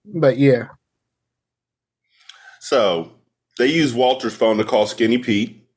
But 0.05 0.39
yeah, 0.39 0.69
So 2.61 3.13
they 3.59 3.67
use 3.67 3.95
Walter's 3.95 4.35
phone 4.35 4.57
to 4.59 4.65
call 4.65 4.87
Skinny 4.87 5.19
Pete, 5.19 5.69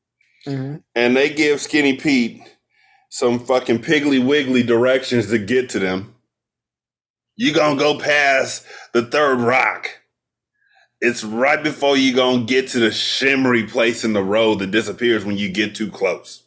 Mhm. 0.48 0.84
and 0.96 1.16
they 1.16 1.30
give 1.30 1.62
Skinny 1.62 1.96
Pete 1.98 2.42
some 3.10 3.40
fucking 3.46 3.80
piggly 3.84 4.24
wiggly 4.26 4.64
directions 4.64 5.30
to 5.30 5.38
get 5.38 5.70
to 5.70 5.80
them. 5.80 6.16
You 7.36 7.54
gonna 7.54 7.80
go 7.80 8.00
past 8.00 8.66
the 8.94 9.04
third 9.06 9.40
rock. 9.42 10.01
It's 11.02 11.24
right 11.24 11.62
before 11.64 11.98
you're 11.98 12.16
gonna 12.16 12.44
get 12.46 12.68
to 12.70 12.80
the 12.80 12.92
shimmery 12.92 13.64
place 13.66 14.04
in 14.04 14.14
the 14.14 14.24
road 14.24 14.60
that 14.60 14.70
disappears 14.72 15.26
when 15.26 15.38
you 15.38 15.50
get 15.50 15.74
too 15.76 15.90
close. 15.90 16.44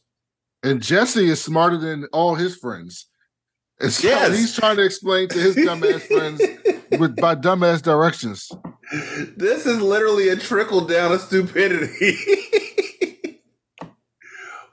And 0.62 0.80
Jesse 0.80 1.28
is 1.28 1.42
smarter 1.42 1.76
than 1.76 2.04
all 2.12 2.36
his 2.36 2.56
friends. 2.56 3.06
And 3.80 3.92
so 3.92 4.06
Yes. 4.08 4.38
he's 4.38 4.54
trying 4.54 4.76
to 4.76 4.84
explain 4.84 5.28
to 5.28 5.38
his 5.38 5.56
dumbass 5.56 6.00
friends 6.06 6.40
with 7.00 7.16
by 7.16 7.34
dumbass 7.34 7.82
directions. 7.82 8.50
This 9.36 9.66
is 9.66 9.80
literally 9.80 10.28
a 10.28 10.36
trickle 10.36 10.82
down 10.86 11.10
of 11.12 11.20
stupidity. 11.20 12.16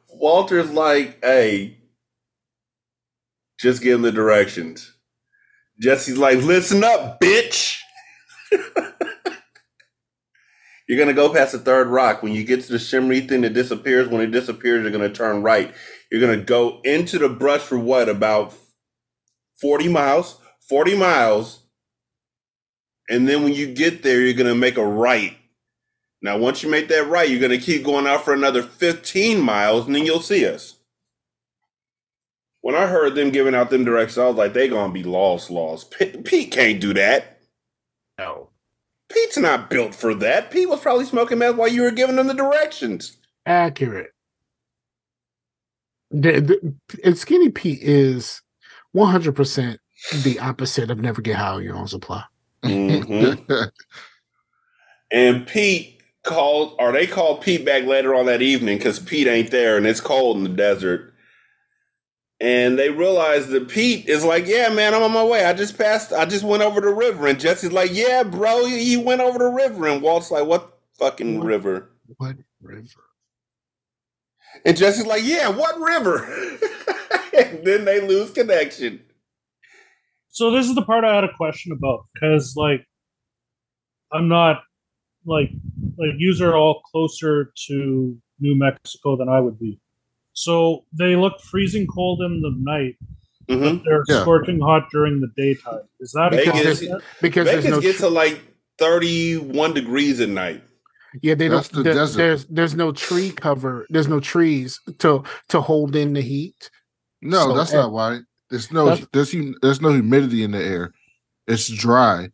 Walter's 0.09 0.69
like, 0.71 1.17
hey, 1.23 1.79
just 3.59 3.81
give 3.81 3.95
him 3.95 4.01
the 4.03 4.11
directions. 4.11 4.93
Jesse's 5.79 6.19
like, 6.19 6.37
listen 6.39 6.83
up, 6.83 7.19
bitch. 7.19 7.79
you're 10.91 11.05
to 11.07 11.13
go 11.13 11.31
past 11.31 11.53
the 11.53 11.59
third 11.59 11.87
rock. 11.87 12.21
When 12.21 12.33
you 12.33 12.43
get 12.43 12.61
to 12.63 12.71
the 12.73 12.77
shimmery 12.77 13.21
thing 13.21 13.39
that 13.41 13.53
disappears, 13.53 14.09
when 14.09 14.19
it 14.19 14.31
disappears, 14.31 14.81
you're 14.81 14.91
to 15.09 15.15
turn 15.15 15.41
right. 15.41 15.73
You're 16.11 16.19
to 16.37 16.43
go 16.43 16.81
into 16.83 17.17
the 17.17 17.29
brush 17.29 17.61
for 17.61 17.77
what? 17.77 18.09
About 18.09 18.53
40 19.61 19.87
miles? 19.87 20.37
40 20.67 20.97
miles. 20.97 21.59
And 23.07 23.25
then 23.25 23.41
when 23.41 23.53
you 23.53 23.73
get 23.73 24.03
there, 24.03 24.19
you're 24.19 24.33
to 24.47 24.53
make 24.53 24.75
a 24.75 24.85
right. 24.85 25.37
Now, 26.21 26.37
once 26.37 26.61
you 26.61 26.69
make 26.69 26.89
that 26.89 27.07
right, 27.07 27.29
you're 27.29 27.39
to 27.57 27.65
keep 27.65 27.85
going 27.85 28.05
out 28.05 28.25
for 28.25 28.33
another 28.33 28.61
15 28.61 29.39
miles, 29.39 29.85
and 29.85 29.95
then 29.95 30.05
you'll 30.05 30.19
see 30.19 30.45
us. 30.45 30.75
When 32.59 32.75
I 32.75 32.87
heard 32.87 33.15
them 33.15 33.29
giving 33.29 33.55
out 33.55 33.69
them 33.69 33.85
directions, 33.85 34.17
I 34.17 34.27
was 34.27 34.35
like, 34.35 34.51
they 34.51 34.67
to 34.91 34.93
be 34.93 35.03
lost, 35.03 35.49
lost. 35.49 35.95
Pete 36.25 36.51
can't 36.51 36.81
do 36.81 36.93
that. 36.95 37.39
no, 38.19 38.50
Pete's 39.13 39.37
not 39.37 39.69
built 39.69 39.93
for 39.95 40.13
that. 40.15 40.51
Pete 40.51 40.69
was 40.69 40.79
probably 40.79 41.05
smoking 41.05 41.37
meth 41.39 41.55
while 41.55 41.67
you 41.67 41.81
were 41.83 41.91
giving 41.91 42.17
him 42.17 42.27
the 42.27 42.33
directions. 42.33 43.17
accurate. 43.45 44.11
The, 46.13 46.41
the, 46.41 46.73
and 47.05 47.17
Skinny 47.17 47.49
Pete 47.49 47.81
is 47.81 48.41
one 48.91 49.09
hundred 49.09 49.33
percent 49.35 49.79
the 50.23 50.39
opposite 50.39 50.91
of 50.91 50.99
never 50.99 51.21
get 51.21 51.37
high 51.37 51.51
on 51.51 51.63
your 51.63 51.75
own 51.77 51.87
supply. 51.87 52.23
Mhm. 52.63 53.71
and 55.11 55.47
Pete 55.47 56.01
called, 56.23 56.75
or 56.79 56.91
they 56.91 57.07
called 57.07 57.41
Pete 57.41 57.65
back 57.65 57.85
later 57.85 58.13
on 58.13 58.25
that 58.25 58.41
evening 58.41 58.77
because 58.77 58.99
Pete 58.99 59.27
ain't 59.27 59.51
there 59.51 59.77
and 59.77 59.87
it's 59.87 60.01
cold 60.01 60.35
in 60.37 60.43
the 60.43 60.49
desert. 60.49 61.10
And 62.41 62.79
they 62.79 62.89
realized 62.89 63.49
that 63.51 63.69
Pete 63.69 64.09
is 64.09 64.25
like, 64.25 64.47
yeah, 64.47 64.69
man, 64.69 64.95
I'm 64.95 65.03
on 65.03 65.13
my 65.13 65.23
way. 65.23 65.45
I 65.45 65.53
just 65.53 65.77
passed, 65.77 66.13
I 66.13 66.25
just 66.25 66.43
went 66.45 66.63
over 66.63 66.81
the 66.81 66.89
river. 66.89 67.27
And 67.27 67.39
Jesse's 67.39 67.73
like, 67.73 67.91
yeah, 67.93 68.23
bro, 68.23 68.61
you, 68.61 68.77
you 68.77 69.01
went 69.01 69.21
over 69.21 69.39
the 69.39 69.45
river. 69.51 69.87
And 69.87 70.01
Walt's 70.01 70.31
like, 70.31 70.47
what 70.47 70.79
fucking 70.99 71.39
What? 71.39 71.47
river? 71.47 71.91
What 72.17 72.37
river? 72.61 73.05
And 74.65 74.77
Jesse's 74.77 75.07
like, 75.07 75.23
yeah, 75.23 75.49
what 75.49 75.79
river? 75.79 76.25
and 77.37 77.65
then 77.65 77.85
they 77.85 78.01
lose 78.07 78.31
connection. 78.31 79.01
So 80.29 80.51
this 80.51 80.67
is 80.67 80.75
the 80.75 80.83
part 80.83 81.05
I 81.05 81.15
had 81.15 81.25
a 81.25 81.33
question 81.37 81.73
about 81.73 82.05
because 82.13 82.55
like 82.57 82.85
I'm 84.13 84.27
not 84.29 84.63
like 85.25 85.49
like 85.97 86.11
yous 86.17 86.41
are 86.41 86.55
all 86.55 86.81
closer 86.91 87.53
to 87.67 88.17
New 88.39 88.55
Mexico 88.57 89.17
than 89.17 89.29
I 89.29 89.39
would 89.41 89.59
be. 89.59 89.79
So 90.33 90.85
they 90.97 91.15
look 91.15 91.39
freezing 91.41 91.87
cold 91.87 92.21
in 92.21 92.41
the 92.41 92.53
night. 92.57 92.95
hmm 93.49 93.83
They're 93.83 94.03
Yeah. 94.07 94.21
scorching 94.21 94.59
hot 94.61 94.87
during 94.91 95.19
the 95.19 95.27
daytime. 95.35 95.81
Is 95.99 96.11
that 96.13 96.31
Vegas- 96.31 96.51
consistent? 96.79 97.03
Because 97.21 97.47
Vegas 97.47 97.63
there's 97.63 97.75
no 97.75 97.81
gets 97.81 97.97
tr- 97.97 98.03
to 98.05 98.09
like 98.09 98.41
31 98.77 99.73
degrees 99.73 100.19
at 100.19 100.29
night. 100.29 100.63
yeah 101.21 101.35
they 101.35 101.49
That's 101.49 101.67
don't 101.67 101.79
the 101.79 101.83
there- 101.83 101.93
desert. 101.93 102.17
there's 102.17 102.45
there's 102.45 102.75
no 102.75 102.91
tree 102.93 103.31
cover 103.31 103.85
there's 103.89 104.07
no 104.07 104.19
trees 104.21 104.79
to 104.99 105.23
to 105.49 105.59
hold 105.61 105.95
in 105.95 106.13
the 106.13 106.21
heat. 106.21 106.69
No, 107.21 107.47
So, 107.47 107.53
that's 107.57 107.73
not 107.73 107.91
why. 107.91 108.19
There's 108.49 108.71
no 108.71 108.95
there's 109.11 109.31
hum- 109.33 109.55
there's 109.61 109.81
no 109.81 109.91
humidity 109.91 110.43
in 110.43 110.51
the 110.51 110.63
air. 110.63 110.93
It's 111.47 111.67
dry, 111.67 112.29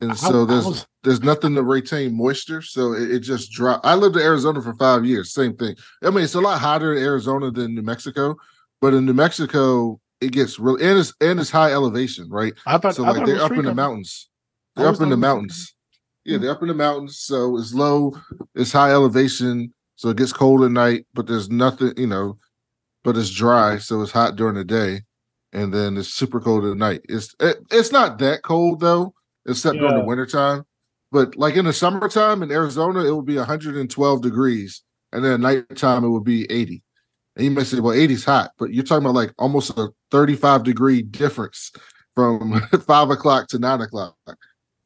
and 0.00 0.12
I- 0.12 0.14
so 0.14 0.44
there's 0.44 0.64
was- 0.64 0.86
there's 1.02 1.22
nothing 1.22 1.54
to 1.54 1.62
retain 1.62 2.16
moisture. 2.16 2.60
So 2.62 2.92
it, 2.92 3.10
it 3.10 3.18
just 3.20 3.52
dry. 3.52 3.78
I 3.84 3.94
lived 3.94 4.16
in 4.16 4.22
Arizona 4.22 4.60
for 4.60 4.74
five 4.74 5.04
years. 5.04 5.32
Same 5.32 5.56
thing. 5.56 5.76
I 6.02 6.10
mean, 6.10 6.24
it's 6.24 6.34
a 6.34 6.40
lot 6.40 6.60
hotter 6.60 6.94
in 6.94 7.02
Arizona 7.02 7.50
than 7.50 7.74
New 7.74 7.82
Mexico, 7.82 8.36
but 8.80 8.92
in 8.94 9.06
New 9.06 9.14
Mexico 9.14 10.00
it 10.20 10.32
gets 10.32 10.58
real 10.58 10.76
and 10.76 10.98
it's 10.98 11.12
and 11.20 11.38
it's 11.38 11.50
high 11.50 11.72
elevation, 11.72 12.28
right? 12.30 12.54
I 12.66 12.78
thought 12.78 12.94
So 12.96 13.02
like 13.02 13.16
thought 13.16 13.26
they're 13.26 13.42
up 13.42 13.52
in 13.52 13.64
the 13.64 13.74
mountains. 13.74 14.28
They're 14.74 14.88
up 14.88 14.94
in 15.00 15.00
the 15.00 15.04
thought 15.04 15.06
it 15.06 15.10
was- 15.10 15.18
mountains. 15.20 15.74
Yeah, 16.24 16.36
hmm. 16.38 16.42
they're 16.42 16.52
up 16.52 16.62
in 16.62 16.68
the 16.68 16.74
mountains. 16.74 17.18
So 17.20 17.56
it's 17.58 17.72
low, 17.74 18.14
it's 18.54 18.72
high 18.72 18.90
elevation, 18.90 19.72
so 19.94 20.08
it 20.08 20.16
gets 20.16 20.32
cold 20.32 20.64
at 20.64 20.70
night, 20.72 21.06
but 21.14 21.26
there's 21.26 21.48
nothing, 21.50 21.92
you 21.96 22.06
know, 22.08 22.36
but 23.04 23.16
it's 23.16 23.30
dry, 23.30 23.78
so 23.78 24.02
it's 24.02 24.10
hot 24.10 24.34
during 24.36 24.56
the 24.56 24.64
day, 24.64 25.02
and 25.52 25.72
then 25.72 25.96
it's 25.96 26.08
super 26.12 26.40
cold 26.40 26.64
at 26.64 26.76
night. 26.76 27.02
It's 27.08 27.32
it, 27.38 27.58
it's 27.70 27.92
not 27.92 28.18
that 28.18 28.42
cold 28.42 28.80
though, 28.80 29.14
except 29.46 29.78
during 29.78 29.94
the 29.94 30.04
wintertime. 30.04 30.64
But 31.12 31.36
like 31.36 31.56
in 31.56 31.64
the 31.64 31.72
summertime 31.72 32.42
in 32.42 32.50
Arizona, 32.50 33.04
it 33.04 33.10
will 33.10 33.22
be 33.22 33.36
112 33.36 34.22
degrees, 34.22 34.82
and 35.12 35.24
then 35.24 35.32
at 35.32 35.40
nighttime 35.40 36.04
it 36.04 36.08
will 36.08 36.20
be 36.20 36.50
80. 36.50 36.82
And 37.36 37.44
you 37.44 37.50
may 37.50 37.64
say, 37.64 37.80
well, 37.80 37.92
80 37.92 38.14
is 38.14 38.24
hot, 38.24 38.52
but 38.58 38.72
you're 38.72 38.84
talking 38.84 39.04
about 39.04 39.14
like 39.14 39.32
almost 39.38 39.70
a 39.78 39.90
35 40.10 40.64
degree 40.64 41.02
difference 41.02 41.70
from 42.14 42.60
five 42.86 43.10
o'clock 43.10 43.48
to 43.48 43.58
nine 43.58 43.80
o'clock. 43.80 44.16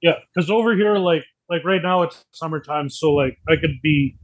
Yeah, 0.03 0.15
because 0.35 0.51
over 0.51 0.75
here, 0.75 0.99
like 0.99 1.25
like 1.49 1.65
right 1.65 1.83
now 1.83 2.03
it's 2.03 2.25
summertime, 2.33 2.89
so 2.91 3.13
like 3.13 3.39
I 3.49 3.57
could 3.57 3.81
be 3.83 4.17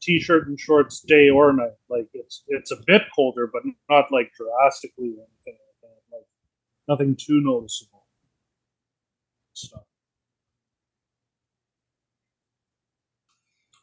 t-shirt 0.00 0.48
and 0.48 0.58
shorts 0.58 1.00
day 1.00 1.28
or 1.28 1.52
night. 1.52 1.72
Like 1.88 2.08
it's 2.12 2.44
it's 2.48 2.72
a 2.72 2.76
bit 2.86 3.02
colder, 3.14 3.48
but 3.52 3.62
not 3.88 4.12
like 4.12 4.32
drastically 4.36 5.14
or 5.16 5.24
anything 5.26 5.58
like 5.58 5.80
that. 5.82 6.16
Like 6.16 6.26
nothing 6.88 7.16
too 7.16 7.40
noticeable 7.40 7.97
stuff. 9.58 9.82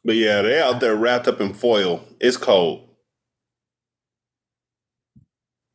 But 0.04 0.16
yeah, 0.16 0.42
they're 0.42 0.64
out 0.64 0.80
there 0.80 0.94
wrapped 0.94 1.26
up 1.26 1.40
in 1.40 1.52
foil. 1.52 2.04
It's 2.20 2.36
cold. 2.36 2.88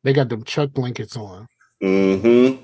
They 0.04 0.12
got 0.12 0.30
them 0.30 0.44
chuck 0.44 0.72
blankets 0.72 1.16
on. 1.16 1.46
Mm-hmm. 1.82 2.62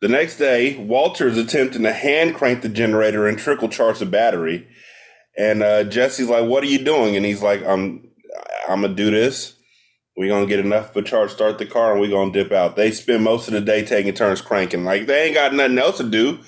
The 0.00 0.08
next 0.08 0.38
day, 0.38 0.76
Walter 0.76 1.28
is 1.28 1.36
attempting 1.36 1.82
to 1.82 1.92
hand 1.92 2.34
crank 2.34 2.62
the 2.62 2.68
generator 2.68 3.26
and 3.26 3.38
trickle 3.38 3.68
charge 3.68 3.98
the 3.98 4.06
battery. 4.06 4.66
And 5.38 5.62
uh, 5.62 5.84
Jesse's 5.84 6.28
like, 6.28 6.46
"What 6.46 6.62
are 6.62 6.68
you 6.68 6.82
doing?" 6.84 7.16
And 7.16 7.24
he's 7.24 7.42
like, 7.42 7.62
"I'm, 7.64 8.08
I'm 8.68 8.82
gonna 8.82 8.94
do 8.94 9.10
this." 9.10 9.54
We're 10.20 10.28
gonna 10.28 10.44
get 10.44 10.60
enough 10.60 10.90
of 10.90 11.02
a 11.02 11.02
charge, 11.02 11.30
start 11.30 11.56
the 11.56 11.64
car, 11.64 11.92
and 11.92 12.00
we're 12.02 12.10
gonna 12.10 12.30
dip 12.30 12.52
out." 12.52 12.76
They 12.76 12.90
spend 12.90 13.24
most 13.24 13.48
of 13.48 13.54
the 13.54 13.60
day 13.62 13.82
taking 13.82 14.12
turns 14.12 14.42
cranking. 14.42 14.84
Like 14.84 15.06
they 15.06 15.24
ain't 15.24 15.34
got 15.34 15.54
nothing 15.54 15.78
else 15.78 15.96
to 15.96 16.04
do. 16.04 16.40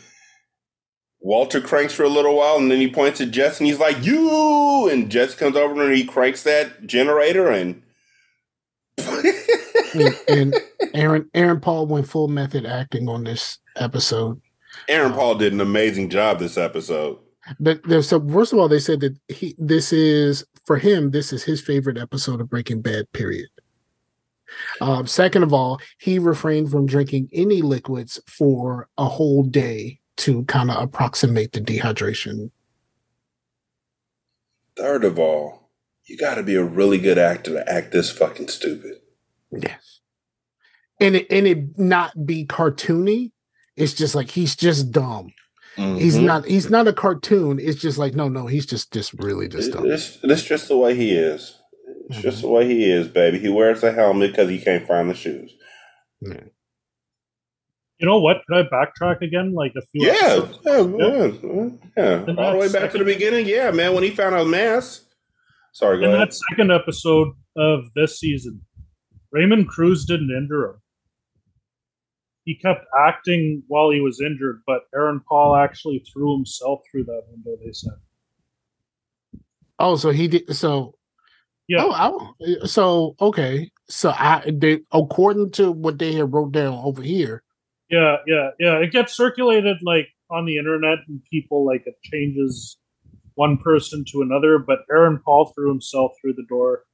Walter 1.21 1.59
cranks 1.59 1.95
for 1.95 2.03
a 2.03 2.09
little 2.11 2.37
while, 2.37 2.59
and 2.59 2.71
then 2.71 2.83
he 2.83 2.91
points 2.91 3.23
at 3.23 3.31
Jess, 3.31 3.59
and 3.59 3.67
he's 3.67 3.79
like, 3.79 4.05
"You!" 4.05 4.91
And 4.91 5.11
Jess 5.11 5.35
comes 5.35 5.57
over 5.57 5.83
and 5.83 5.97
he 5.97 6.05
cranks 6.05 6.43
that 6.43 6.87
generator, 6.87 7.49
and 7.49 7.83
and, 8.99 10.19
and 10.29 10.55
Aaron 10.93 11.31
Aaron 11.33 11.61
Paul 11.61 11.87
went 11.87 12.07
full 12.07 12.29
method 12.29 12.67
acting 12.67 13.09
on 13.09 13.25
this 13.25 13.57
episode. 13.77 14.39
Aaron 14.87 15.13
uh, 15.13 15.17
Paul 15.17 15.37
did 15.37 15.55
an 15.55 15.63
amazing 15.63 16.11
job 16.11 16.41
this 16.41 16.59
episode. 16.59 17.17
But 17.59 17.83
there's 17.85 18.07
so 18.07 18.21
first 18.29 18.53
of 18.53 18.59
all, 18.59 18.69
they 18.69 18.81
said 18.81 19.01
that 19.01 19.17
he 19.29 19.55
this 19.57 19.95
is 19.95 20.45
for 20.67 20.77
him, 20.77 21.11
this 21.13 21.33
is 21.33 21.43
his 21.43 21.63
favorite 21.63 21.97
episode 21.97 22.43
of 22.43 22.51
Breaking 22.51 22.83
Bad, 22.83 23.11
period. 23.15 23.49
Um, 24.81 25.07
second 25.07 25.43
of 25.43 25.53
all, 25.53 25.81
he 25.99 26.19
refrained 26.19 26.71
from 26.71 26.87
drinking 26.87 27.29
any 27.33 27.63
liquids 27.63 28.21
for 28.27 28.89
a 28.99 29.05
whole 29.07 29.43
day 29.43 30.01
to 30.19 30.45
kind 30.45 30.71
of 30.71 30.83
approximate 30.83 31.53
the 31.53 31.61
dehydration. 31.61 32.51
Third 34.77 35.05
of 35.05 35.19
all, 35.19 35.71
you 36.07 36.17
got 36.17 36.37
to 36.37 36.43
be 36.43 36.55
a 36.57 36.65
really 36.65 36.99
good 36.99 37.19
actor 37.19 37.53
to 37.53 37.71
act 37.73 37.93
this 37.93 38.11
fucking 38.11 38.49
stupid. 38.49 38.97
Yes. 39.51 40.01
And 41.01 41.17
it 41.17 41.27
and 41.31 41.47
it 41.47 41.79
not 41.79 42.27
be 42.27 42.47
cartoony. 42.47 43.33
It's 43.77 43.93
just 43.95 44.15
like 44.15 44.31
he's 44.31 44.57
just 44.57 44.91
dumb. 44.93 45.33
He's 45.77 46.19
Mhm. 46.19 46.25
not 46.25 46.45
he's 46.47 46.71
not 46.71 46.87
a 46.87 46.93
cartoon. 46.93 47.59
It's 47.59 47.81
just 47.81 47.99
like 47.99 48.15
no, 48.15 48.29
no, 48.29 48.47
he's 48.47 48.67
just 48.67 48.93
just 48.93 49.13
really 49.15 49.49
just 49.49 49.73
dumb. 49.73 49.91
It's, 49.91 50.19
it's 50.23 50.43
just 50.45 50.69
the 50.69 50.77
way 50.77 50.95
he 50.95 51.13
is. 51.13 51.59
It's 52.13 52.23
just 52.23 52.39
mm-hmm. 52.39 52.47
the 52.47 52.53
way 52.53 52.69
he 52.69 52.91
is, 52.91 53.09
baby. 53.09 53.39
He 53.39 53.49
wears 53.49 53.83
a 53.83 53.91
helmet 53.91 54.33
because 54.33 54.51
he 54.51 54.61
can't 54.61 54.87
find 54.87 55.09
the 55.09 55.15
shoes. 55.15 55.55
Yeah. 56.21 56.41
You 57.99 58.07
know 58.07 58.21
what? 58.21 58.43
Could 58.47 58.59
I 58.59 58.69
backtrack 58.69 59.23
again? 59.23 59.55
Like 59.55 59.73
a 59.77 59.81
few. 59.81 60.07
Yeah, 60.07 60.43
episodes? 60.43 60.59
yeah, 60.67 61.51
yeah, 61.97 62.25
yeah. 62.27 62.35
All 62.37 62.53
the 62.53 62.59
way 62.59 62.69
that 62.69 62.83
back 62.83 62.93
to 62.93 62.99
the 62.99 63.05
beginning. 63.05 63.47
Yeah, 63.47 63.71
man. 63.71 63.95
When 63.95 64.03
he 64.03 64.11
found 64.11 64.35
out 64.35 64.47
mass. 64.47 65.05
Sorry, 65.73 65.99
go 65.99 66.05
In 66.05 66.15
ahead. 66.15 66.29
that 66.29 66.35
second 66.51 66.71
episode 66.71 67.29
of 67.57 67.85
this 67.95 68.21
season, 68.21 68.61
Raymond 69.31 69.69
Cruz 69.69 70.05
didn't 70.05 70.31
injure 70.31 70.71
him. 70.71 70.83
He 72.45 72.59
kept 72.59 72.85
acting 73.01 73.63
while 73.69 73.91
he 73.91 74.01
was 74.01 74.21
injured, 74.21 74.63
but 74.67 74.83
Aaron 74.95 75.23
Paul 75.27 75.57
actually 75.57 76.05
threw 76.13 76.37
himself 76.37 76.81
through 76.91 77.05
that 77.05 77.23
window. 77.31 77.57
They 77.65 77.73
said, 77.73 77.95
Oh, 79.79 79.97
so 79.97 80.11
he 80.11 80.29
did 80.29 80.55
so 80.55 80.95
"Yeah, 81.79 81.87
Oh, 81.87 81.93
I, 81.93 82.47
eh, 82.49 82.67
so 82.67 83.17
okay. 83.21 83.71
So 83.89 84.11
I 84.11 84.51
they 84.53 84.81
according 84.93 85.53
to 85.53 85.73
what 85.73 85.99
they 85.99 86.13
had 86.13 86.33
wrote 86.33 86.53
down 86.53 86.75
over 86.85 87.03
here. 87.03 87.43
yeah, 87.91 88.17
yeah, 88.27 88.51
yeah." 88.59 88.77
It 88.79 88.93
gets 88.93 89.15
circulated 89.17 89.79
like 89.83 90.09
on 90.31 90.47
the 90.47 90.59
internet, 90.59 90.99
and 91.09 91.23
people 91.31 91.65
like 91.67 91.85
it 91.87 91.97
changes 92.05 92.79
one 93.35 93.59
person 93.59 94.05
to 94.13 94.23
another. 94.23 94.59
But 94.59 94.81
Aaron 94.91 95.21
Paul 95.25 95.53
threw 95.55 95.69
himself 95.71 96.13
through 96.21 96.35
the 96.35 96.47
door, 96.49 96.85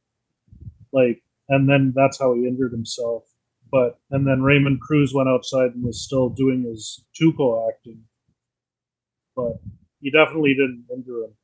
like, 0.93 1.23
and 1.49 1.69
then 1.69 1.93
that's 1.97 2.19
how 2.19 2.35
he 2.35 2.47
injured 2.47 2.73
himself. 2.73 3.25
But 3.71 3.99
and 4.11 4.27
then 4.27 4.43
Raymond 4.43 4.81
Cruz 4.81 5.13
went 5.15 5.29
outside 5.29 5.75
and 5.75 5.85
was 5.85 6.03
still 6.03 6.29
doing 6.31 6.63
his 6.65 7.05
Tuco 7.21 7.69
acting, 7.69 8.03
but 9.37 9.55
he 10.01 10.11
definitely 10.11 10.55
didn't 10.55 10.87
injure 10.95 11.25
him. 11.25 11.35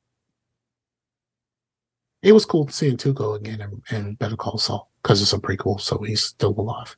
It 2.25 2.33
was 2.33 2.47
cool 2.47 2.68
seeing 2.70 2.97
Tuco 2.97 3.37
again 3.37 3.61
in, 3.61 3.97
in 3.97 4.14
Better 4.16 4.37
Call 4.37 4.59
Saul 4.59 4.91
because 5.03 5.22
it's 5.22 5.35
a 5.35 5.39
prequel, 5.39 5.81
so 5.81 5.99
he's 5.99 6.25
still 6.25 6.55
alive. 6.59 6.97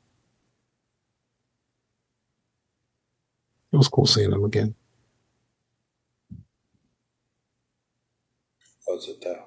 It 3.73 3.77
was 3.77 3.89
cool 3.89 4.07
seeing 4.07 4.31
him 4.31 4.45
again. 4.45 4.75
Was 8.87 9.09
it 9.09 9.21
though? 9.23 9.45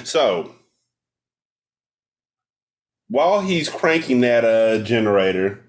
So 0.04 0.54
while 3.08 3.40
he's 3.42 3.68
cranking 3.68 4.20
that 4.22 4.44
uh, 4.44 4.84
generator, 4.84 5.64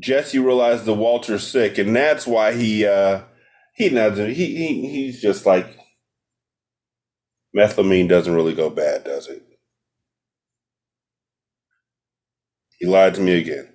Jesse 0.00 0.40
realizes 0.40 0.86
that 0.86 0.94
Walter's 0.94 1.46
sick, 1.46 1.78
and 1.78 1.94
that's 1.96 2.26
why 2.26 2.54
he 2.54 2.86
uh, 2.86 3.22
he 3.74 3.90
doesn't. 3.90 4.34
He, 4.34 4.56
he 4.56 4.88
he's 4.88 5.22
just 5.22 5.46
like 5.46 5.78
methylamine 7.56 8.08
doesn't 8.08 8.34
really 8.34 8.54
go 8.54 8.70
bad, 8.70 9.04
does 9.04 9.28
it? 9.28 9.42
He 12.78 12.86
lied 12.86 13.14
to 13.14 13.20
me 13.20 13.38
again. 13.38 13.68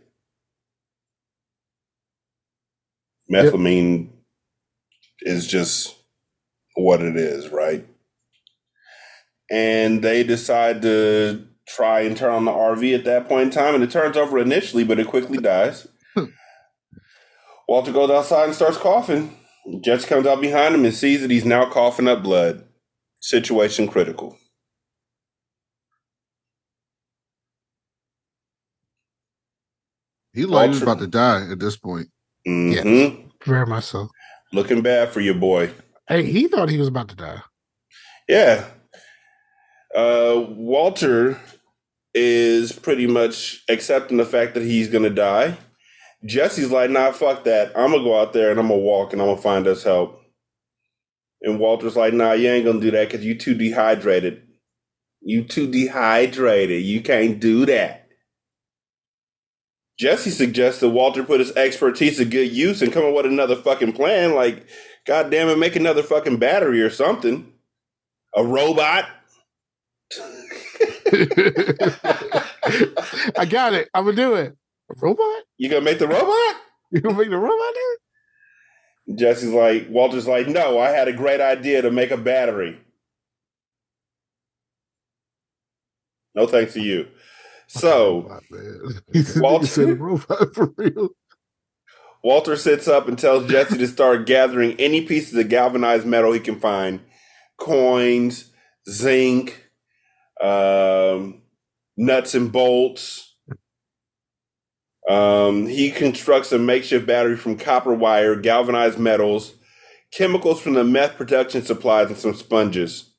Methylamine 3.31 4.09
is 5.21 5.47
just 5.47 5.95
what 6.75 7.01
it 7.01 7.15
is, 7.15 7.49
right? 7.49 7.85
And 9.49 10.03
they 10.03 10.23
decide 10.23 10.81
to 10.81 11.47
try 11.67 12.01
and 12.01 12.15
turn 12.17 12.33
on 12.33 12.45
the 12.45 12.51
RV 12.51 12.95
at 12.95 13.05
that 13.05 13.27
point 13.27 13.43
in 13.43 13.49
time, 13.51 13.75
and 13.75 13.83
it 13.83 13.91
turns 13.91 14.17
over 14.17 14.37
initially, 14.39 14.83
but 14.83 14.99
it 14.99 15.07
quickly 15.07 15.37
dies. 15.37 15.87
Hmm. 16.13 16.25
Walter 17.67 17.91
goes 17.91 18.09
outside 18.09 18.45
and 18.45 18.55
starts 18.55 18.77
coughing. 18.77 19.37
Jets 19.83 20.05
comes 20.05 20.25
out 20.25 20.41
behind 20.41 20.75
him 20.75 20.85
and 20.85 20.93
sees 20.93 21.21
that 21.21 21.31
he's 21.31 21.45
now 21.45 21.69
coughing 21.69 22.07
up 22.07 22.23
blood. 22.23 22.66
Situation 23.19 23.87
critical. 23.87 24.37
He 30.33 30.45
like 30.45 30.69
he's 30.71 30.81
about 30.83 30.99
to 30.99 31.07
die 31.07 31.49
at 31.51 31.59
this 31.59 31.77
point. 31.77 32.07
hmm 32.45 33.25
Very 33.43 33.65
much 33.65 33.85
so. 33.85 34.07
Looking 34.53 34.81
bad 34.81 35.09
for 35.09 35.19
your 35.19 35.33
boy. 35.35 35.71
Hey, 36.07 36.23
he 36.23 36.47
thought 36.47 36.69
he 36.69 36.77
was 36.77 36.87
about 36.87 37.09
to 37.09 37.15
die. 37.15 37.41
Yeah. 38.29 38.65
Uh, 39.95 40.45
Walter 40.49 41.39
is 42.13 42.71
pretty 42.71 43.07
much 43.07 43.63
accepting 43.67 44.17
the 44.17 44.25
fact 44.25 44.53
that 44.53 44.63
he's 44.63 44.89
going 44.89 45.03
to 45.03 45.09
die. 45.09 45.57
Jesse's 46.25 46.71
like, 46.71 46.89
nah, 46.89 47.11
fuck 47.11 47.43
that. 47.43 47.67
I'm 47.75 47.91
going 47.91 48.03
to 48.03 48.09
go 48.09 48.19
out 48.19 48.33
there 48.33 48.51
and 48.51 48.59
I'm 48.59 48.67
going 48.67 48.79
to 48.79 48.85
walk 48.85 49.13
and 49.13 49.21
I'm 49.21 49.27
going 49.27 49.37
to 49.37 49.43
find 49.43 49.67
us 49.67 49.83
help. 49.83 50.21
And 51.41 51.59
Walter's 51.59 51.95
like, 51.95 52.13
nah, 52.13 52.33
you 52.33 52.49
ain't 52.49 52.65
to 52.65 52.79
do 52.79 52.91
that 52.91 53.09
because 53.09 53.25
you 53.25 53.35
too 53.35 53.53
dehydrated. 53.53 54.41
You 55.21 55.43
too 55.43 55.69
dehydrated. 55.69 56.83
You 56.83 57.01
can't 57.01 57.39
do 57.39 57.65
that. 57.67 58.07
Jesse 59.99 60.29
suggests 60.29 60.79
that 60.81 60.89
Walter 60.89 61.23
put 61.23 61.39
his 61.39 61.51
expertise 61.55 62.17
to 62.17 62.25
good 62.25 62.51
use 62.51 62.81
and 62.81 62.93
come 62.93 63.05
up 63.05 63.15
with 63.15 63.25
another 63.25 63.55
fucking 63.55 63.93
plan. 63.93 64.35
Like, 64.35 64.67
God 65.05 65.31
damn 65.31 65.49
it, 65.49 65.57
make 65.57 65.75
another 65.75 66.03
fucking 66.03 66.37
battery 66.37 66.81
or 66.81 66.89
something. 66.89 67.51
A 68.35 68.43
robot. 68.43 69.05
I 73.35 73.45
got 73.49 73.73
it. 73.73 73.89
I'm 73.93 74.05
gonna 74.05 74.15
do 74.15 74.35
it. 74.35 74.55
A 74.91 74.93
robot? 74.99 75.43
You 75.57 75.69
gonna 75.69 75.81
make 75.81 75.99
the 75.99 76.07
robot? 76.07 76.55
You 76.91 77.01
gonna 77.01 77.17
make 77.17 77.29
the 77.29 77.37
robot 77.37 77.73
it? 77.75 77.99
Jesse's 79.15 79.53
like, 79.53 79.87
Walter's 79.89 80.27
like, 80.27 80.47
no, 80.47 80.79
I 80.79 80.89
had 80.89 81.07
a 81.07 81.13
great 81.13 81.41
idea 81.41 81.81
to 81.81 81.91
make 81.91 82.11
a 82.11 82.17
battery. 82.17 82.77
No 86.35 86.47
thanks 86.47 86.73
to 86.73 86.81
you. 86.81 87.07
So. 87.67 88.39
Walter- 89.37 89.65
said 89.67 89.99
robot 89.99 90.53
for 90.55 90.73
real. 90.77 91.09
Walter 92.23 92.57
sits 92.57 92.87
up 92.87 93.07
and 93.07 93.17
tells 93.17 93.49
Jesse 93.49 93.77
to 93.77 93.87
start 93.87 94.25
gathering 94.25 94.75
any 94.79 95.01
pieces 95.01 95.35
of 95.35 95.49
galvanized 95.49 96.05
metal 96.05 96.33
he 96.33 96.39
can 96.39 96.59
find 96.59 96.99
coins, 97.57 98.51
zinc, 98.89 99.69
um, 100.41 101.41
nuts 101.95 102.35
and 102.35 102.51
bolts. 102.51 103.26
Um, 105.07 105.67
he 105.67 105.89
constructs 105.91 106.51
a 106.51 106.59
makeshift 106.59 107.05
battery 107.05 107.37
from 107.37 107.57
copper 107.57 107.93
wire, 107.93 108.35
galvanized 108.35 108.99
metals, 108.99 109.53
chemicals 110.11 110.61
from 110.61 110.73
the 110.73 110.83
meth 110.83 111.15
production 111.15 111.63
supplies, 111.63 112.07
and 112.07 112.17
some 112.17 112.33
sponges. 112.35 113.13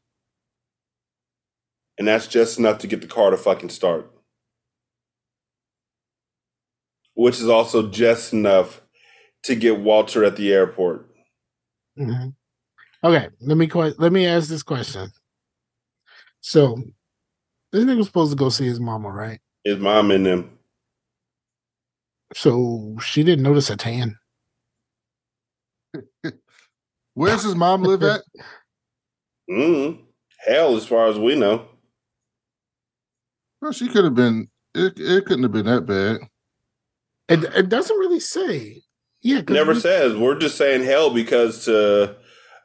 And 1.98 2.06
that's 2.06 2.26
just 2.26 2.58
enough 2.58 2.78
to 2.78 2.86
get 2.86 3.00
the 3.00 3.06
car 3.06 3.30
to 3.30 3.36
fucking 3.36 3.70
start. 3.70 4.10
Which 7.14 7.40
is 7.40 7.48
also 7.48 7.88
just 7.88 8.32
enough 8.32 8.82
to 9.44 9.54
get 9.54 9.80
Walter 9.80 10.24
at 10.24 10.36
the 10.36 10.52
airport. 10.52 11.08
Mhm. 11.98 12.34
Okay, 13.02 13.28
let 13.40 13.56
me 13.56 13.68
let 13.98 14.12
me 14.12 14.26
ask 14.26 14.48
this 14.48 14.62
question. 14.62 15.10
So, 16.40 16.76
this 17.72 17.84
nigga 17.84 17.98
was 17.98 18.06
supposed 18.06 18.32
to 18.32 18.36
go 18.36 18.48
see 18.48 18.66
his 18.66 18.78
mama, 18.78 19.10
right? 19.10 19.40
His 19.64 19.78
mom 19.78 20.10
and 20.10 20.24
them. 20.26 20.57
So 22.34 22.96
she 23.02 23.22
didn't 23.22 23.42
notice 23.42 23.70
a 23.70 23.76
tan. 23.76 24.16
Where's 27.14 27.42
his 27.42 27.54
mom 27.54 27.82
live 27.82 28.02
at? 28.02 28.22
Mm. 29.50 30.00
Hell, 30.46 30.76
as 30.76 30.84
far 30.84 31.06
as 31.06 31.18
we 31.18 31.34
know. 31.34 31.66
Well, 33.62 33.72
she 33.72 33.88
could 33.88 34.04
have 34.04 34.14
been. 34.14 34.48
It, 34.74 35.00
it 35.00 35.24
couldn't 35.24 35.42
have 35.44 35.52
been 35.52 35.64
that 35.64 35.86
bad. 35.86 36.18
It, 37.30 37.44
it 37.56 37.70
doesn't 37.70 37.96
really 37.96 38.20
say. 38.20 38.82
Yeah, 39.22 39.40
Never 39.48 39.72
we- 39.72 39.80
says. 39.80 40.14
We're 40.14 40.38
just 40.38 40.58
saying 40.58 40.84
hell 40.84 41.08
because 41.14 41.64
to 41.64 42.16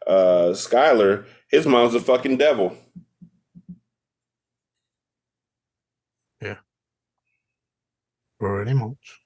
uh, 0.06 0.52
Skyler, 0.52 1.26
his 1.50 1.66
mom's 1.66 1.96
a 1.96 2.02
fucking 2.02 2.36
devil. 2.36 2.76
Yeah. 6.42 6.58
Pretty 8.42 8.74
much. 8.74 9.22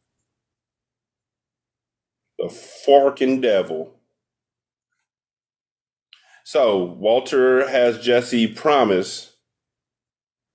The 2.48 2.54
forking 2.54 3.42
devil. 3.42 3.94
So 6.46 6.84
Walter 6.86 7.68
has 7.68 8.00
Jesse 8.00 8.48
promise 8.48 9.36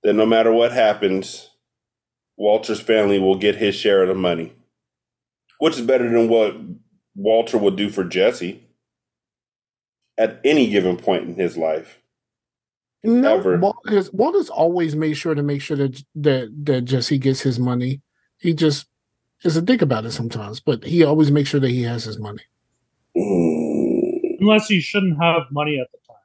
that 0.03 0.15
no 0.15 0.25
matter 0.25 0.51
what 0.51 0.73
happens, 0.73 1.51
Walter's 2.39 2.81
family 2.81 3.19
will 3.19 3.37
get 3.37 3.57
his 3.57 3.75
share 3.75 4.03
of 4.03 4.09
the 4.09 4.15
money, 4.15 4.55
which 5.59 5.77
is 5.77 5.83
better 5.83 6.09
than 6.09 6.29
what 6.29 6.57
Walter 7.15 7.59
would 7.59 7.77
do 7.77 7.91
for 7.91 8.05
Jesse 8.05 8.67
at 10.17 10.41
any 10.45 10.71
given 10.71 10.97
point 10.97 11.29
in 11.29 11.35
his 11.35 11.59
life. 11.59 11.99
No, 13.05 13.37
Ever. 13.37 13.59
Walt 13.59 13.77
has, 13.89 14.11
Walt 14.13 14.35
has 14.37 14.49
always 14.49 14.97
made 14.97 15.15
sure 15.15 15.35
to 15.35 15.43
make 15.43 15.61
sure 15.61 15.77
that 15.77 16.03
that 16.15 16.49
that 16.65 16.83
Jesse 16.87 17.19
gets 17.19 17.41
his 17.43 17.59
money. 17.59 18.01
He 18.39 18.55
just 18.55 18.87
is 19.45 19.57
a 19.57 19.63
dick 19.63 19.83
about 19.83 20.05
it 20.05 20.13
sometimes, 20.13 20.61
but 20.61 20.85
he 20.85 21.03
always 21.05 21.31
makes 21.31 21.49
sure 21.51 21.61
that 21.61 21.71
he 21.71 21.83
has 21.83 22.05
his 22.05 22.19
money. 22.19 22.43
Unless 23.15 24.69
he 24.69 24.81
shouldn't 24.81 25.23
have 25.23 25.43
money 25.51 25.79
at 25.81 25.89
the 25.93 25.99
time. 26.09 26.17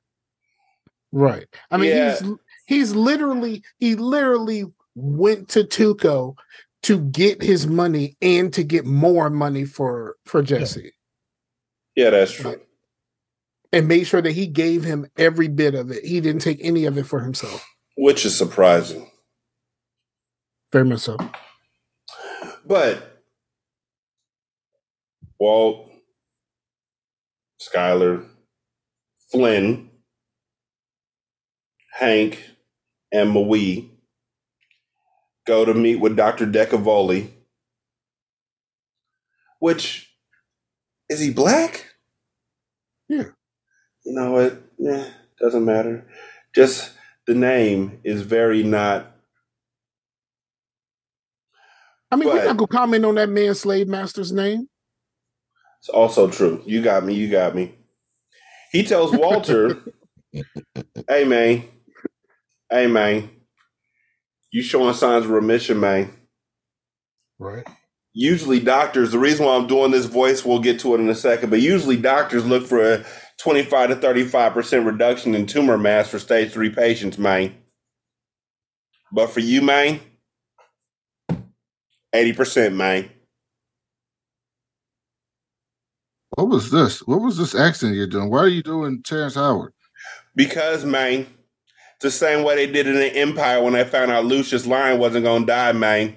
Right. 1.12 1.48
I 1.72 1.78
mean, 1.78 1.90
Yeah. 1.90 2.18
he's 2.20 2.32
he's 2.66 2.96
literally 2.96 3.64
he 3.80 3.96
literally 3.96 4.66
went 4.96 5.50
to 5.50 5.64
Tuco 5.64 6.36
to 6.84 7.00
get 7.00 7.42
his 7.42 7.68
money 7.68 8.16
and 8.22 8.54
to 8.54 8.64
get 8.64 8.86
more 8.86 9.30
money 9.30 9.66
for 9.66 10.16
for 10.26 10.42
Jesse, 10.42 10.92
Yeah, 11.96 12.12
that's 12.12 12.32
true. 12.32 12.62
and 13.74 13.88
made 13.88 14.06
sure 14.06 14.22
that 14.22 14.32
he 14.32 14.48
gave 14.48 14.84
him 14.84 15.08
every 15.18 15.48
bit 15.48 15.76
of 15.76 15.92
it. 15.92 16.06
He 16.06 16.20
didn't 16.22 16.42
take 16.42 16.60
any 16.62 16.86
of 16.86 16.98
it 16.98 17.06
for 17.06 17.20
himself. 17.20 17.66
Which 17.98 18.26
is 18.26 18.38
surprising. 18.38 19.10
Very 20.72 20.86
much 20.86 21.00
so. 21.02 21.18
But 22.68 23.24
Walt, 25.40 25.92
Skyler, 27.62 28.26
Flynn, 29.32 29.90
Hank, 31.94 32.44
and 33.12 33.32
Marie 33.32 33.92
go 35.48 35.66
to 35.66 35.74
meet 35.74 35.98
with 35.98 36.18
Dr. 36.18 36.48
Delcavoli. 36.48 37.30
Which 39.60 40.12
is 41.10 41.20
he 41.22 41.32
black? 41.32 41.96
Yeah. 43.10 43.26
You 44.06 44.14
know 44.14 44.32
what? 44.34 44.62
Yeah, 44.80 45.08
doesn't 45.42 45.66
matter. 45.66 46.08
Just 46.56 46.94
the 47.28 47.36
name 47.36 48.02
is 48.04 48.24
very 48.24 48.64
not 48.64 49.17
I 52.12 52.16
mean, 52.16 52.30
we're 52.30 52.46
not 52.46 52.58
gonna 52.58 52.68
comment 52.68 53.06
on 53.06 53.16
that 53.16 53.30
man 53.30 53.54
slave 53.56 53.88
master's 53.88 54.32
name. 54.32 54.68
It's 55.80 55.90
also 55.90 56.30
true. 56.30 56.62
You 56.66 56.82
got 56.82 57.04
me. 57.04 57.14
You 57.14 57.30
got 57.30 57.56
me. 57.56 57.76
He 58.72 58.84
tells 58.84 59.12
Walter, 59.12 59.78
"Hey 61.10 61.26
man, 61.26 61.64
hey 62.70 62.88
man, 62.88 63.30
you 64.52 64.62
showing 64.62 64.94
signs 64.94 65.26
of 65.26 65.32
remission, 65.32 65.80
man. 65.80 66.12
Right. 67.40 67.68
Usually 68.14 68.60
doctors. 68.60 69.12
The 69.12 69.20
reason 69.20 69.46
why 69.46 69.56
I'm 69.56 69.68
doing 69.68 69.92
this 69.92 70.06
voice, 70.06 70.44
we'll 70.44 70.60
get 70.60 70.80
to 70.80 70.96
it 70.96 71.00
in 71.00 71.10
a 71.10 71.16
second. 71.16 71.50
But 71.50 71.62
usually 71.62 71.98
doctors 71.98 72.46
look 72.46 72.66
for 72.66 72.94
a 72.94 73.06
25 73.40 73.90
to 73.90 73.96
35 73.98 74.54
percent 74.54 74.86
reduction 74.86 75.36
in 75.36 75.46
tumor 75.46 75.78
mass 75.78 76.10
for 76.10 76.20
stage 76.20 76.52
three 76.52 76.70
patients, 76.72 77.18
man. 77.18 77.54
But 79.12 79.30
for 79.30 79.40
you, 79.40 79.62
man, 79.62 80.00
80 82.14 82.34
percent, 82.34 82.76
man. 82.76 83.10
What 86.32 86.50
was 86.50 86.70
this? 86.72 87.00
What 87.00 87.22
was 87.22 87.38
this 87.38 87.56
accent 87.56 87.96
you're 87.96 88.08
doing? 88.08 88.30
Why 88.30 88.40
are 88.40 88.48
you 88.48 88.62
doing 88.62 89.02
Terrence 89.04 89.36
Howard? 89.36 89.74
Because, 90.36 90.86
man, 90.86 91.22
it's 91.96 92.04
the 92.04 92.12
same 92.12 92.44
way 92.44 92.56
they 92.56 92.72
did 92.72 92.86
in 92.86 92.94
the 92.94 93.08
Empire 93.16 93.64
when 93.64 93.74
they 93.74 93.84
found 93.84 94.12
out 94.12 94.26
Lucius 94.26 94.68
Lyon 94.68 95.00
wasn't 95.00 95.26
going 95.26 95.44
to 95.44 95.48
die, 95.48 95.72
man. 95.72 96.16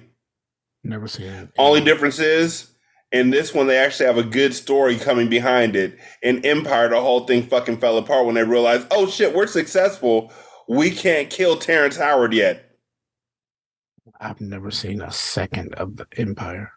Never 0.83 1.07
seen 1.07 1.25
it. 1.25 1.49
Only 1.57 1.81
difference 1.81 2.19
is, 2.19 2.69
in 3.11 3.31
this 3.31 3.53
one, 3.53 3.65
they 3.65 3.77
actually 3.77 4.05
have 4.05 4.19
a 4.19 4.23
good 4.23 4.53
story 4.53 4.97
coming 4.97 5.27
behind 5.27 5.75
it. 5.75 5.97
In 6.21 6.45
Empire, 6.45 6.89
the 6.89 7.01
whole 7.01 7.25
thing 7.25 7.43
fucking 7.43 7.77
fell 7.77 7.97
apart 7.97 8.27
when 8.27 8.35
they 8.35 8.43
realized, 8.43 8.87
oh 8.91 9.07
shit, 9.07 9.33
we're 9.33 9.47
successful. 9.47 10.31
We 10.69 10.91
can't 10.91 11.31
kill 11.31 11.57
Terrence 11.57 11.97
Howard 11.97 12.33
yet. 12.33 12.70
I've 14.19 14.41
never 14.41 14.71
seen 14.71 15.01
a 15.01 15.11
second 15.11 15.73
of 15.75 15.97
the 15.97 16.07
Empire. 16.17 16.71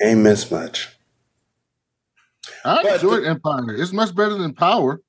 Ain't 0.00 0.20
missed 0.20 0.50
much. 0.50 0.88
I 2.64 2.82
But 2.82 2.94
enjoyed 2.94 3.24
Empire. 3.24 3.74
It's 3.74 3.92
much 3.92 4.14
better 4.14 4.34
than 4.34 4.54
Power. 4.54 5.00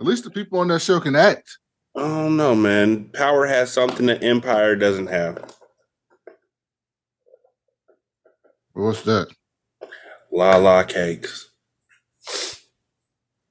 At 0.00 0.06
least 0.06 0.24
the 0.24 0.30
people 0.30 0.60
on 0.60 0.68
that 0.68 0.80
show 0.80 1.00
can 1.00 1.16
act. 1.16 1.58
Oh 1.94 2.34
don't 2.36 2.62
man. 2.62 3.10
Power 3.14 3.46
has 3.46 3.72
something 3.72 4.06
that 4.06 4.22
Empire 4.22 4.76
doesn't 4.76 5.08
have. 5.08 5.54
What's 8.74 9.02
that? 9.02 9.28
La 10.30 10.56
la 10.56 10.84
cakes. 10.84 11.50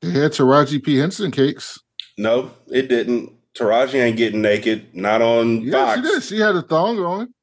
They 0.01 0.11
had 0.11 0.31
Taraji 0.31 0.81
P. 0.81 0.97
Henson 0.97 1.31
cakes. 1.31 1.79
No, 2.17 2.51
it 2.67 2.87
didn't. 2.87 3.33
Taraji 3.57 3.95
ain't 3.95 4.17
getting 4.17 4.41
naked. 4.41 4.93
Not 4.95 5.21
on 5.21 5.61
Yeah, 5.61 5.71
Fox. 5.71 5.95
she 5.95 6.01
did. 6.13 6.23
She 6.23 6.39
had 6.39 6.55
a 6.55 6.61
thong 6.61 6.99
on. 6.99 7.33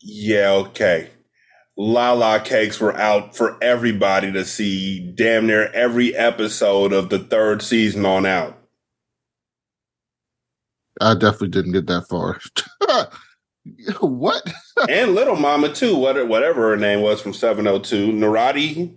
Yeah, 0.00 0.50
okay. 0.52 1.10
Lala 1.76 2.40
cakes 2.40 2.80
were 2.80 2.96
out 2.96 3.36
for 3.36 3.56
everybody 3.62 4.32
to 4.32 4.44
see 4.44 5.12
damn 5.14 5.46
near 5.46 5.70
every 5.72 6.14
episode 6.16 6.92
of 6.92 7.08
the 7.08 7.18
third 7.20 7.62
season 7.62 8.04
on 8.04 8.26
out. 8.26 8.56
I 11.00 11.14
definitely 11.14 11.48
didn't 11.50 11.72
get 11.72 11.86
that 11.86 12.08
far. 12.08 12.40
what? 14.00 14.42
and 14.88 15.14
Little 15.14 15.36
Mama 15.36 15.72
too, 15.72 15.94
whatever, 15.96 16.26
whatever 16.26 16.70
her 16.70 16.76
name 16.76 17.00
was 17.00 17.20
from 17.20 17.32
702. 17.32 18.08
Narati 18.12 18.94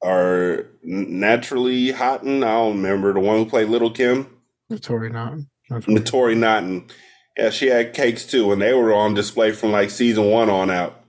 or 0.00 0.66
Naturally 0.84 1.90
Houghton, 1.90 2.44
I 2.44 2.52
don't 2.52 2.76
remember 2.76 3.12
the 3.12 3.20
one 3.20 3.38
who 3.38 3.46
played 3.46 3.68
Little 3.68 3.90
Kim. 3.90 4.28
Victoria 4.70 5.10
Norton. 5.10 5.50
Naturi 5.70 6.36
Naughton. 6.36 6.88
Yeah, 7.36 7.50
she 7.50 7.66
had 7.66 7.92
cakes 7.92 8.24
too, 8.24 8.52
and 8.52 8.62
they 8.62 8.72
were 8.72 8.94
on 8.94 9.14
display 9.14 9.52
from 9.52 9.72
like 9.72 9.90
season 9.90 10.30
one 10.30 10.48
on 10.48 10.70
out. 10.70 11.04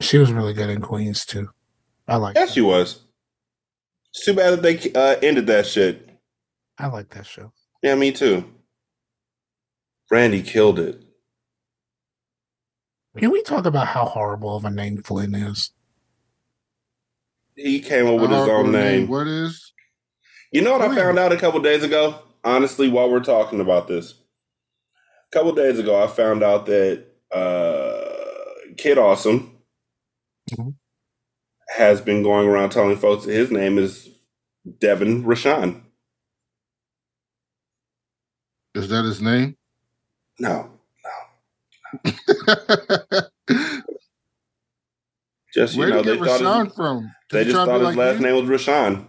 She 0.00 0.18
was 0.18 0.32
really 0.32 0.52
good 0.52 0.70
in 0.70 0.80
Queens 0.80 1.24
too. 1.24 1.50
I 2.06 2.16
like. 2.16 2.34
Yes, 2.34 2.48
that. 2.48 2.54
she 2.54 2.60
was. 2.60 3.04
It's 4.12 4.24
too 4.24 4.34
bad 4.34 4.50
that 4.50 4.62
they 4.62 4.92
uh, 4.92 5.16
ended 5.22 5.46
that 5.46 5.66
shit. 5.66 6.08
I 6.78 6.86
like 6.86 7.10
that 7.10 7.26
show. 7.26 7.52
Yeah, 7.82 7.94
me 7.94 8.12
too. 8.12 8.44
Brandy 10.08 10.42
killed 10.42 10.78
it. 10.78 11.02
Can 13.16 13.30
we 13.30 13.42
talk 13.42 13.66
about 13.66 13.88
how 13.88 14.06
horrible 14.06 14.56
of 14.56 14.64
a 14.64 14.70
name 14.70 15.02
Flynn 15.02 15.34
is? 15.34 15.70
He 17.56 17.80
came 17.80 18.06
up 18.06 18.20
with 18.20 18.30
his 18.30 18.48
own 18.48 18.66
her 18.66 18.72
name. 18.72 19.08
What 19.08 19.26
is? 19.26 19.72
You 20.50 20.62
know 20.62 20.72
what 20.72 20.82
I 20.82 20.94
found 20.94 21.18
out 21.18 21.32
a 21.32 21.36
couple 21.36 21.60
days 21.60 21.84
ago? 21.84 22.22
Honestly, 22.44 22.88
while 22.88 23.10
we're 23.10 23.20
talking 23.20 23.60
about 23.60 23.88
this, 23.88 24.14
a 25.16 25.36
couple 25.36 25.52
days 25.54 25.78
ago, 25.78 26.02
I 26.02 26.06
found 26.06 26.42
out 26.42 26.66
that 26.66 27.06
uh, 27.32 28.74
Kid 28.76 28.98
Awesome 28.98 29.58
Mhm. 30.52 30.74
has 31.76 32.00
been 32.00 32.22
going 32.22 32.48
around 32.48 32.70
telling 32.70 32.96
folks 32.96 33.26
that 33.26 33.32
his 33.32 33.50
name 33.50 33.78
is 33.78 34.08
Devin 34.80 35.24
Rashawn. 35.24 35.82
Is 38.74 38.88
that 38.88 39.04
his 39.04 39.20
name? 39.22 39.56
No, 40.38 40.70
no 42.04 42.10
just 45.54 45.74
you 45.74 45.80
Where 45.80 45.90
know, 45.90 46.02
did 46.02 46.06
they 46.06 46.12
you 46.14 46.18
get 46.18 46.24
thought 46.24 46.40
Rashawn 46.40 46.64
his, 46.66 46.74
from? 46.76 47.10
they 47.32 47.44
Did 47.44 47.48
just 47.48 47.64
thought 47.66 47.80
his 47.80 47.96
like 47.96 47.96
last 47.96 48.20
you? 48.20 48.26
name 48.26 48.36
was 48.48 48.60
Rashawn. 48.62 49.06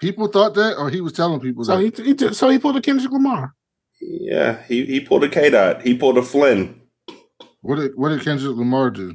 People 0.00 0.28
thought 0.28 0.54
that, 0.54 0.76
or 0.78 0.90
he 0.90 1.00
was 1.00 1.12
telling 1.12 1.40
people 1.40 1.64
So 1.64 1.76
that. 1.80 1.98
he, 1.98 2.04
he 2.04 2.14
did- 2.14 2.36
so 2.36 2.48
he 2.48 2.58
pulled 2.58 2.76
a 2.76 2.80
Kendrick 2.80 3.12
Lamar. 3.12 3.54
Yeah, 4.00 4.62
he 4.64 4.84
he 4.86 5.00
pulled 5.00 5.24
a 5.24 5.28
K 5.28 5.50
dot. 5.50 5.82
He 5.82 5.96
pulled 5.96 6.18
a 6.18 6.22
Flynn. 6.22 6.80
What 7.62 7.76
did 7.76 7.92
what 7.96 8.10
did 8.10 8.22
Kendrick 8.22 8.56
Lamar 8.56 8.90
do? 8.90 9.14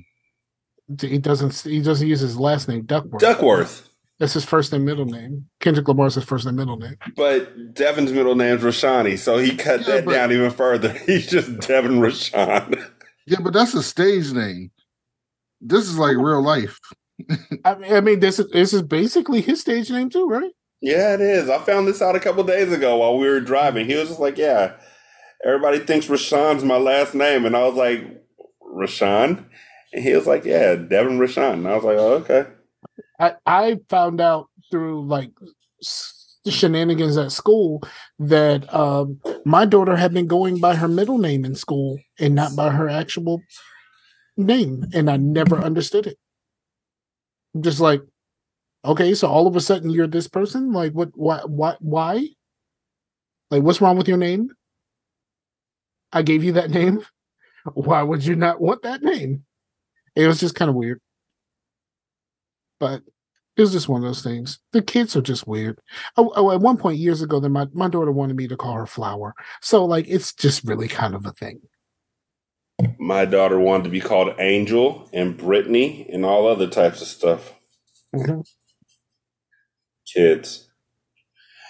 He 0.99 1.17
doesn't. 1.17 1.55
He 1.61 1.81
doesn't 1.81 2.07
use 2.07 2.19
his 2.19 2.37
last 2.37 2.67
name, 2.67 2.83
Duckworth. 2.83 3.21
Duckworth. 3.21 3.89
That's 4.19 4.33
his 4.33 4.43
first 4.45 4.73
and 4.73 4.83
middle 4.85 5.05
name. 5.05 5.45
Kendrick 5.61 5.87
Lamar's 5.87 6.15
his 6.15 6.23
first 6.25 6.45
and 6.45 6.55
middle 6.57 6.77
name. 6.77 6.95
But 7.15 7.73
Devin's 7.73 8.11
middle 8.11 8.35
name's 8.35 8.61
Rashani, 8.61 9.17
so 9.17 9.37
he 9.37 9.55
cut 9.55 9.81
Yeah, 9.81 9.87
that 9.87 10.05
but- 10.05 10.13
down 10.13 10.31
even 10.33 10.51
further. 10.51 10.89
He's 11.05 11.27
just 11.27 11.59
Devin 11.61 11.99
Rashawn. 11.99 12.85
Yeah, 13.25 13.39
but 13.41 13.53
that's 13.53 13.73
a 13.73 13.81
stage 13.81 14.33
name. 14.33 14.69
This 15.61 15.85
is 15.87 15.97
like 15.97 16.17
real 16.17 16.41
life. 16.43 16.77
I 17.65 17.75
mean, 17.75 17.93
I 17.93 18.01
mean, 18.01 18.19
this 18.19 18.37
is 18.39 18.49
this 18.51 18.73
is 18.73 18.81
basically 18.81 19.39
his 19.39 19.61
stage 19.61 19.89
name 19.89 20.09
too, 20.09 20.27
right? 20.27 20.51
Yeah, 20.83 21.13
it 21.13 21.21
is. 21.21 21.49
I 21.49 21.59
found 21.59 21.87
this 21.87 22.01
out 22.01 22.17
a 22.17 22.19
couple 22.19 22.43
days 22.43 22.69
ago 22.73 22.97
while 22.97 23.17
we 23.17 23.29
were 23.29 23.39
driving. 23.39 23.85
He 23.85 23.95
was 23.95 24.09
just 24.09 24.19
like, 24.19 24.37
"Yeah, 24.37 24.73
everybody 25.45 25.79
thinks 25.79 26.07
Rashawn's 26.07 26.65
my 26.65 26.75
last 26.75 27.15
name," 27.15 27.45
and 27.45 27.55
I 27.55 27.63
was 27.65 27.75
like, 27.75 28.03
"Rashawn," 28.61 29.45
and 29.93 30.03
he 30.03 30.13
was 30.13 30.27
like, 30.27 30.43
"Yeah, 30.43 30.75
Devin 30.75 31.19
Rashawn." 31.19 31.53
And 31.53 31.67
I 31.69 31.75
was 31.75 31.85
like, 31.85 31.97
"Oh, 31.97 32.15
okay." 32.15 32.47
I 33.17 33.35
I 33.45 33.79
found 33.89 34.19
out 34.19 34.49
through 34.69 35.07
like 35.07 35.31
shenanigans 36.49 37.15
at 37.15 37.31
school 37.31 37.81
that 38.19 38.71
um, 38.75 39.21
my 39.45 39.65
daughter 39.65 39.95
had 39.95 40.13
been 40.13 40.27
going 40.27 40.59
by 40.59 40.75
her 40.75 40.89
middle 40.89 41.17
name 41.17 41.45
in 41.45 41.55
school 41.55 41.97
and 42.19 42.35
not 42.35 42.57
by 42.57 42.71
her 42.71 42.89
actual 42.89 43.41
name, 44.35 44.83
and 44.93 45.09
I 45.09 45.15
never 45.15 45.59
understood 45.59 46.07
it. 46.07 46.17
I'm 47.55 47.61
just 47.61 47.79
like, 47.79 48.01
okay, 48.85 49.13
so 49.13 49.27
all 49.27 49.47
of 49.47 49.55
a 49.55 49.61
sudden 49.61 49.89
you're 49.89 50.07
this 50.07 50.27
person. 50.27 50.71
Like, 50.71 50.93
what? 50.93 51.09
Why? 51.15 51.41
Why? 51.45 51.75
Why? 51.79 52.27
Like, 53.51 53.63
what's 53.63 53.81
wrong 53.81 53.97
with 53.97 54.07
your 54.07 54.17
name? 54.17 54.49
I 56.11 56.21
gave 56.21 56.43
you 56.43 56.53
that 56.53 56.69
name. 56.69 57.03
Why 57.73 58.03
would 58.03 58.25
you 58.25 58.35
not 58.35 58.59
want 58.59 58.83
that 58.83 59.01
name? 59.01 59.45
It 60.15 60.27
was 60.27 60.39
just 60.39 60.55
kind 60.55 60.69
of 60.69 60.75
weird. 60.75 60.99
But 62.79 63.03
it 63.55 63.61
was 63.61 63.71
just 63.71 63.87
one 63.87 64.01
of 64.01 64.07
those 64.07 64.23
things. 64.23 64.59
The 64.71 64.81
kids 64.81 65.15
are 65.15 65.21
just 65.21 65.47
weird. 65.47 65.79
Oh, 66.17 66.33
oh, 66.35 66.51
at 66.51 66.59
one 66.59 66.77
point 66.77 66.97
years 66.97 67.21
ago, 67.21 67.39
then 67.39 67.51
my, 67.51 67.67
my 67.73 67.87
daughter 67.87 68.11
wanted 68.11 68.35
me 68.35 68.47
to 68.47 68.57
call 68.57 68.73
her 68.73 68.85
Flower. 68.85 69.33
So 69.61 69.85
like 69.85 70.05
it's 70.07 70.33
just 70.33 70.63
really 70.63 70.87
kind 70.87 71.15
of 71.15 71.25
a 71.25 71.31
thing. 71.31 71.61
My 72.99 73.25
daughter 73.25 73.59
wanted 73.59 73.83
to 73.85 73.89
be 73.89 74.01
called 74.01 74.35
Angel 74.39 75.07
and 75.13 75.37
Brittany 75.37 76.09
and 76.11 76.25
all 76.25 76.47
other 76.47 76.67
types 76.67 77.01
of 77.01 77.07
stuff. 77.07 77.53
Mhm. 78.13 78.45
Kids. 80.11 80.69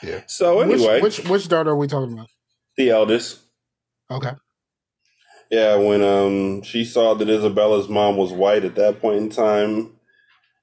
Yeah. 0.01 0.21
So 0.27 0.59
anyway, 0.61 1.01
which, 1.01 1.19
which 1.19 1.29
which 1.29 1.47
daughter 1.47 1.71
are 1.71 1.77
we 1.77 1.87
talking 1.87 2.13
about? 2.13 2.29
the 2.75 2.89
eldest. 2.89 3.39
Okay. 4.09 4.31
Yeah, 5.51 5.75
when 5.75 6.01
um 6.01 6.63
she 6.63 6.83
saw 6.85 7.13
that 7.13 7.29
Isabella's 7.29 7.87
mom 7.87 8.17
was 8.17 8.31
white 8.31 8.65
at 8.65 8.75
that 8.75 8.99
point 8.99 9.17
in 9.17 9.29
time, 9.29 9.91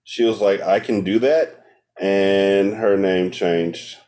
she 0.04 0.24
was 0.24 0.40
like, 0.40 0.60
"I 0.60 0.80
can 0.80 1.04
do 1.04 1.18
that," 1.20 1.64
and 2.00 2.74
her 2.74 2.96
name 2.96 3.30
changed. 3.30 3.98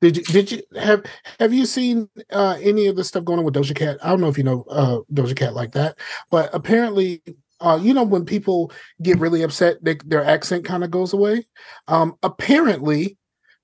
Did 0.00 0.16
you 0.16 0.22
did 0.24 0.52
you 0.52 0.62
have 0.76 1.04
have 1.38 1.54
you 1.54 1.66
seen 1.66 2.08
uh 2.30 2.58
any 2.60 2.88
of 2.88 2.96
the 2.96 3.04
stuff 3.04 3.24
going 3.24 3.38
on 3.38 3.44
with 3.44 3.54
Doja 3.54 3.74
Cat? 3.74 3.98
I 4.02 4.10
don't 4.10 4.20
know 4.20 4.28
if 4.28 4.36
you 4.36 4.44
know 4.44 4.64
uh 4.68 4.98
Doja 5.12 5.36
Cat 5.36 5.54
like 5.54 5.72
that, 5.72 5.98
but 6.30 6.50
apparently 6.52 7.22
uh 7.64 7.78
you 7.80 7.94
know 7.94 8.04
when 8.04 8.24
people 8.24 8.72
get 9.02 9.18
really 9.18 9.42
upset 9.42 9.82
they, 9.82 9.96
their 10.04 10.24
accent 10.24 10.64
kind 10.64 10.84
of 10.84 10.90
goes 10.90 11.12
away. 11.12 11.46
Um 11.88 12.16
apparently 12.22 13.16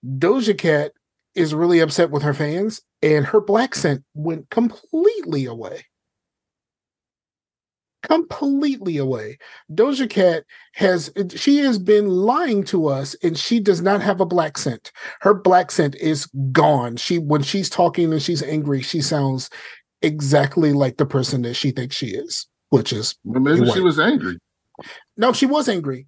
Doja 0.04 0.56
Cat 0.56 0.92
is 1.34 1.54
really 1.54 1.80
upset 1.80 2.10
with 2.10 2.22
her 2.22 2.34
fans 2.34 2.82
and 3.02 3.24
her 3.26 3.40
black 3.40 3.74
scent 3.74 4.02
went 4.14 4.48
completely 4.50 5.44
away. 5.44 5.84
Completely 8.02 8.96
away. 8.96 9.38
Doja 9.70 10.08
Cat 10.08 10.44
has 10.74 11.12
she 11.36 11.58
has 11.58 11.78
been 11.78 12.08
lying 12.08 12.64
to 12.64 12.86
us 12.88 13.14
and 13.22 13.36
she 13.38 13.60
does 13.60 13.82
not 13.82 14.00
have 14.00 14.20
a 14.20 14.26
black 14.26 14.56
scent 14.56 14.90
her 15.20 15.34
black 15.34 15.70
scent 15.70 15.94
is 15.96 16.26
gone. 16.52 16.96
She 16.96 17.18
when 17.18 17.42
she's 17.42 17.68
talking 17.68 18.12
and 18.12 18.22
she's 18.22 18.42
angry, 18.42 18.80
she 18.80 19.02
sounds 19.02 19.50
exactly 20.02 20.72
like 20.72 20.96
the 20.96 21.06
person 21.06 21.42
that 21.42 21.54
she 21.54 21.70
thinks 21.70 21.96
she 21.96 22.08
is, 22.08 22.46
which 22.70 22.92
is 22.92 23.14
Well, 23.24 23.40
maybe 23.40 23.70
she 23.70 23.80
was 23.80 23.98
angry. 24.00 24.38
no, 25.16 25.32
she 25.32 25.46
was 25.46 25.68
angry. 25.68 26.06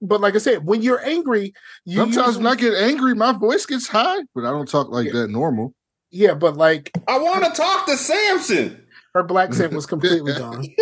But 0.00 0.20
like 0.20 0.34
I 0.34 0.38
said, 0.38 0.64
when 0.66 0.82
you're 0.82 1.04
angry, 1.04 1.52
you 1.84 1.96
Sometimes 1.98 2.36
usually- 2.36 2.44
when 2.44 2.52
I 2.52 2.56
get 2.60 2.74
angry, 2.74 3.14
my 3.14 3.32
voice 3.32 3.66
gets 3.66 3.86
high, 3.88 4.20
but 4.34 4.44
I 4.44 4.50
don't 4.50 4.68
talk 4.68 4.88
like 4.90 5.06
Yeah. 5.06 5.12
that 5.22 5.28
normal. 5.30 5.74
yeah, 6.10 6.34
but 6.34 6.56
like 6.56 6.90
I 7.08 7.18
want 7.18 7.44
to 7.44 7.50
talk 7.52 7.86
to 7.86 7.96
Samson. 7.96 8.84
her 9.14 9.22
black 9.22 9.52
scent 9.54 9.72
was 9.72 9.86
completely 9.86 10.32
gone. 10.34 10.64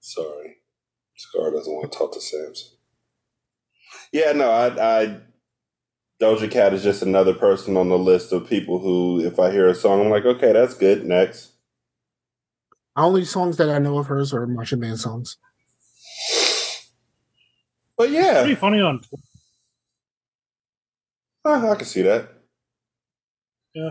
Sorry, 0.00 0.56
Scar 1.16 1.50
doesn't 1.50 1.72
want 1.72 1.90
to 1.92 1.98
talk 1.98 2.12
to 2.12 2.20
Samson. 2.20 2.68
Yeah, 4.12 4.32
no, 4.32 4.50
I, 4.50 5.02
I 5.04 5.16
Doja 6.20 6.50
Cat 6.50 6.72
is 6.74 6.82
just 6.82 7.02
another 7.02 7.34
person 7.34 7.76
on 7.76 7.88
the 7.88 7.98
list 7.98 8.32
of 8.32 8.48
people 8.48 8.78
who, 8.78 9.20
if 9.24 9.38
I 9.40 9.50
hear 9.50 9.66
a 9.68 9.74
song, 9.74 10.00
I'm 10.00 10.10
like, 10.10 10.24
okay, 10.24 10.52
that's 10.52 10.74
good. 10.74 11.04
Next. 11.04 11.50
Only 12.96 13.24
songs 13.24 13.56
that 13.56 13.68
I 13.70 13.78
know 13.78 13.98
of 13.98 14.06
hers 14.06 14.32
are 14.32 14.46
marching 14.46 14.80
band 14.80 15.00
songs. 15.00 15.36
But 17.96 18.10
yeah, 18.10 18.40
Pretty 18.42 18.54
funny 18.56 18.80
on 18.80 19.00
Uh, 21.44 21.70
I 21.70 21.74
can 21.76 21.86
see 21.86 22.02
that. 22.02 22.28
Yeah. 23.74 23.90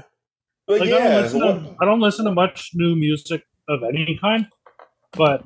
But 0.68 0.80
Like, 0.82 0.90
I, 0.90 0.92
yeah, 0.98 1.08
don't 1.10 1.22
listen 1.24 1.40
what- 1.40 1.54
to, 1.54 1.76
I 1.82 1.86
don't 1.86 2.00
listen 2.00 2.26
to 2.26 2.32
much 2.32 2.72
new 2.74 2.96
music 2.96 3.44
of 3.68 3.84
any 3.84 4.18
kind, 4.22 4.48
but 5.14 5.44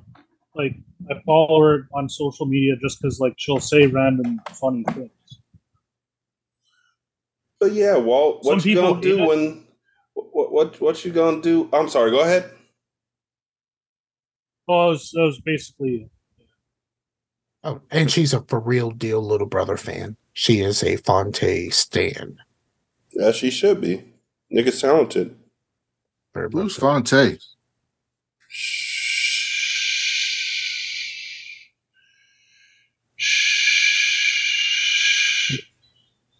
like 0.55 0.73
I 1.09 1.19
follow 1.25 1.61
her 1.61 1.87
on 1.93 2.09
social 2.09 2.45
media 2.45 2.75
just 2.81 3.01
because 3.01 3.19
like 3.19 3.33
she'll 3.37 3.59
say 3.59 3.85
random 3.87 4.39
funny 4.53 4.83
things. 4.91 5.11
but 7.59 7.71
yeah, 7.73 7.95
Walt, 7.97 8.43
what 8.43 8.61
Some 8.61 8.69
you 8.69 8.75
gonna 8.75 9.01
do 9.01 9.25
when? 9.27 9.63
What, 10.13 10.51
what 10.51 10.81
what 10.81 11.05
you 11.05 11.11
gonna 11.11 11.41
do? 11.41 11.69
I'm 11.73 11.89
sorry. 11.89 12.09
Go 12.11 12.21
ahead. 12.21 12.51
Oh, 14.67 14.83
that 14.83 14.89
was, 14.89 15.11
that 15.11 15.21
was 15.21 15.39
basically 15.41 16.09
Oh, 17.63 17.81
and 17.91 18.09
she's 18.09 18.33
a 18.33 18.41
for 18.47 18.59
real 18.59 18.91
deal 18.91 19.21
little 19.21 19.47
brother 19.47 19.75
fan. 19.75 20.15
She 20.33 20.61
is 20.61 20.83
a 20.83 20.95
Phonte 20.97 21.73
stan. 21.73 22.37
Yeah, 23.11 23.31
she 23.31 23.49
should 23.49 23.81
be. 23.81 24.05
Nigga's 24.53 24.79
talented. 24.79 25.35
Very 26.33 26.49
much 26.49 26.53
Who's 26.53 26.75
so. 26.75 26.81
Phonte? 26.81 27.39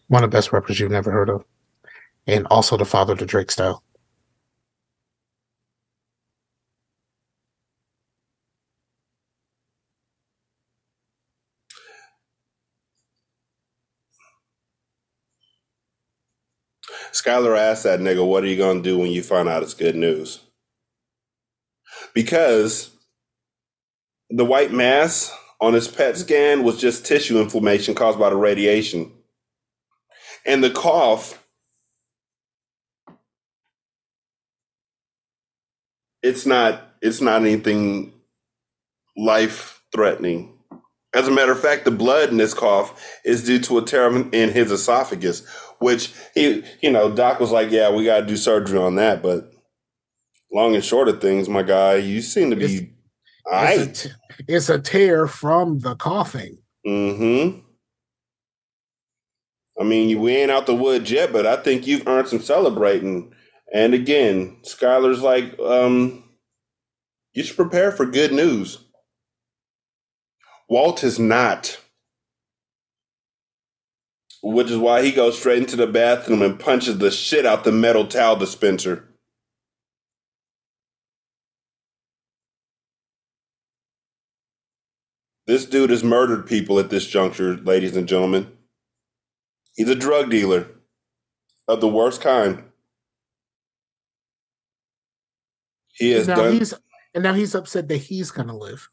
One 0.07 0.23
of 0.23 0.32
the 0.32 0.38
best 0.38 0.53
rappers 0.53 0.80
you've 0.80 0.91
never 0.91 1.11
heard 1.11 1.30
of. 1.30 1.43
And 2.25 2.47
also 2.47 2.78
the 2.78 2.86
father 2.86 3.15
to 3.15 3.25
Drake 3.25 3.51
style. 3.51 3.84
Skyler 17.28 17.57
asked 17.57 17.84
that 17.84 17.99
nigga, 17.99 18.25
"What 18.25 18.43
are 18.43 18.47
you 18.47 18.55
gonna 18.55 18.82
do 18.82 18.97
when 18.97 19.11
you 19.11 19.21
find 19.21 19.49
out 19.49 19.61
it's 19.61 19.73
good 19.73 19.95
news?" 19.95 20.39
Because 22.13 22.91
the 24.30 24.45
white 24.45 24.71
mass 24.71 25.32
on 25.59 25.73
his 25.73 25.89
PET 25.89 26.17
scan 26.17 26.63
was 26.63 26.80
just 26.80 27.05
tissue 27.05 27.39
inflammation 27.39 27.95
caused 27.95 28.17
by 28.17 28.30
the 28.30 28.38
radiation, 28.38 29.11
and 30.45 30.63
the 30.63 30.71
cough. 30.71 31.43
It's 36.23 36.45
not. 36.45 36.95
It's 37.01 37.21
not 37.21 37.41
anything 37.41 38.13
life 39.17 39.84
threatening. 39.91 40.53
As 41.13 41.28
a 41.28 41.32
matter 41.32 41.51
of 41.51 41.59
fact, 41.59 41.86
the 41.86 41.91
blood 41.91 42.30
in 42.30 42.38
this 42.38 42.53
cough 42.53 43.19
is 43.23 43.43
due 43.43 43.59
to 43.59 43.78
a 43.80 43.82
tear 43.82 44.07
in 44.07 44.51
his 44.51 44.71
esophagus, 44.71 45.43
which 45.80 46.13
he, 46.34 46.63
you 46.82 46.91
know, 46.91 47.11
Doc 47.11 47.39
was 47.39 47.51
like, 47.51 47.71
"Yeah, 47.71 47.91
we 47.91 48.05
got 48.05 48.21
to 48.21 48.25
do 48.25 48.38
surgery 48.38 48.80
on 48.80 48.95
that." 48.95 49.21
But 49.21 49.51
long 50.51 50.75
and 50.75 50.84
short 50.84 51.07
of 51.07 51.21
things, 51.21 51.49
my 51.49 51.63
guy, 51.63 51.95
you 51.95 52.21
seem 52.21 52.49
to 52.49 52.55
be 52.55 52.91
all 53.51 53.65
It's, 53.65 54.05
a 54.05 54.09
t- 54.09 54.15
it's 54.47 54.69
a 54.69 54.80
tear 54.80 55.28
from 55.28 55.80
the 55.80 55.95
coughing. 55.95 56.57
Mm-hmm. 56.86 57.59
I 59.80 59.84
mean, 59.84 60.19
we 60.19 60.36
ain't 60.36 60.51
out 60.51 60.65
the 60.65 60.75
woods 60.75 61.11
yet, 61.11 61.32
but 61.32 61.45
I 61.45 61.55
think 61.57 61.86
you've 61.86 62.07
earned 62.07 62.28
some 62.28 62.41
celebrating. 62.41 63.34
And 63.73 63.93
again, 63.93 64.57
Skyler's 64.63 65.21
like, 65.21 65.57
um, 65.59 66.23
you 67.34 67.43
should 67.43 67.57
prepare 67.57 67.91
for 67.91 68.05
good 68.05 68.32
news. 68.32 68.80
Walt 70.69 71.03
is 71.03 71.19
not. 71.19 71.80
Which 74.53 74.71
is 74.71 74.77
why 74.77 75.03
he 75.03 75.11
goes 75.11 75.37
straight 75.37 75.59
into 75.59 75.75
the 75.75 75.87
bathroom 75.87 76.41
and 76.41 76.59
punches 76.59 76.97
the 76.99 77.11
shit 77.11 77.45
out 77.45 77.65
the 77.65 77.71
metal 77.73 78.07
towel 78.07 78.37
dispenser. 78.37 79.07
This 85.47 85.65
dude 85.65 85.89
has 85.89 86.03
murdered 86.03 86.47
people 86.47 86.79
at 86.79 86.89
this 86.89 87.05
juncture, 87.07 87.57
ladies 87.57 87.95
and 87.97 88.07
gentlemen. 88.07 88.51
He's 89.75 89.89
a 89.89 89.95
drug 89.95 90.29
dealer 90.29 90.67
of 91.67 91.81
the 91.81 91.87
worst 91.87 92.21
kind. 92.21 92.63
He 95.93 96.11
has 96.11 96.27
now 96.27 96.35
done. 96.37 96.53
and 97.13 97.23
now 97.23 97.33
he's 97.33 97.55
upset 97.55 97.87
that 97.89 97.97
he's 97.97 98.31
gonna 98.31 98.57
live. 98.57 98.89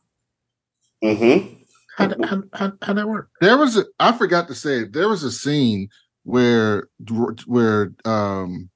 hmm 1.03 1.64
How 1.97 2.09
how 2.25 2.43
how 2.53 2.73
how'd 2.83 2.97
that 2.99 3.09
work? 3.09 3.29
There 3.41 3.57
was 3.57 3.77
a 3.77 3.85
I 4.01 4.13
forgot 4.13 4.49
to 4.49 4.55
say. 4.55 4.85
There 4.85 5.09
was 5.09 5.23
a 5.23 5.31
scene 5.31 5.89
where 6.25 6.89
where 7.47 7.93
um 8.05 8.71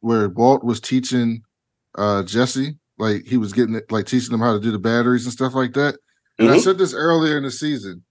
where 0.00 0.28
Walt 0.28 0.64
was 0.64 0.80
teaching 0.80 1.42
uh 1.96 2.22
Jesse, 2.22 2.78
like 2.98 3.24
he 3.24 3.36
was 3.36 3.52
getting 3.52 3.74
it, 3.74 3.90
like 3.90 4.06
teaching 4.06 4.30
them 4.30 4.40
how 4.40 4.52
to 4.52 4.60
do 4.60 4.70
the 4.72 4.78
batteries 4.78 5.24
and 5.24 5.32
stuff 5.32 5.54
like 5.54 5.72
that. 5.74 5.96
And 6.38 6.50
I 6.50 6.56
Mhm. 6.56 6.60
said 6.64 6.78
this 6.78 6.92
earlier 6.92 7.38
in 7.38 7.44
the 7.44 7.50
season. 7.50 8.04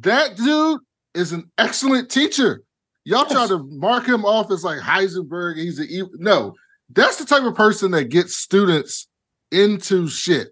That 0.00 0.36
dude 0.36 0.80
is 1.14 1.32
an 1.32 1.50
excellent 1.58 2.10
teacher. 2.10 2.62
Y'all 3.04 3.26
try 3.26 3.46
to 3.46 3.58
mark 3.70 4.06
him 4.06 4.24
off 4.24 4.50
as 4.50 4.64
like 4.64 4.80
Heisenberg. 4.80 5.56
He's 5.56 5.78
a 5.78 5.84
evil. 5.84 6.10
No, 6.14 6.54
that's 6.90 7.16
the 7.16 7.24
type 7.24 7.42
of 7.44 7.54
person 7.54 7.90
that 7.92 8.04
gets 8.10 8.36
students 8.36 9.08
into 9.50 10.08
shit, 10.08 10.48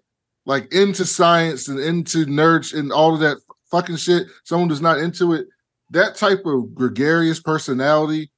like 0.47 0.73
into 0.73 1.05
science 1.05 1.67
and 1.67 1.77
into 1.77 2.25
nerds 2.25 2.73
and 2.73 2.91
all 2.91 3.13
of 3.13 3.19
that 3.19 3.37
fucking 3.69 3.97
shit. 3.97 4.27
Someone 4.45 4.69
who's 4.69 4.81
not 4.81 4.97
into 4.97 5.33
it. 5.33 5.45
That 5.91 6.15
type 6.15 6.45
of 6.45 6.73
gregarious 6.73 7.39
personality. 7.39 8.31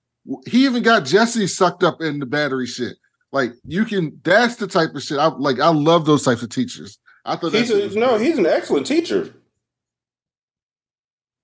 He 0.47 0.65
even 0.65 0.83
got 0.83 1.05
Jesse 1.05 1.47
sucked 1.47 1.83
up 1.83 2.01
in 2.01 2.19
the 2.19 2.25
battery 2.25 2.65
shit. 2.65 2.97
Like 3.31 3.53
you 3.63 3.85
can. 3.85 4.19
That's 4.23 4.55
the 4.55 4.67
type 4.67 4.95
of 4.95 5.03
shit. 5.03 5.19
I 5.19 5.27
like. 5.27 5.59
I 5.59 5.69
love 5.69 6.05
those 6.05 6.23
types 6.23 6.41
of 6.41 6.49
teachers. 6.49 6.97
I 7.25 7.35
thought 7.35 7.53
He's 7.53 7.67
shit 7.67 7.95
a, 7.95 7.99
no, 7.99 8.17
great. 8.17 8.27
he's 8.27 8.37
an 8.39 8.47
excellent 8.47 8.87
teacher. 8.87 9.35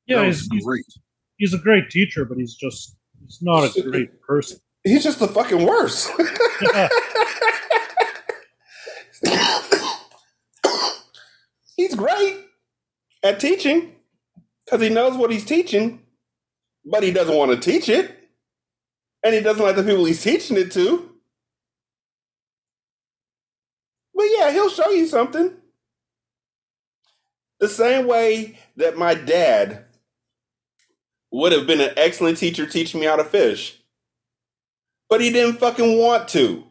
Yeah, 0.08 0.26
he's, 0.26 0.42
was 0.42 0.50
he's, 0.52 0.66
great. 0.66 0.86
he's 1.38 1.54
a 1.54 1.60
great 1.60 1.90
teacher, 1.92 2.26
but 2.26 2.38
he's 2.38 2.56
just 2.56 2.96
he's 3.24 3.40
not 3.42 3.76
a 3.76 3.82
great 3.84 4.20
person. 4.22 4.58
He's 4.84 5.04
just 5.04 5.20
the 5.20 5.28
fucking 5.28 5.64
worst. 5.64 6.12
he's 11.86 11.96
great 11.96 12.38
at 13.24 13.40
teaching 13.40 13.96
because 14.66 14.82
he 14.82 14.90
knows 14.90 15.18
what 15.18 15.32
he's 15.32 15.46
teaching, 15.46 16.02
but 16.84 17.04
he 17.04 17.12
doesn't 17.12 17.36
want 17.36 17.52
to 17.52 17.58
teach 17.72 17.90
it. 17.90 18.12
And 19.24 19.34
he 19.34 19.42
doesn't 19.42 19.64
like 19.64 19.76
the 19.76 19.84
people 19.84 20.06
he's 20.06 20.22
teaching 20.22 20.58
it 20.58 20.72
to. 20.74 21.12
But 24.14 24.28
yeah, 24.38 24.52
he'll 24.52 24.70
show 24.70 24.90
you 24.92 25.08
something. 25.08 25.54
The 27.60 27.68
same 27.68 28.06
way 28.06 28.60
that 28.78 28.98
my 28.98 29.16
dad 29.16 29.86
would 31.32 31.52
have 31.52 31.66
been 31.66 31.82
an 31.82 31.94
excellent 31.98 32.38
teacher 32.38 32.66
teaching 32.68 33.00
me 33.00 33.08
how 33.08 33.16
to 33.16 33.24
fish. 33.24 33.82
But 35.10 35.22
he 35.22 35.32
didn't 35.32 35.58
fucking 35.58 36.00
want 36.00 36.28
to. 36.30 36.64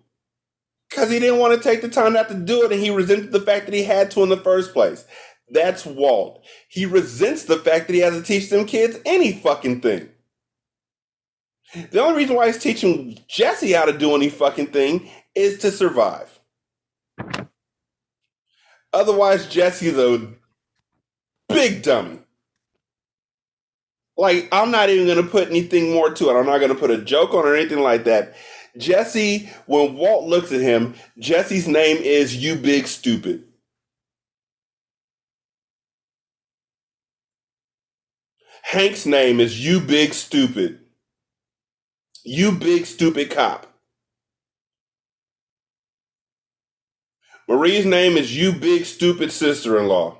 Because 0.94 1.10
he 1.10 1.18
didn't 1.18 1.40
want 1.40 1.60
to 1.60 1.68
take 1.68 1.82
the 1.82 1.88
time 1.88 2.12
not 2.12 2.28
to 2.28 2.34
do 2.34 2.62
it, 2.62 2.70
and 2.70 2.80
he 2.80 2.88
resented 2.88 3.32
the 3.32 3.40
fact 3.40 3.66
that 3.66 3.74
he 3.74 3.82
had 3.82 4.12
to 4.12 4.22
in 4.22 4.28
the 4.28 4.36
first 4.36 4.72
place. 4.72 5.04
That's 5.50 5.84
Walt. 5.84 6.44
He 6.68 6.86
resents 6.86 7.44
the 7.44 7.56
fact 7.56 7.88
that 7.88 7.94
he 7.94 7.98
has 7.98 8.14
to 8.14 8.22
teach 8.22 8.48
them 8.48 8.64
kids 8.64 8.98
any 9.04 9.32
fucking 9.32 9.80
thing. 9.80 10.08
The 11.90 12.00
only 12.00 12.18
reason 12.18 12.36
why 12.36 12.46
he's 12.46 12.58
teaching 12.58 13.18
Jesse 13.26 13.72
how 13.72 13.86
to 13.86 13.98
do 13.98 14.14
any 14.14 14.28
fucking 14.28 14.68
thing 14.68 15.10
is 15.34 15.58
to 15.58 15.72
survive. 15.72 16.38
Otherwise, 18.92 19.48
Jesse's 19.48 19.98
a 19.98 20.28
big 21.48 21.82
dummy. 21.82 22.20
Like, 24.16 24.48
I'm 24.52 24.70
not 24.70 24.90
even 24.90 25.06
going 25.06 25.24
to 25.24 25.28
put 25.28 25.48
anything 25.48 25.92
more 25.92 26.14
to 26.14 26.30
it. 26.30 26.38
I'm 26.38 26.46
not 26.46 26.58
going 26.58 26.72
to 26.72 26.78
put 26.78 26.92
a 26.92 26.98
joke 26.98 27.34
on 27.34 27.44
or 27.44 27.56
anything 27.56 27.80
like 27.80 28.04
that. 28.04 28.36
Jesse, 28.76 29.50
when 29.66 29.94
Walt 29.94 30.26
looks 30.26 30.52
at 30.52 30.60
him, 30.60 30.94
Jesse's 31.18 31.68
name 31.68 31.98
is 31.98 32.36
You 32.36 32.56
Big 32.56 32.86
Stupid. 32.86 33.44
Hank's 38.62 39.06
name 39.06 39.38
is 39.38 39.64
You 39.64 39.80
Big 39.80 40.14
Stupid. 40.14 40.80
You 42.24 42.52
Big 42.52 42.86
Stupid 42.86 43.30
Cop. 43.30 43.66
Marie's 47.46 47.84
name 47.84 48.16
is 48.16 48.36
You 48.36 48.52
Big 48.52 48.86
Stupid 48.86 49.30
Sister 49.30 49.78
in 49.78 49.86
Law. 49.86 50.18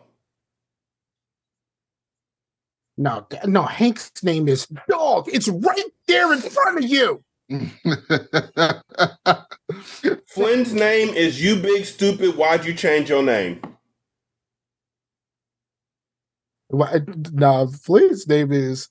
No, 2.96 3.26
no. 3.46 3.62
Hank's 3.62 4.22
name 4.22 4.46
is 4.46 4.66
Dog. 4.88 5.28
It's 5.32 5.48
right 5.48 5.84
there 6.06 6.32
in 6.32 6.40
front 6.40 6.78
of 6.78 6.84
you. 6.84 7.24
Flynn's 10.28 10.72
name 10.72 11.10
is 11.10 11.42
You 11.42 11.56
Big 11.56 11.84
Stupid. 11.84 12.36
Why'd 12.36 12.64
you 12.64 12.74
change 12.74 13.08
your 13.10 13.22
name? 13.22 13.60
Why, 16.68 17.00
now, 17.32 17.66
Flynn's 17.66 18.26
name 18.26 18.52
is. 18.52 18.88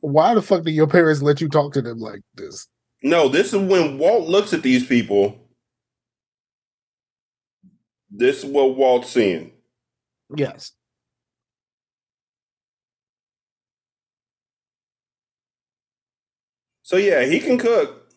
Why 0.00 0.34
the 0.34 0.42
fuck 0.42 0.62
did 0.64 0.72
your 0.72 0.86
parents 0.86 1.22
let 1.22 1.40
you 1.40 1.48
talk 1.48 1.72
to 1.74 1.82
them 1.82 1.98
like 1.98 2.20
this? 2.34 2.66
No, 3.02 3.28
this 3.28 3.52
is 3.52 3.60
when 3.60 3.98
Walt 3.98 4.28
looks 4.28 4.52
at 4.52 4.62
these 4.62 4.86
people. 4.86 5.36
This 8.10 8.44
is 8.44 8.50
what 8.50 8.76
Walt's 8.76 9.10
seeing. 9.10 9.52
Yes. 10.34 10.72
So 16.90 16.96
yeah, 16.96 17.24
he 17.24 17.38
can 17.38 17.56
cook. 17.56 18.10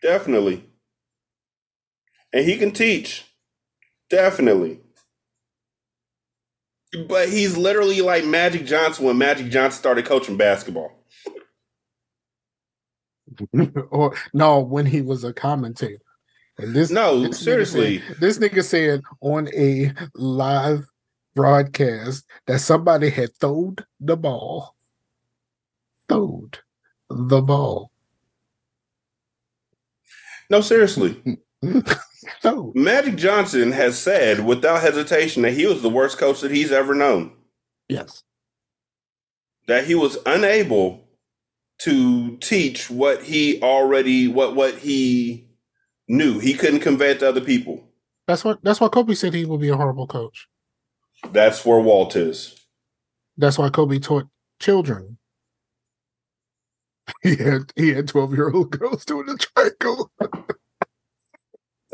Definitely. 0.00 0.64
And 2.32 2.46
he 2.46 2.56
can 2.56 2.70
teach. 2.70 3.26
Definitely. 4.08 4.80
But 7.06 7.28
he's 7.28 7.58
literally 7.58 8.00
like 8.00 8.24
Magic 8.24 8.64
Johnson 8.64 9.04
when 9.04 9.18
Magic 9.18 9.50
Johnson 9.50 9.78
started 9.78 10.06
coaching 10.06 10.38
basketball. 10.38 10.92
or 13.90 14.16
no, 14.32 14.60
when 14.60 14.86
he 14.86 15.02
was 15.02 15.24
a 15.24 15.32
commentator. 15.34 16.00
And 16.56 16.72
this 16.72 16.88
No, 16.90 17.20
this 17.20 17.32
nigga 17.32 17.44
seriously. 17.44 17.98
said- 17.98 18.16
this 18.20 18.38
nigga 18.38 18.64
said 18.64 19.02
on 19.20 19.48
a 19.54 19.92
live 20.14 20.86
broadcast 21.34 22.24
that 22.46 22.60
somebody 22.60 23.10
had 23.10 23.36
throwed 23.38 23.84
the 24.00 24.16
ball. 24.16 24.74
Throwed 26.08 26.58
the 27.10 27.40
ball. 27.42 27.90
No, 30.50 30.60
seriously. 30.60 31.38
So 32.40 32.72
Magic 32.74 33.16
Johnson 33.16 33.72
has 33.72 33.98
said 33.98 34.44
without 34.44 34.80
hesitation 34.82 35.42
that 35.42 35.52
he 35.52 35.66
was 35.66 35.80
the 35.82 35.88
worst 35.90 36.16
coach 36.18 36.40
that 36.40 36.50
he's 36.50 36.72
ever 36.72 36.94
known. 36.94 37.32
yes. 37.88 38.22
That 39.66 39.84
he 39.86 39.94
was 39.94 40.18
unable 40.26 41.08
to 41.80 42.36
teach 42.38 42.90
what 42.90 43.22
he 43.22 43.60
already 43.62 44.28
what 44.28 44.54
what 44.54 44.76
he 44.78 45.48
knew. 46.08 46.38
He 46.38 46.52
couldn't 46.54 46.80
convey 46.80 47.12
it 47.12 47.20
to 47.20 47.28
other 47.28 47.40
people. 47.40 47.82
That's 48.26 48.44
what 48.44 48.62
that's 48.62 48.80
why 48.80 48.88
Kobe 48.88 49.14
said 49.14 49.32
he 49.34 49.44
would 49.46 49.60
be 49.60 49.70
a 49.70 49.76
horrible 49.76 50.06
coach. 50.06 50.46
That's 51.30 51.64
where 51.64 51.80
Walt 51.80 52.14
is. 52.16 52.58
That's 53.38 53.58
why 53.58 53.70
Kobe 53.70 53.98
taught 53.98 54.28
children. 54.60 55.16
He 57.22 57.36
had 57.36 57.72
he 57.76 57.90
had 57.90 58.08
12 58.08 58.32
year 58.34 58.50
old 58.50 58.70
girls 58.70 59.04
doing 59.04 59.26
the 59.26 59.36
triangle. 59.36 60.10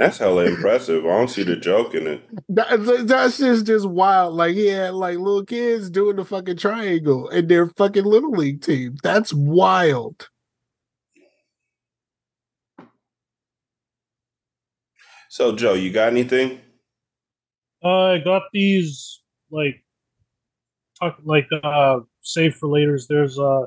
That's 0.01 0.17
hella 0.17 0.47
impressive. 0.47 1.05
I 1.05 1.09
don't 1.09 1.29
see 1.29 1.43
the 1.43 1.57
joke 1.57 1.95
in 1.95 2.07
it. 2.07 2.23
That, 2.49 3.07
that's 3.07 3.37
just 3.37 3.67
just 3.67 3.87
wild. 3.87 4.35
Like 4.35 4.55
he 4.55 4.69
had 4.69 4.95
like 4.95 5.19
little 5.19 5.45
kids 5.45 5.91
doing 5.91 6.17
the 6.17 6.25
fucking 6.25 6.57
triangle 6.57 7.29
in 7.29 7.49
their 7.49 7.67
fucking 7.67 8.05
little 8.05 8.31
league 8.31 8.63
team. 8.63 8.97
That's 9.03 9.35
wild. 9.35 10.29
So 15.29 15.55
Joe, 15.55 15.75
you 15.75 15.93
got 15.93 16.09
anything? 16.09 16.61
Uh, 17.85 18.13
I 18.13 18.19
got 18.19 18.43
these 18.53 19.21
like 19.51 19.85
talk 20.99 21.19
like 21.25 21.47
uh 21.63 22.01
save 22.21 22.55
for 22.55 22.69
later's. 22.69 23.07
There's 23.07 23.39
uh 23.39 23.67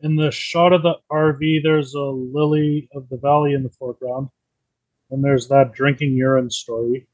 in 0.00 0.16
the 0.16 0.30
shot 0.30 0.72
of 0.72 0.82
the 0.82 0.94
RV. 1.10 1.62
There's 1.62 1.94
a 1.94 2.00
lily 2.00 2.88
of 2.94 3.08
the 3.08 3.16
valley 3.16 3.54
in 3.54 3.62
the 3.62 3.70
foreground, 3.70 4.28
and 5.10 5.24
there's 5.24 5.48
that 5.48 5.72
drinking 5.72 6.16
urine 6.16 6.50
story. 6.50 7.08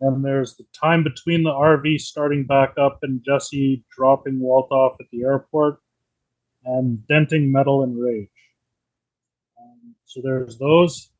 And 0.00 0.24
there's 0.24 0.54
the 0.54 0.64
time 0.80 1.02
between 1.02 1.42
the 1.42 1.50
RV 1.50 2.00
starting 2.00 2.46
back 2.46 2.74
up 2.78 3.00
and 3.02 3.20
Jesse 3.24 3.84
dropping 3.90 4.38
Walt 4.38 4.70
off 4.70 4.96
at 5.00 5.06
the 5.10 5.22
airport, 5.22 5.78
and 6.64 7.06
denting 7.08 7.50
metal 7.50 7.82
in 7.82 7.98
rage. 7.98 8.28
Um, 9.60 9.94
so 10.04 10.20
there's 10.22 10.58
those. 10.58 11.10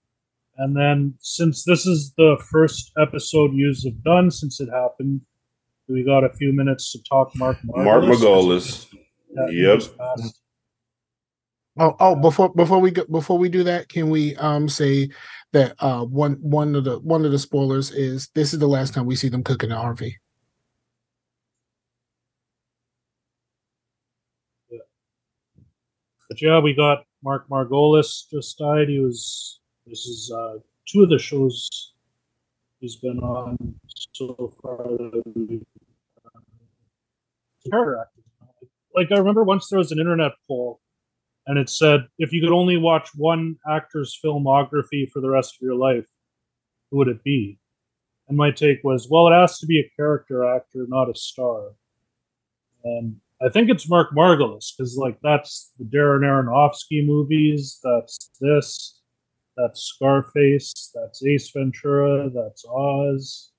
And 0.57 0.77
then, 0.77 1.15
since 1.21 1.65
this 1.65 1.87
is 1.87 2.13
the 2.17 2.37
first 2.51 2.91
episode 3.01 3.53
yous 3.55 3.85
have 3.85 4.03
done 4.03 4.31
since 4.31 4.61
it 4.61 4.69
happened, 4.73 5.21
we 5.89 6.05
got 6.05 6.25
a 6.25 6.31
few 6.31 6.53
minutes 6.53 6.93
to 6.93 6.99
talk 7.09 7.31
Mark 7.37 7.57
Margolis. 7.65 7.85
Mark 7.85 8.05
Margolis. 8.05 8.87
Yep. 9.51 9.83
Oh, 11.79 11.95
oh, 12.01 12.15
before 12.17 12.53
before 12.55 12.81
we 12.81 12.91
go 12.91 13.05
before 13.05 13.39
we 13.39 13.49
do 13.49 13.63
that, 13.65 13.89
can 13.89 14.11
we 14.11 14.35
um 14.37 14.69
say 14.69 15.09
that 15.53 15.75
uh 15.79 16.05
one 16.05 16.35
one 16.41 16.75
of 16.75 16.85
the 16.85 16.99
one 17.01 17.25
of 17.25 17.31
the 17.33 17.39
spoilers 17.39 17.91
is 17.91 18.29
this 18.35 18.53
is 18.53 18.59
the 18.59 18.67
last 18.67 18.95
time 18.95 19.07
we 19.07 19.15
see 19.17 19.29
them 19.29 19.45
cooking 19.45 19.71
an 19.71 19.79
RV. 19.79 20.13
But 26.29 26.43
yeah, 26.43 26.59
we 26.59 26.75
got 26.75 27.05
Mark 27.23 27.49
Margolis 27.49 28.29
just 28.31 28.59
died. 28.59 28.89
He 28.89 28.99
was 29.01 29.61
this 29.87 30.07
is 30.07 30.33
uh, 30.35 30.59
two 30.87 31.03
of 31.03 31.11
the 31.11 31.19
shows 31.19 31.93
he's 32.81 32.97
been 32.97 33.19
on 33.21 33.57
so 34.13 34.53
far. 34.63 34.87
uh. 37.73 38.05
Like 38.95 39.13
I 39.13 39.19
remember 39.19 39.45
once 39.45 39.69
there 39.69 39.79
was 39.79 39.93
an 39.93 39.99
internet 39.99 40.33
poll, 40.47 40.81
and 41.49 41.59
it 41.59 41.69
said 41.69 42.07
if 42.19 42.33
you 42.33 42.41
could 42.41 42.53
only 42.53 42.77
watch 42.77 43.09
one 43.17 43.57
actor's 43.69 44.17
filmography 44.25 45.11
for 45.11 45.21
the 45.21 45.31
rest 45.31 45.57
of 45.57 45.63
your 45.63 45.75
life, 45.75 46.07
who 46.91 46.99
would 46.99 47.09
it 47.09 47.25
be? 47.25 47.59
And 48.29 48.37
my 48.37 48.51
take 48.51 48.85
was, 48.85 49.09
well, 49.11 49.27
it 49.29 49.33
has 49.33 49.59
to 49.59 49.67
be 49.67 49.81
a 49.81 49.91
character 49.97 50.45
actor, 50.45 50.87
not 50.87 51.11
a 51.11 51.15
star. 51.15 51.71
And 52.85 53.17
I 53.41 53.49
think 53.49 53.71
it's 53.71 53.89
Mark 53.89 54.11
Margolis 54.15 54.77
because, 54.77 54.97
like, 54.97 55.19
that's 55.23 55.73
the 55.79 55.85
Darren 55.85 56.21
Aronofsky 56.21 57.05
movies. 57.05 57.81
That's 57.83 58.31
this. 58.41 59.01
That's 59.57 59.81
Scarface. 59.81 60.93
That's 60.95 61.25
Ace 61.25 61.51
Ventura. 61.51 62.29
That's 62.29 62.65
Oz. 62.67 63.51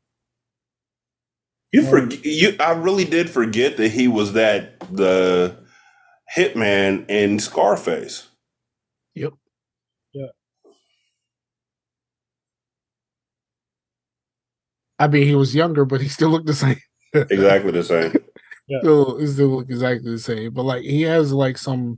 You 1.71 1.83
forget 1.83 2.25
you 2.25 2.55
I 2.59 2.71
really 2.71 3.05
did 3.05 3.29
forget 3.29 3.77
that 3.77 3.89
he 3.89 4.07
was 4.07 4.33
that 4.33 4.79
the 4.91 5.55
hitman 6.35 7.09
in 7.09 7.39
Scarface. 7.39 8.27
Yep. 9.15 9.33
Yeah. 10.13 10.27
I 14.97 15.07
mean, 15.07 15.25
he 15.25 15.35
was 15.35 15.55
younger, 15.55 15.85
but 15.85 16.01
he 16.01 16.07
still 16.07 16.29
looked 16.29 16.47
the 16.47 16.53
same. 16.53 16.79
Exactly 17.13 17.71
the 17.71 17.83
same. 17.83 18.13
Yeah. 18.67 18.81
Still, 18.81 19.17
he 19.17 19.25
still 19.25 19.47
look 19.47 19.67
exactly 19.67 20.11
the 20.11 20.19
same. 20.19 20.53
But 20.53 20.61
like, 20.61 20.83
he 20.83 21.01
has 21.01 21.33
like 21.33 21.57
some. 21.57 21.97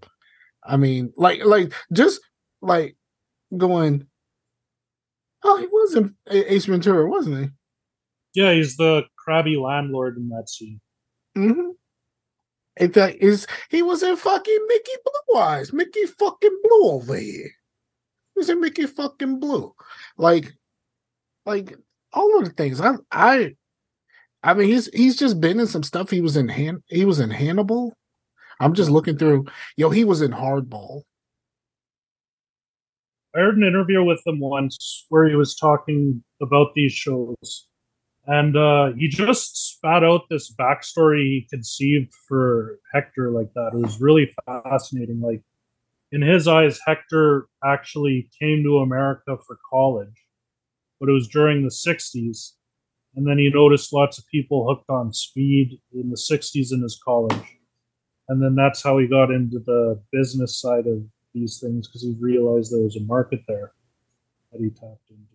I 0.63 0.77
mean, 0.77 1.11
like, 1.17 1.43
like 1.43 1.73
just 1.91 2.21
like 2.61 2.95
going. 3.57 4.07
Oh, 5.43 5.57
he 5.57 5.67
wasn't 5.69 6.15
Ace 6.29 6.63
Ventura, 6.63 7.09
wasn't 7.09 7.43
he? 7.43 8.41
Yeah, 8.41 8.53
he's 8.53 8.77
the 8.77 9.03
crabby 9.17 9.57
landlord 9.57 10.15
in 10.15 10.29
that 10.29 10.49
scene. 10.49 10.79
Mm-hmm. 11.38 11.71
Fact, 12.78 13.17
is 13.19 13.47
he 13.69 13.82
was 13.82 14.01
in 14.01 14.15
fucking 14.15 14.65
Mickey 14.67 14.91
Blue 15.03 15.39
Eyes, 15.39 15.74
Mickey 15.74 16.05
fucking 16.05 16.61
Blue 16.63 16.91
over 16.91 17.15
here. 17.15 17.51
He 18.34 18.39
was 18.39 18.49
in 18.49 18.61
Mickey 18.61 18.88
fucking 18.88 19.39
Blue, 19.39 19.76
like, 20.17 20.53
like 21.45 21.76
all 22.13 22.39
of 22.39 22.45
the 22.45 22.51
things. 22.51 22.80
I, 22.80 22.95
I, 23.11 23.55
I 24.41 24.53
mean, 24.53 24.67
he's 24.67 24.88
he's 24.93 25.17
just 25.17 25.39
been 25.41 25.59
in 25.59 25.67
some 25.67 25.84
stuff. 25.84 26.09
He 26.09 26.22
was 26.22 26.38
in 26.38 26.47
Han, 26.47 26.82
he 26.88 27.05
was 27.05 27.19
in 27.19 27.30
Hannibal. 27.30 27.93
I'm 28.59 28.74
just 28.74 28.89
looking 28.89 29.17
through. 29.17 29.45
Yo, 29.76 29.89
he 29.89 30.05
was 30.05 30.22
in 30.22 30.32
Hardball. 30.32 31.01
I 33.36 33.39
heard 33.39 33.57
an 33.57 33.63
interview 33.63 34.03
with 34.03 34.22
him 34.26 34.39
once 34.39 35.05
where 35.09 35.28
he 35.28 35.36
was 35.36 35.55
talking 35.55 36.24
about 36.41 36.74
these 36.76 36.91
shows, 36.91 37.67
and 38.28 38.55
uh, 38.55 38.91
he 38.93 39.07
just 39.07 39.72
spat 39.72 40.03
out 40.03 40.30
this 40.30 40.53
backstory 40.53 41.24
he 41.24 41.47
conceived 41.49 42.13
for 42.28 42.80
Hector 42.93 43.32
like 43.32 43.51
that. 43.55 43.72
It 43.74 43.80
was 43.80 43.99
really 43.99 44.32
fascinating. 44.45 45.22
Like 45.22 45.41
in 46.11 46.22
his 46.22 46.47
eyes, 46.47 46.80
Hector 46.86 47.47
actually 47.63 48.30
came 48.39 48.63
to 48.63 48.80
America 48.80 49.38
for 49.45 49.57
college, 49.69 50.26
but 50.99 51.09
it 51.09 51.13
was 51.13 51.28
during 51.28 51.63
the 51.63 51.69
'60s, 51.69 52.51
and 53.15 53.28
then 53.28 53.39
he 53.39 53.49
noticed 53.49 53.93
lots 53.93 54.19
of 54.19 54.28
people 54.28 54.67
hooked 54.67 54.89
on 54.89 55.13
speed 55.13 55.80
in 55.93 56.09
the 56.09 56.17
'60s 56.17 56.72
in 56.72 56.82
his 56.84 56.99
college, 57.03 57.57
and 58.30 58.41
then 58.41 58.55
that's 58.55 58.84
how 58.84 58.99
he 58.99 59.07
got 59.07 59.32
into 59.32 59.59
the 59.59 59.99
business 60.11 60.61
side 60.61 60.86
of 60.86 61.03
these 61.34 61.59
things 61.59 61.88
because 61.88 62.03
he 62.03 62.15
realized 62.19 62.72
there 62.72 62.82
was 62.82 62.97
a 62.97 63.03
market 63.05 63.41
there 63.47 63.72
that 64.51 64.61
he 64.61 64.69
tapped 64.69 65.09
into. 65.09 65.26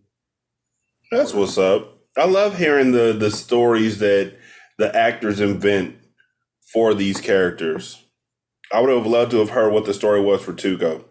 That's 1.10 1.32
what's 1.34 1.58
up. 1.58 1.95
I 2.16 2.26
love 2.26 2.58
hearing 2.58 2.92
the 2.92 3.12
the 3.12 3.30
stories 3.30 3.98
that 3.98 4.34
the 4.78 4.94
actors 4.96 5.40
invent 5.40 5.96
for 6.72 6.94
these 6.94 7.20
characters. 7.20 8.02
I 8.72 8.80
would 8.80 8.90
have 8.90 9.06
loved 9.06 9.30
to 9.32 9.38
have 9.38 9.50
heard 9.50 9.72
what 9.72 9.84
the 9.86 9.94
story 9.94 10.20
was 10.20 10.42
for 10.42 10.52
Tuco. 10.52 11.04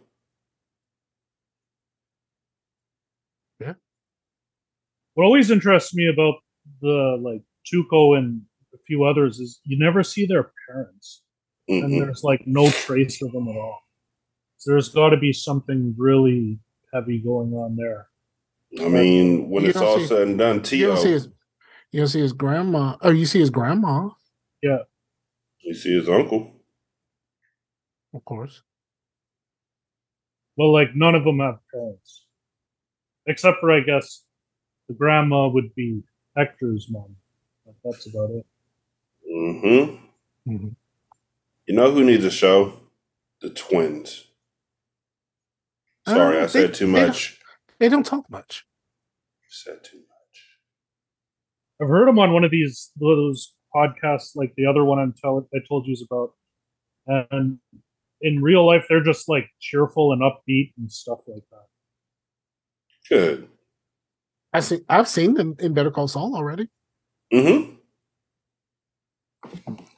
Yeah. 3.60 3.74
What 5.14 5.26
always 5.26 5.51
interests 5.51 5.93
me 5.95 6.08
about 6.08 6.36
the 6.82 7.18
like 7.22 7.41
Tuco 7.72 8.18
and 8.18 8.41
a 8.74 8.78
few 8.86 9.03
others 9.06 9.39
is 9.39 9.60
you 9.66 9.78
never 9.80 10.03
see 10.03 10.26
their 10.26 10.51
parents, 10.68 11.24
and 11.82 11.91
Mhm. 11.91 11.99
there's 12.06 12.24
like 12.24 12.45
no 12.45 12.70
trace 12.70 13.22
of 13.22 13.32
them 13.32 13.47
at 13.47 13.56
all. 13.56 13.80
So 14.58 14.72
there's 14.72 14.89
got 14.89 15.10
to 15.10 15.18
be 15.18 15.34
something 15.34 15.95
really 15.97 16.60
heavy 16.93 17.20
going 17.20 17.53
on 17.53 17.76
there. 17.76 18.10
I 18.80 18.88
mean, 18.89 19.49
when 19.49 19.63
You 19.63 19.69
it's 19.69 19.78
all 19.80 19.99
see- 19.99 20.07
said 20.07 20.28
and 20.28 20.38
done, 20.38 20.61
You 20.71 20.88
don't 20.88 20.97
see 20.97 21.11
his, 21.11 21.30
you 21.91 21.99
don't 22.01 22.07
see 22.07 22.19
his 22.19 22.34
grandma. 22.34 22.97
Oh, 23.01 23.11
you 23.11 23.26
see 23.26 23.39
his 23.39 23.49
grandma, 23.49 24.09
Yeah. 24.61 24.80
you 25.61 25.73
see 25.73 25.93
his 25.97 26.09
uncle. 26.09 26.51
of 28.13 28.23
course. 28.26 28.61
Well, 30.57 30.71
like 30.71 30.89
none 30.95 31.15
of 31.15 31.23
them 31.26 31.39
have 31.39 31.59
parents, 31.73 32.26
except 33.28 33.57
for 33.59 33.71
I 33.71 33.82
guess 33.82 34.23
the 34.88 34.93
grandma 34.93 35.47
would 35.49 35.73
be 35.76 36.03
Hector's 36.36 36.88
mom. 36.89 37.15
But 37.65 37.76
that's 37.84 38.05
about 38.07 38.30
it. 38.32 38.45
Mm-hmm. 39.30 39.95
mm-hmm. 40.53 40.69
You 41.67 41.76
know 41.76 41.91
who 41.91 42.03
needs 42.05 42.23
a 42.23 42.32
show? 42.32 42.80
The 43.41 43.49
twins. 43.49 44.28
Sorry, 46.07 46.39
Uh, 46.39 46.43
I 46.43 46.47
said 46.47 46.69
they- 46.69 46.73
too 46.73 46.86
they 46.86 46.91
much. 47.07 47.39
They 47.80 47.89
don't 47.89 48.05
talk 48.05 48.30
much. 48.30 48.65
You 49.43 49.47
Said 49.49 49.84
too 49.84 49.97
much. 49.97 50.06
I've 51.81 51.89
heard 51.89 52.07
him 52.07 52.19
on 52.19 52.34
one 52.34 52.43
of 52.43 52.52
these 52.52 52.91
those 52.99 53.53
podcasts, 53.76 54.35
like 54.35 54.53
the 54.56 54.65
other 54.65 54.84
one 54.84 54.99
I'm 54.99 55.14
tell- 55.14 55.47
I 55.53 55.60
told 55.68 55.85
you 55.88 55.95
about, 56.10 56.34
and 57.31 57.60
in 58.22 58.41
real 58.41 58.65
life 58.65 58.85
they're 58.88 59.03
just 59.03 59.27
like 59.27 59.49
cheerful 59.60 60.14
and 60.14 60.22
upbeat 60.22 60.73
and 60.77 60.91
stuff 60.91 61.19
like 61.27 61.43
that. 61.52 61.65
Good. 63.10 63.49
I 64.53 64.61
see. 64.61 64.80
I've 64.88 65.10
seen 65.10 65.34
them 65.34 65.56
in 65.60 65.73
Better 65.73 65.91
Call 65.91 66.07
Saul 66.07 66.34
already. 66.35 66.69
Mm-hmm. 67.34 67.73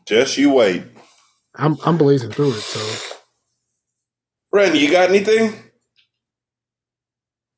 Just 0.07 0.37
you 0.37 0.51
wait. 0.51 0.83
I'm 1.55 1.77
I'm 1.85 1.97
blazing 1.97 2.31
through 2.31 2.49
it. 2.49 2.61
So 2.61 3.13
Brandon, 4.51 4.79
you 4.81 4.89
got 4.89 5.09
anything? 5.09 5.53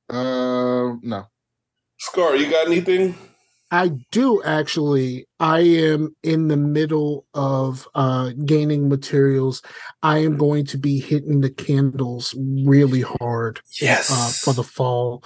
Uh, 0.10 0.96
no. 1.02 1.26
Scar, 2.00 2.36
you 2.36 2.50
got 2.50 2.68
anything? 2.68 3.16
I 3.72 3.92
do 4.12 4.42
actually. 4.44 5.28
I 5.40 5.60
am 5.60 6.16
in 6.24 6.48
the 6.48 6.58
middle 6.58 7.28
of 7.36 7.88
uh 7.94 8.32
gaining 8.44 8.90
materials. 8.90 9.62
I 10.02 10.18
am 10.20 10.38
going 10.38 10.66
to 10.68 10.78
be 10.80 11.00
hitting 11.00 11.42
the 11.42 11.52
candles 11.52 12.34
really 12.66 13.02
hard 13.02 13.62
Yes. 13.80 14.10
uh, 14.12 14.32
for 14.44 14.56
the 14.56 14.64
fall. 14.64 15.24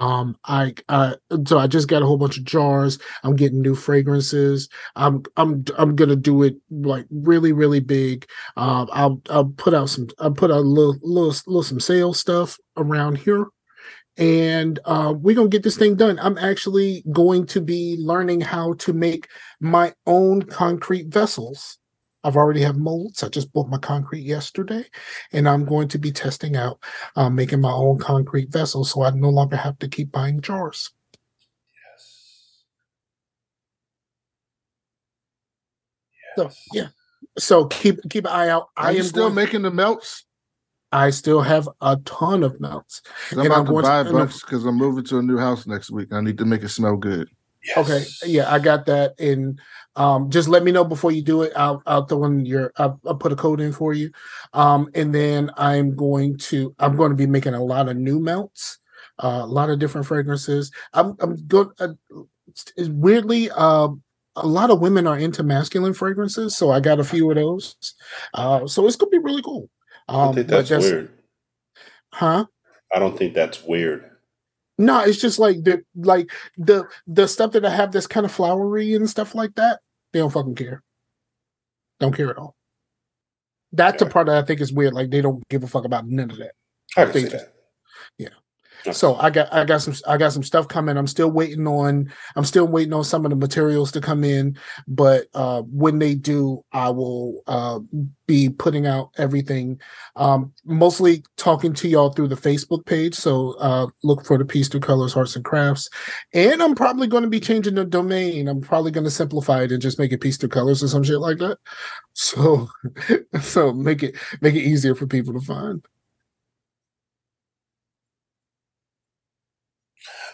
Um, 0.00 0.36
I 0.44 0.74
uh, 0.88 1.14
so 1.46 1.56
I 1.60 1.68
just 1.68 1.86
got 1.86 2.02
a 2.02 2.06
whole 2.06 2.18
bunch 2.18 2.36
of 2.36 2.42
jars. 2.44 2.98
I'm 3.22 3.36
getting 3.36 3.62
new 3.62 3.76
fragrances. 3.76 4.68
I'm 4.96 5.22
I'm 5.36 5.64
I'm 5.78 5.94
gonna 5.94 6.16
do 6.16 6.42
it 6.42 6.56
like 6.72 7.06
really 7.12 7.52
really 7.52 7.78
big. 7.78 8.26
Um, 8.56 8.88
I'll 8.92 9.22
I'll 9.30 9.44
put 9.56 9.72
out 9.72 9.88
some 9.88 10.08
I'll 10.18 10.32
put 10.32 10.50
out 10.50 10.56
a 10.56 10.60
little 10.62 10.96
little 11.00 11.32
little 11.46 11.62
some 11.62 11.78
sales 11.78 12.18
stuff 12.18 12.58
around 12.76 13.18
here, 13.18 13.46
and 14.18 14.78
uh, 14.84 15.14
we're 15.16 15.36
gonna 15.36 15.48
get 15.48 15.62
this 15.62 15.76
thing 15.78 15.94
done. 15.94 16.18
I'm 16.18 16.36
actually 16.38 17.04
going 17.12 17.46
to 17.46 17.60
be 17.60 17.96
learning 18.00 18.40
how 18.40 18.74
to 18.74 18.92
make 18.92 19.28
my 19.60 19.94
own 20.06 20.42
concrete 20.42 21.06
vessels. 21.06 21.78
I've 22.24 22.36
already 22.36 22.60
have 22.62 22.76
molds. 22.76 23.22
I 23.22 23.28
just 23.28 23.52
bought 23.52 23.68
my 23.68 23.78
concrete 23.78 24.22
yesterday, 24.24 24.84
and 25.32 25.48
I'm 25.48 25.64
going 25.64 25.86
to 25.88 25.98
be 25.98 26.10
testing 26.10 26.56
out 26.56 26.82
uh, 27.14 27.30
making 27.30 27.60
my 27.60 27.70
own 27.70 27.98
concrete 27.98 28.50
vessels, 28.52 28.90
so 28.90 29.02
I 29.04 29.10
no 29.10 29.30
longer 29.30 29.56
have 29.56 29.78
to 29.78 29.88
keep 29.88 30.10
buying 30.10 30.40
jars. 30.40 30.90
Yes. 31.96 32.64
yes. 36.36 36.50
So 36.50 36.50
yeah. 36.72 36.88
So 37.38 37.66
keep 37.66 38.00
keep 38.10 38.24
an 38.24 38.32
eye 38.32 38.48
out. 38.48 38.68
Are 38.76 38.88
I 38.88 38.90
you 38.90 38.98
am 38.98 39.04
still 39.04 39.24
going- 39.24 39.34
making 39.36 39.62
the 39.62 39.70
melts? 39.70 40.24
I 40.92 41.10
still 41.10 41.40
have 41.42 41.68
a 41.80 41.96
ton 42.04 42.42
of 42.42 42.60
melts. 42.60 43.00
'Cause 43.28 43.32
I'm 43.32 43.38
And 43.40 43.46
about 43.46 43.58
I'm 43.60 43.64
to 43.66 43.70
going 43.72 43.82
buy 43.82 44.00
a 44.00 44.04
to- 44.04 44.12
bunch 44.12 44.40
because 44.40 44.64
I'm 44.64 44.76
moving 44.76 45.04
to 45.04 45.18
a 45.18 45.22
new 45.22 45.36
house 45.38 45.66
next 45.66 45.90
week. 45.90 46.12
I 46.12 46.20
need 46.20 46.38
to 46.38 46.44
make 46.44 46.62
it 46.62 46.68
smell 46.70 46.96
good. 46.96 47.28
Okay, 47.76 48.04
yeah, 48.24 48.50
I 48.52 48.58
got 48.60 48.86
that. 48.86 49.18
And 49.20 49.60
um, 49.96 50.30
just 50.30 50.48
let 50.48 50.62
me 50.62 50.72
know 50.72 50.84
before 50.84 51.10
you 51.12 51.20
do 51.22 51.42
it. 51.42 51.52
I'll 51.56 51.82
I'll 51.86 52.06
throw 52.06 52.24
in 52.24 52.46
your 52.46 52.72
I'll, 52.78 52.98
I'll 53.04 53.16
put 53.16 53.32
a 53.32 53.36
code 53.36 53.60
in 53.60 53.72
for 53.72 53.92
you. 53.92 54.10
Um, 54.54 54.88
and 54.94 55.14
then 55.14 55.50
I'm 55.56 55.94
going 55.94 56.38
to 56.38 56.74
I'm 56.78 56.96
going 56.96 57.10
to 57.10 57.16
be 57.16 57.26
making 57.26 57.54
a 57.54 57.62
lot 57.62 57.88
of 57.88 57.96
new 57.96 58.20
melts, 58.20 58.78
uh, 59.22 59.40
a 59.42 59.46
lot 59.46 59.68
of 59.70 59.78
different 59.80 60.06
fragrances. 60.06 60.70
I'm 60.94 61.14
I'm 61.20 61.36
good. 61.46 61.68
Uh, 61.78 61.88
it's 62.46 62.88
weirdly, 62.88 63.50
uh, 63.50 63.88
a 64.36 64.46
lot 64.46 64.70
of 64.70 64.80
women 64.80 65.06
are 65.06 65.18
into 65.18 65.42
masculine 65.42 65.92
fragrances, 65.92 66.56
so 66.56 66.70
I 66.70 66.80
got 66.80 67.00
a 67.00 67.04
few 67.04 67.28
of 67.30 67.36
those. 67.36 67.76
Uh, 68.32 68.66
so 68.66 68.86
it's 68.86 68.96
gonna 68.96 69.10
be 69.10 69.18
really 69.18 69.42
cool. 69.42 69.68
I 70.08 70.14
Um, 70.28 70.34
think 70.34 70.48
but 70.48 70.66
that's 70.66 70.70
weird. 70.84 71.10
huh? 72.12 72.46
I 72.92 72.98
don't 72.98 73.16
think 73.18 73.34
that's 73.34 73.62
weird. 73.62 74.10
No, 74.78 75.00
it's 75.00 75.20
just 75.20 75.38
like 75.38 75.62
the 75.64 75.82
like 75.96 76.30
the 76.56 76.84
the 77.06 77.26
stuff 77.28 77.52
that 77.52 77.64
I 77.64 77.70
have 77.70 77.92
that's 77.92 78.06
kind 78.06 78.24
of 78.24 78.32
flowery 78.32 78.94
and 78.94 79.08
stuff 79.10 79.34
like 79.34 79.54
that. 79.56 79.80
They 80.12 80.20
don't 80.20 80.30
fucking 80.32 80.54
care. 80.54 80.82
Don't 82.00 82.14
care 82.14 82.30
at 82.30 82.38
all. 82.38 82.54
That's 83.72 83.98
the 84.02 84.08
part 84.08 84.28
that 84.28 84.42
I 84.42 84.46
think 84.46 84.60
is 84.60 84.72
weird. 84.72 84.94
Like 84.94 85.10
they 85.10 85.20
don't 85.20 85.46
give 85.48 85.62
a 85.64 85.66
fuck 85.66 85.84
about 85.84 86.06
none 86.06 86.30
of 86.30 86.38
that. 86.38 86.52
I 86.96 87.04
can 87.04 87.12
They 87.12 87.22
see 87.22 87.28
that. 87.28 87.54
So 88.92 89.16
I 89.16 89.30
got 89.30 89.52
I 89.52 89.64
got 89.64 89.82
some 89.82 89.94
I 90.06 90.16
got 90.16 90.32
some 90.32 90.42
stuff 90.42 90.68
coming. 90.68 90.96
I'm 90.96 91.06
still 91.06 91.30
waiting 91.30 91.66
on 91.66 92.12
I'm 92.36 92.44
still 92.44 92.66
waiting 92.66 92.92
on 92.92 93.04
some 93.04 93.24
of 93.24 93.30
the 93.30 93.36
materials 93.36 93.92
to 93.92 94.00
come 94.00 94.24
in, 94.24 94.58
but 94.86 95.26
uh 95.34 95.62
when 95.62 95.98
they 95.98 96.14
do, 96.14 96.64
I 96.72 96.90
will 96.90 97.42
uh 97.46 97.80
be 98.26 98.50
putting 98.50 98.86
out 98.86 99.10
everything. 99.18 99.80
Um 100.16 100.52
mostly 100.64 101.24
talking 101.36 101.72
to 101.74 101.88
y'all 101.88 102.10
through 102.10 102.28
the 102.28 102.36
Facebook 102.36 102.86
page. 102.86 103.14
So 103.14 103.52
uh 103.58 103.88
look 104.02 104.24
for 104.24 104.38
the 104.38 104.44
piece 104.44 104.68
through 104.68 104.80
colors, 104.80 105.12
hearts 105.12 105.36
and 105.36 105.44
crafts. 105.44 105.88
And 106.32 106.62
I'm 106.62 106.74
probably 106.74 107.06
going 107.06 107.22
to 107.24 107.28
be 107.28 107.40
changing 107.40 107.74
the 107.74 107.84
domain. 107.84 108.48
I'm 108.48 108.60
probably 108.60 108.90
going 108.90 109.04
to 109.04 109.10
simplify 109.10 109.62
it 109.62 109.72
and 109.72 109.82
just 109.82 109.98
make 109.98 110.12
it 110.12 110.20
piece 110.20 110.36
through 110.36 110.50
colors 110.50 110.82
or 110.82 110.88
some 110.88 111.02
shit 111.02 111.20
like 111.20 111.38
that. 111.38 111.58
So 112.14 112.68
so 113.40 113.72
make 113.72 114.02
it 114.02 114.16
make 114.40 114.54
it 114.54 114.62
easier 114.62 114.94
for 114.94 115.06
people 115.06 115.34
to 115.34 115.40
find. 115.40 115.84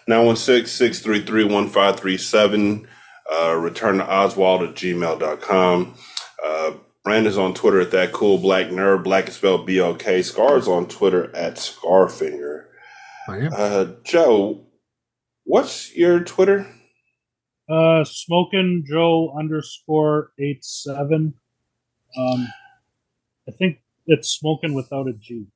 916 0.07 0.67
633 0.67 1.45
1537. 1.45 2.89
Uh, 3.33 3.55
return 3.55 3.99
to 3.99 4.07
Oswald 4.07 4.63
at 4.63 4.75
gmail.com. 4.75 5.95
Uh, 6.45 6.73
Brandon's 7.03 7.39
on 7.39 7.55
Twitter 7.55 7.81
at 7.81 7.91
that 7.91 8.13
cool 8.13 8.39
black 8.39 8.67
nerd. 8.69 9.05
Black 9.05 9.29
is 9.29 9.35
spelled 9.35 9.67
B 9.67 9.81
O 9.81 9.95
K. 9.95 10.23
Scar's 10.23 10.69
on 10.69 10.87
Twitter 10.89 11.35
at 11.35 11.57
Scarfinger. 11.57 12.65
I 13.29 13.37
am. 13.39 13.53
Uh, 13.55 13.87
Joe, 14.05 14.67
what's 15.45 15.95
your 15.95 16.21
Twitter? 16.21 16.67
Uh, 17.69 18.05
Smokin' 18.05 18.85
Joe 18.87 19.35
underscore 19.39 20.33
eight 20.39 20.65
seven. 20.65 21.35
Um, 22.17 22.49
I 23.49 23.53
think 23.53 23.81
it's 24.07 24.29
smoking 24.29 24.75
without 24.75 25.09
a 25.09 25.15
G. 25.15 25.47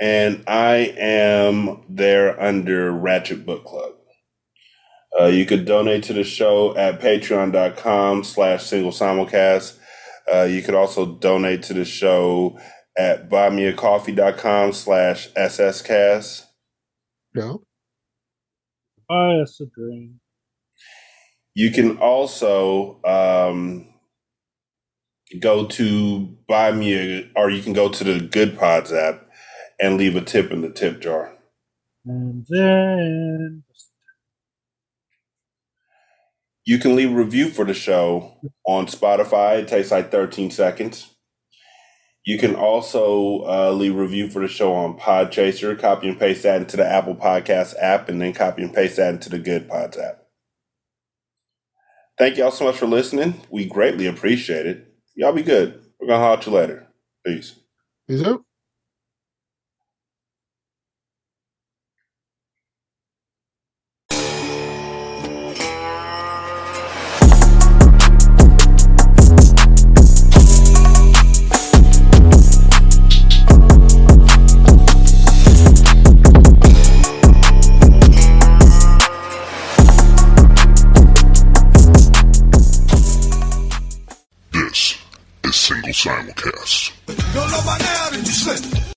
And 0.00 0.44
I 0.46 0.94
am 0.96 1.84
there 1.88 2.40
under 2.40 2.90
Ratchet 2.92 3.46
Book 3.46 3.64
Club. 3.64 3.92
Uh, 5.18 5.26
you 5.26 5.44
could 5.44 5.64
donate 5.64 6.02
to 6.04 6.12
the 6.12 6.24
show 6.24 6.76
at 6.76 7.00
patreon.com 7.00 8.24
slash 8.24 8.64
single 8.64 8.90
simulcast. 8.90 9.78
Uh, 10.32 10.44
you 10.44 10.62
could 10.62 10.74
also 10.74 11.04
donate 11.06 11.62
to 11.64 11.74
the 11.74 11.84
show 11.84 12.58
at 12.96 13.28
buymeacoffee.com 13.28 14.72
slash 14.72 15.32
sscast. 15.34 16.46
No. 17.34 17.62
Oh, 19.10 19.42
it's 19.42 19.60
a 19.60 19.66
drain. 19.66 20.20
You 21.54 21.70
can 21.70 21.98
also 21.98 22.98
um, 23.04 23.88
go 25.38 25.66
to 25.66 26.36
buy 26.48 26.72
me 26.72 26.94
a, 26.94 27.30
or 27.36 27.50
you 27.50 27.62
can 27.62 27.74
go 27.74 27.90
to 27.90 28.04
the 28.04 28.20
Good 28.20 28.58
Pods 28.58 28.92
app 28.92 29.21
and 29.82 29.98
leave 29.98 30.16
a 30.16 30.22
tip 30.22 30.50
in 30.50 30.62
the 30.62 30.70
tip 30.70 31.02
jar. 31.02 31.36
And 32.06 32.46
then 32.48 33.64
You 36.64 36.78
can 36.78 36.94
leave 36.94 37.10
a 37.10 37.14
review 37.14 37.50
for 37.50 37.64
the 37.64 37.74
show 37.74 38.36
on 38.64 38.86
Spotify. 38.86 39.58
It 39.58 39.68
takes 39.68 39.90
like 39.90 40.12
13 40.12 40.50
seconds. 40.52 41.08
You 42.24 42.38
can 42.38 42.54
also 42.54 43.42
uh, 43.44 43.72
leave 43.72 43.96
a 43.96 44.00
review 44.00 44.30
for 44.30 44.40
the 44.40 44.46
show 44.48 44.72
on 44.72 44.96
Podchaser. 44.96 45.76
Copy 45.78 46.08
and 46.08 46.18
paste 46.20 46.44
that 46.44 46.60
into 46.60 46.76
the 46.76 46.86
Apple 46.86 47.16
Podcast 47.16 47.74
app, 47.80 48.08
and 48.08 48.20
then 48.20 48.32
copy 48.32 48.62
and 48.62 48.72
paste 48.72 48.96
that 48.96 49.12
into 49.12 49.28
the 49.28 49.40
Good 49.40 49.68
Pods 49.68 49.98
app. 49.98 50.22
Thank 52.16 52.36
y'all 52.36 52.52
so 52.52 52.66
much 52.66 52.76
for 52.76 52.86
listening. 52.86 53.40
We 53.50 53.66
greatly 53.66 54.06
appreciate 54.06 54.66
it. 54.66 54.86
Y'all 55.16 55.32
be 55.32 55.42
good. 55.42 55.82
We're 55.98 56.06
gonna 56.06 56.22
holler 56.22 56.38
at 56.38 56.46
you 56.46 56.52
later. 56.52 56.86
Peace. 57.26 57.56
Is 58.06 58.20
it? 58.20 58.38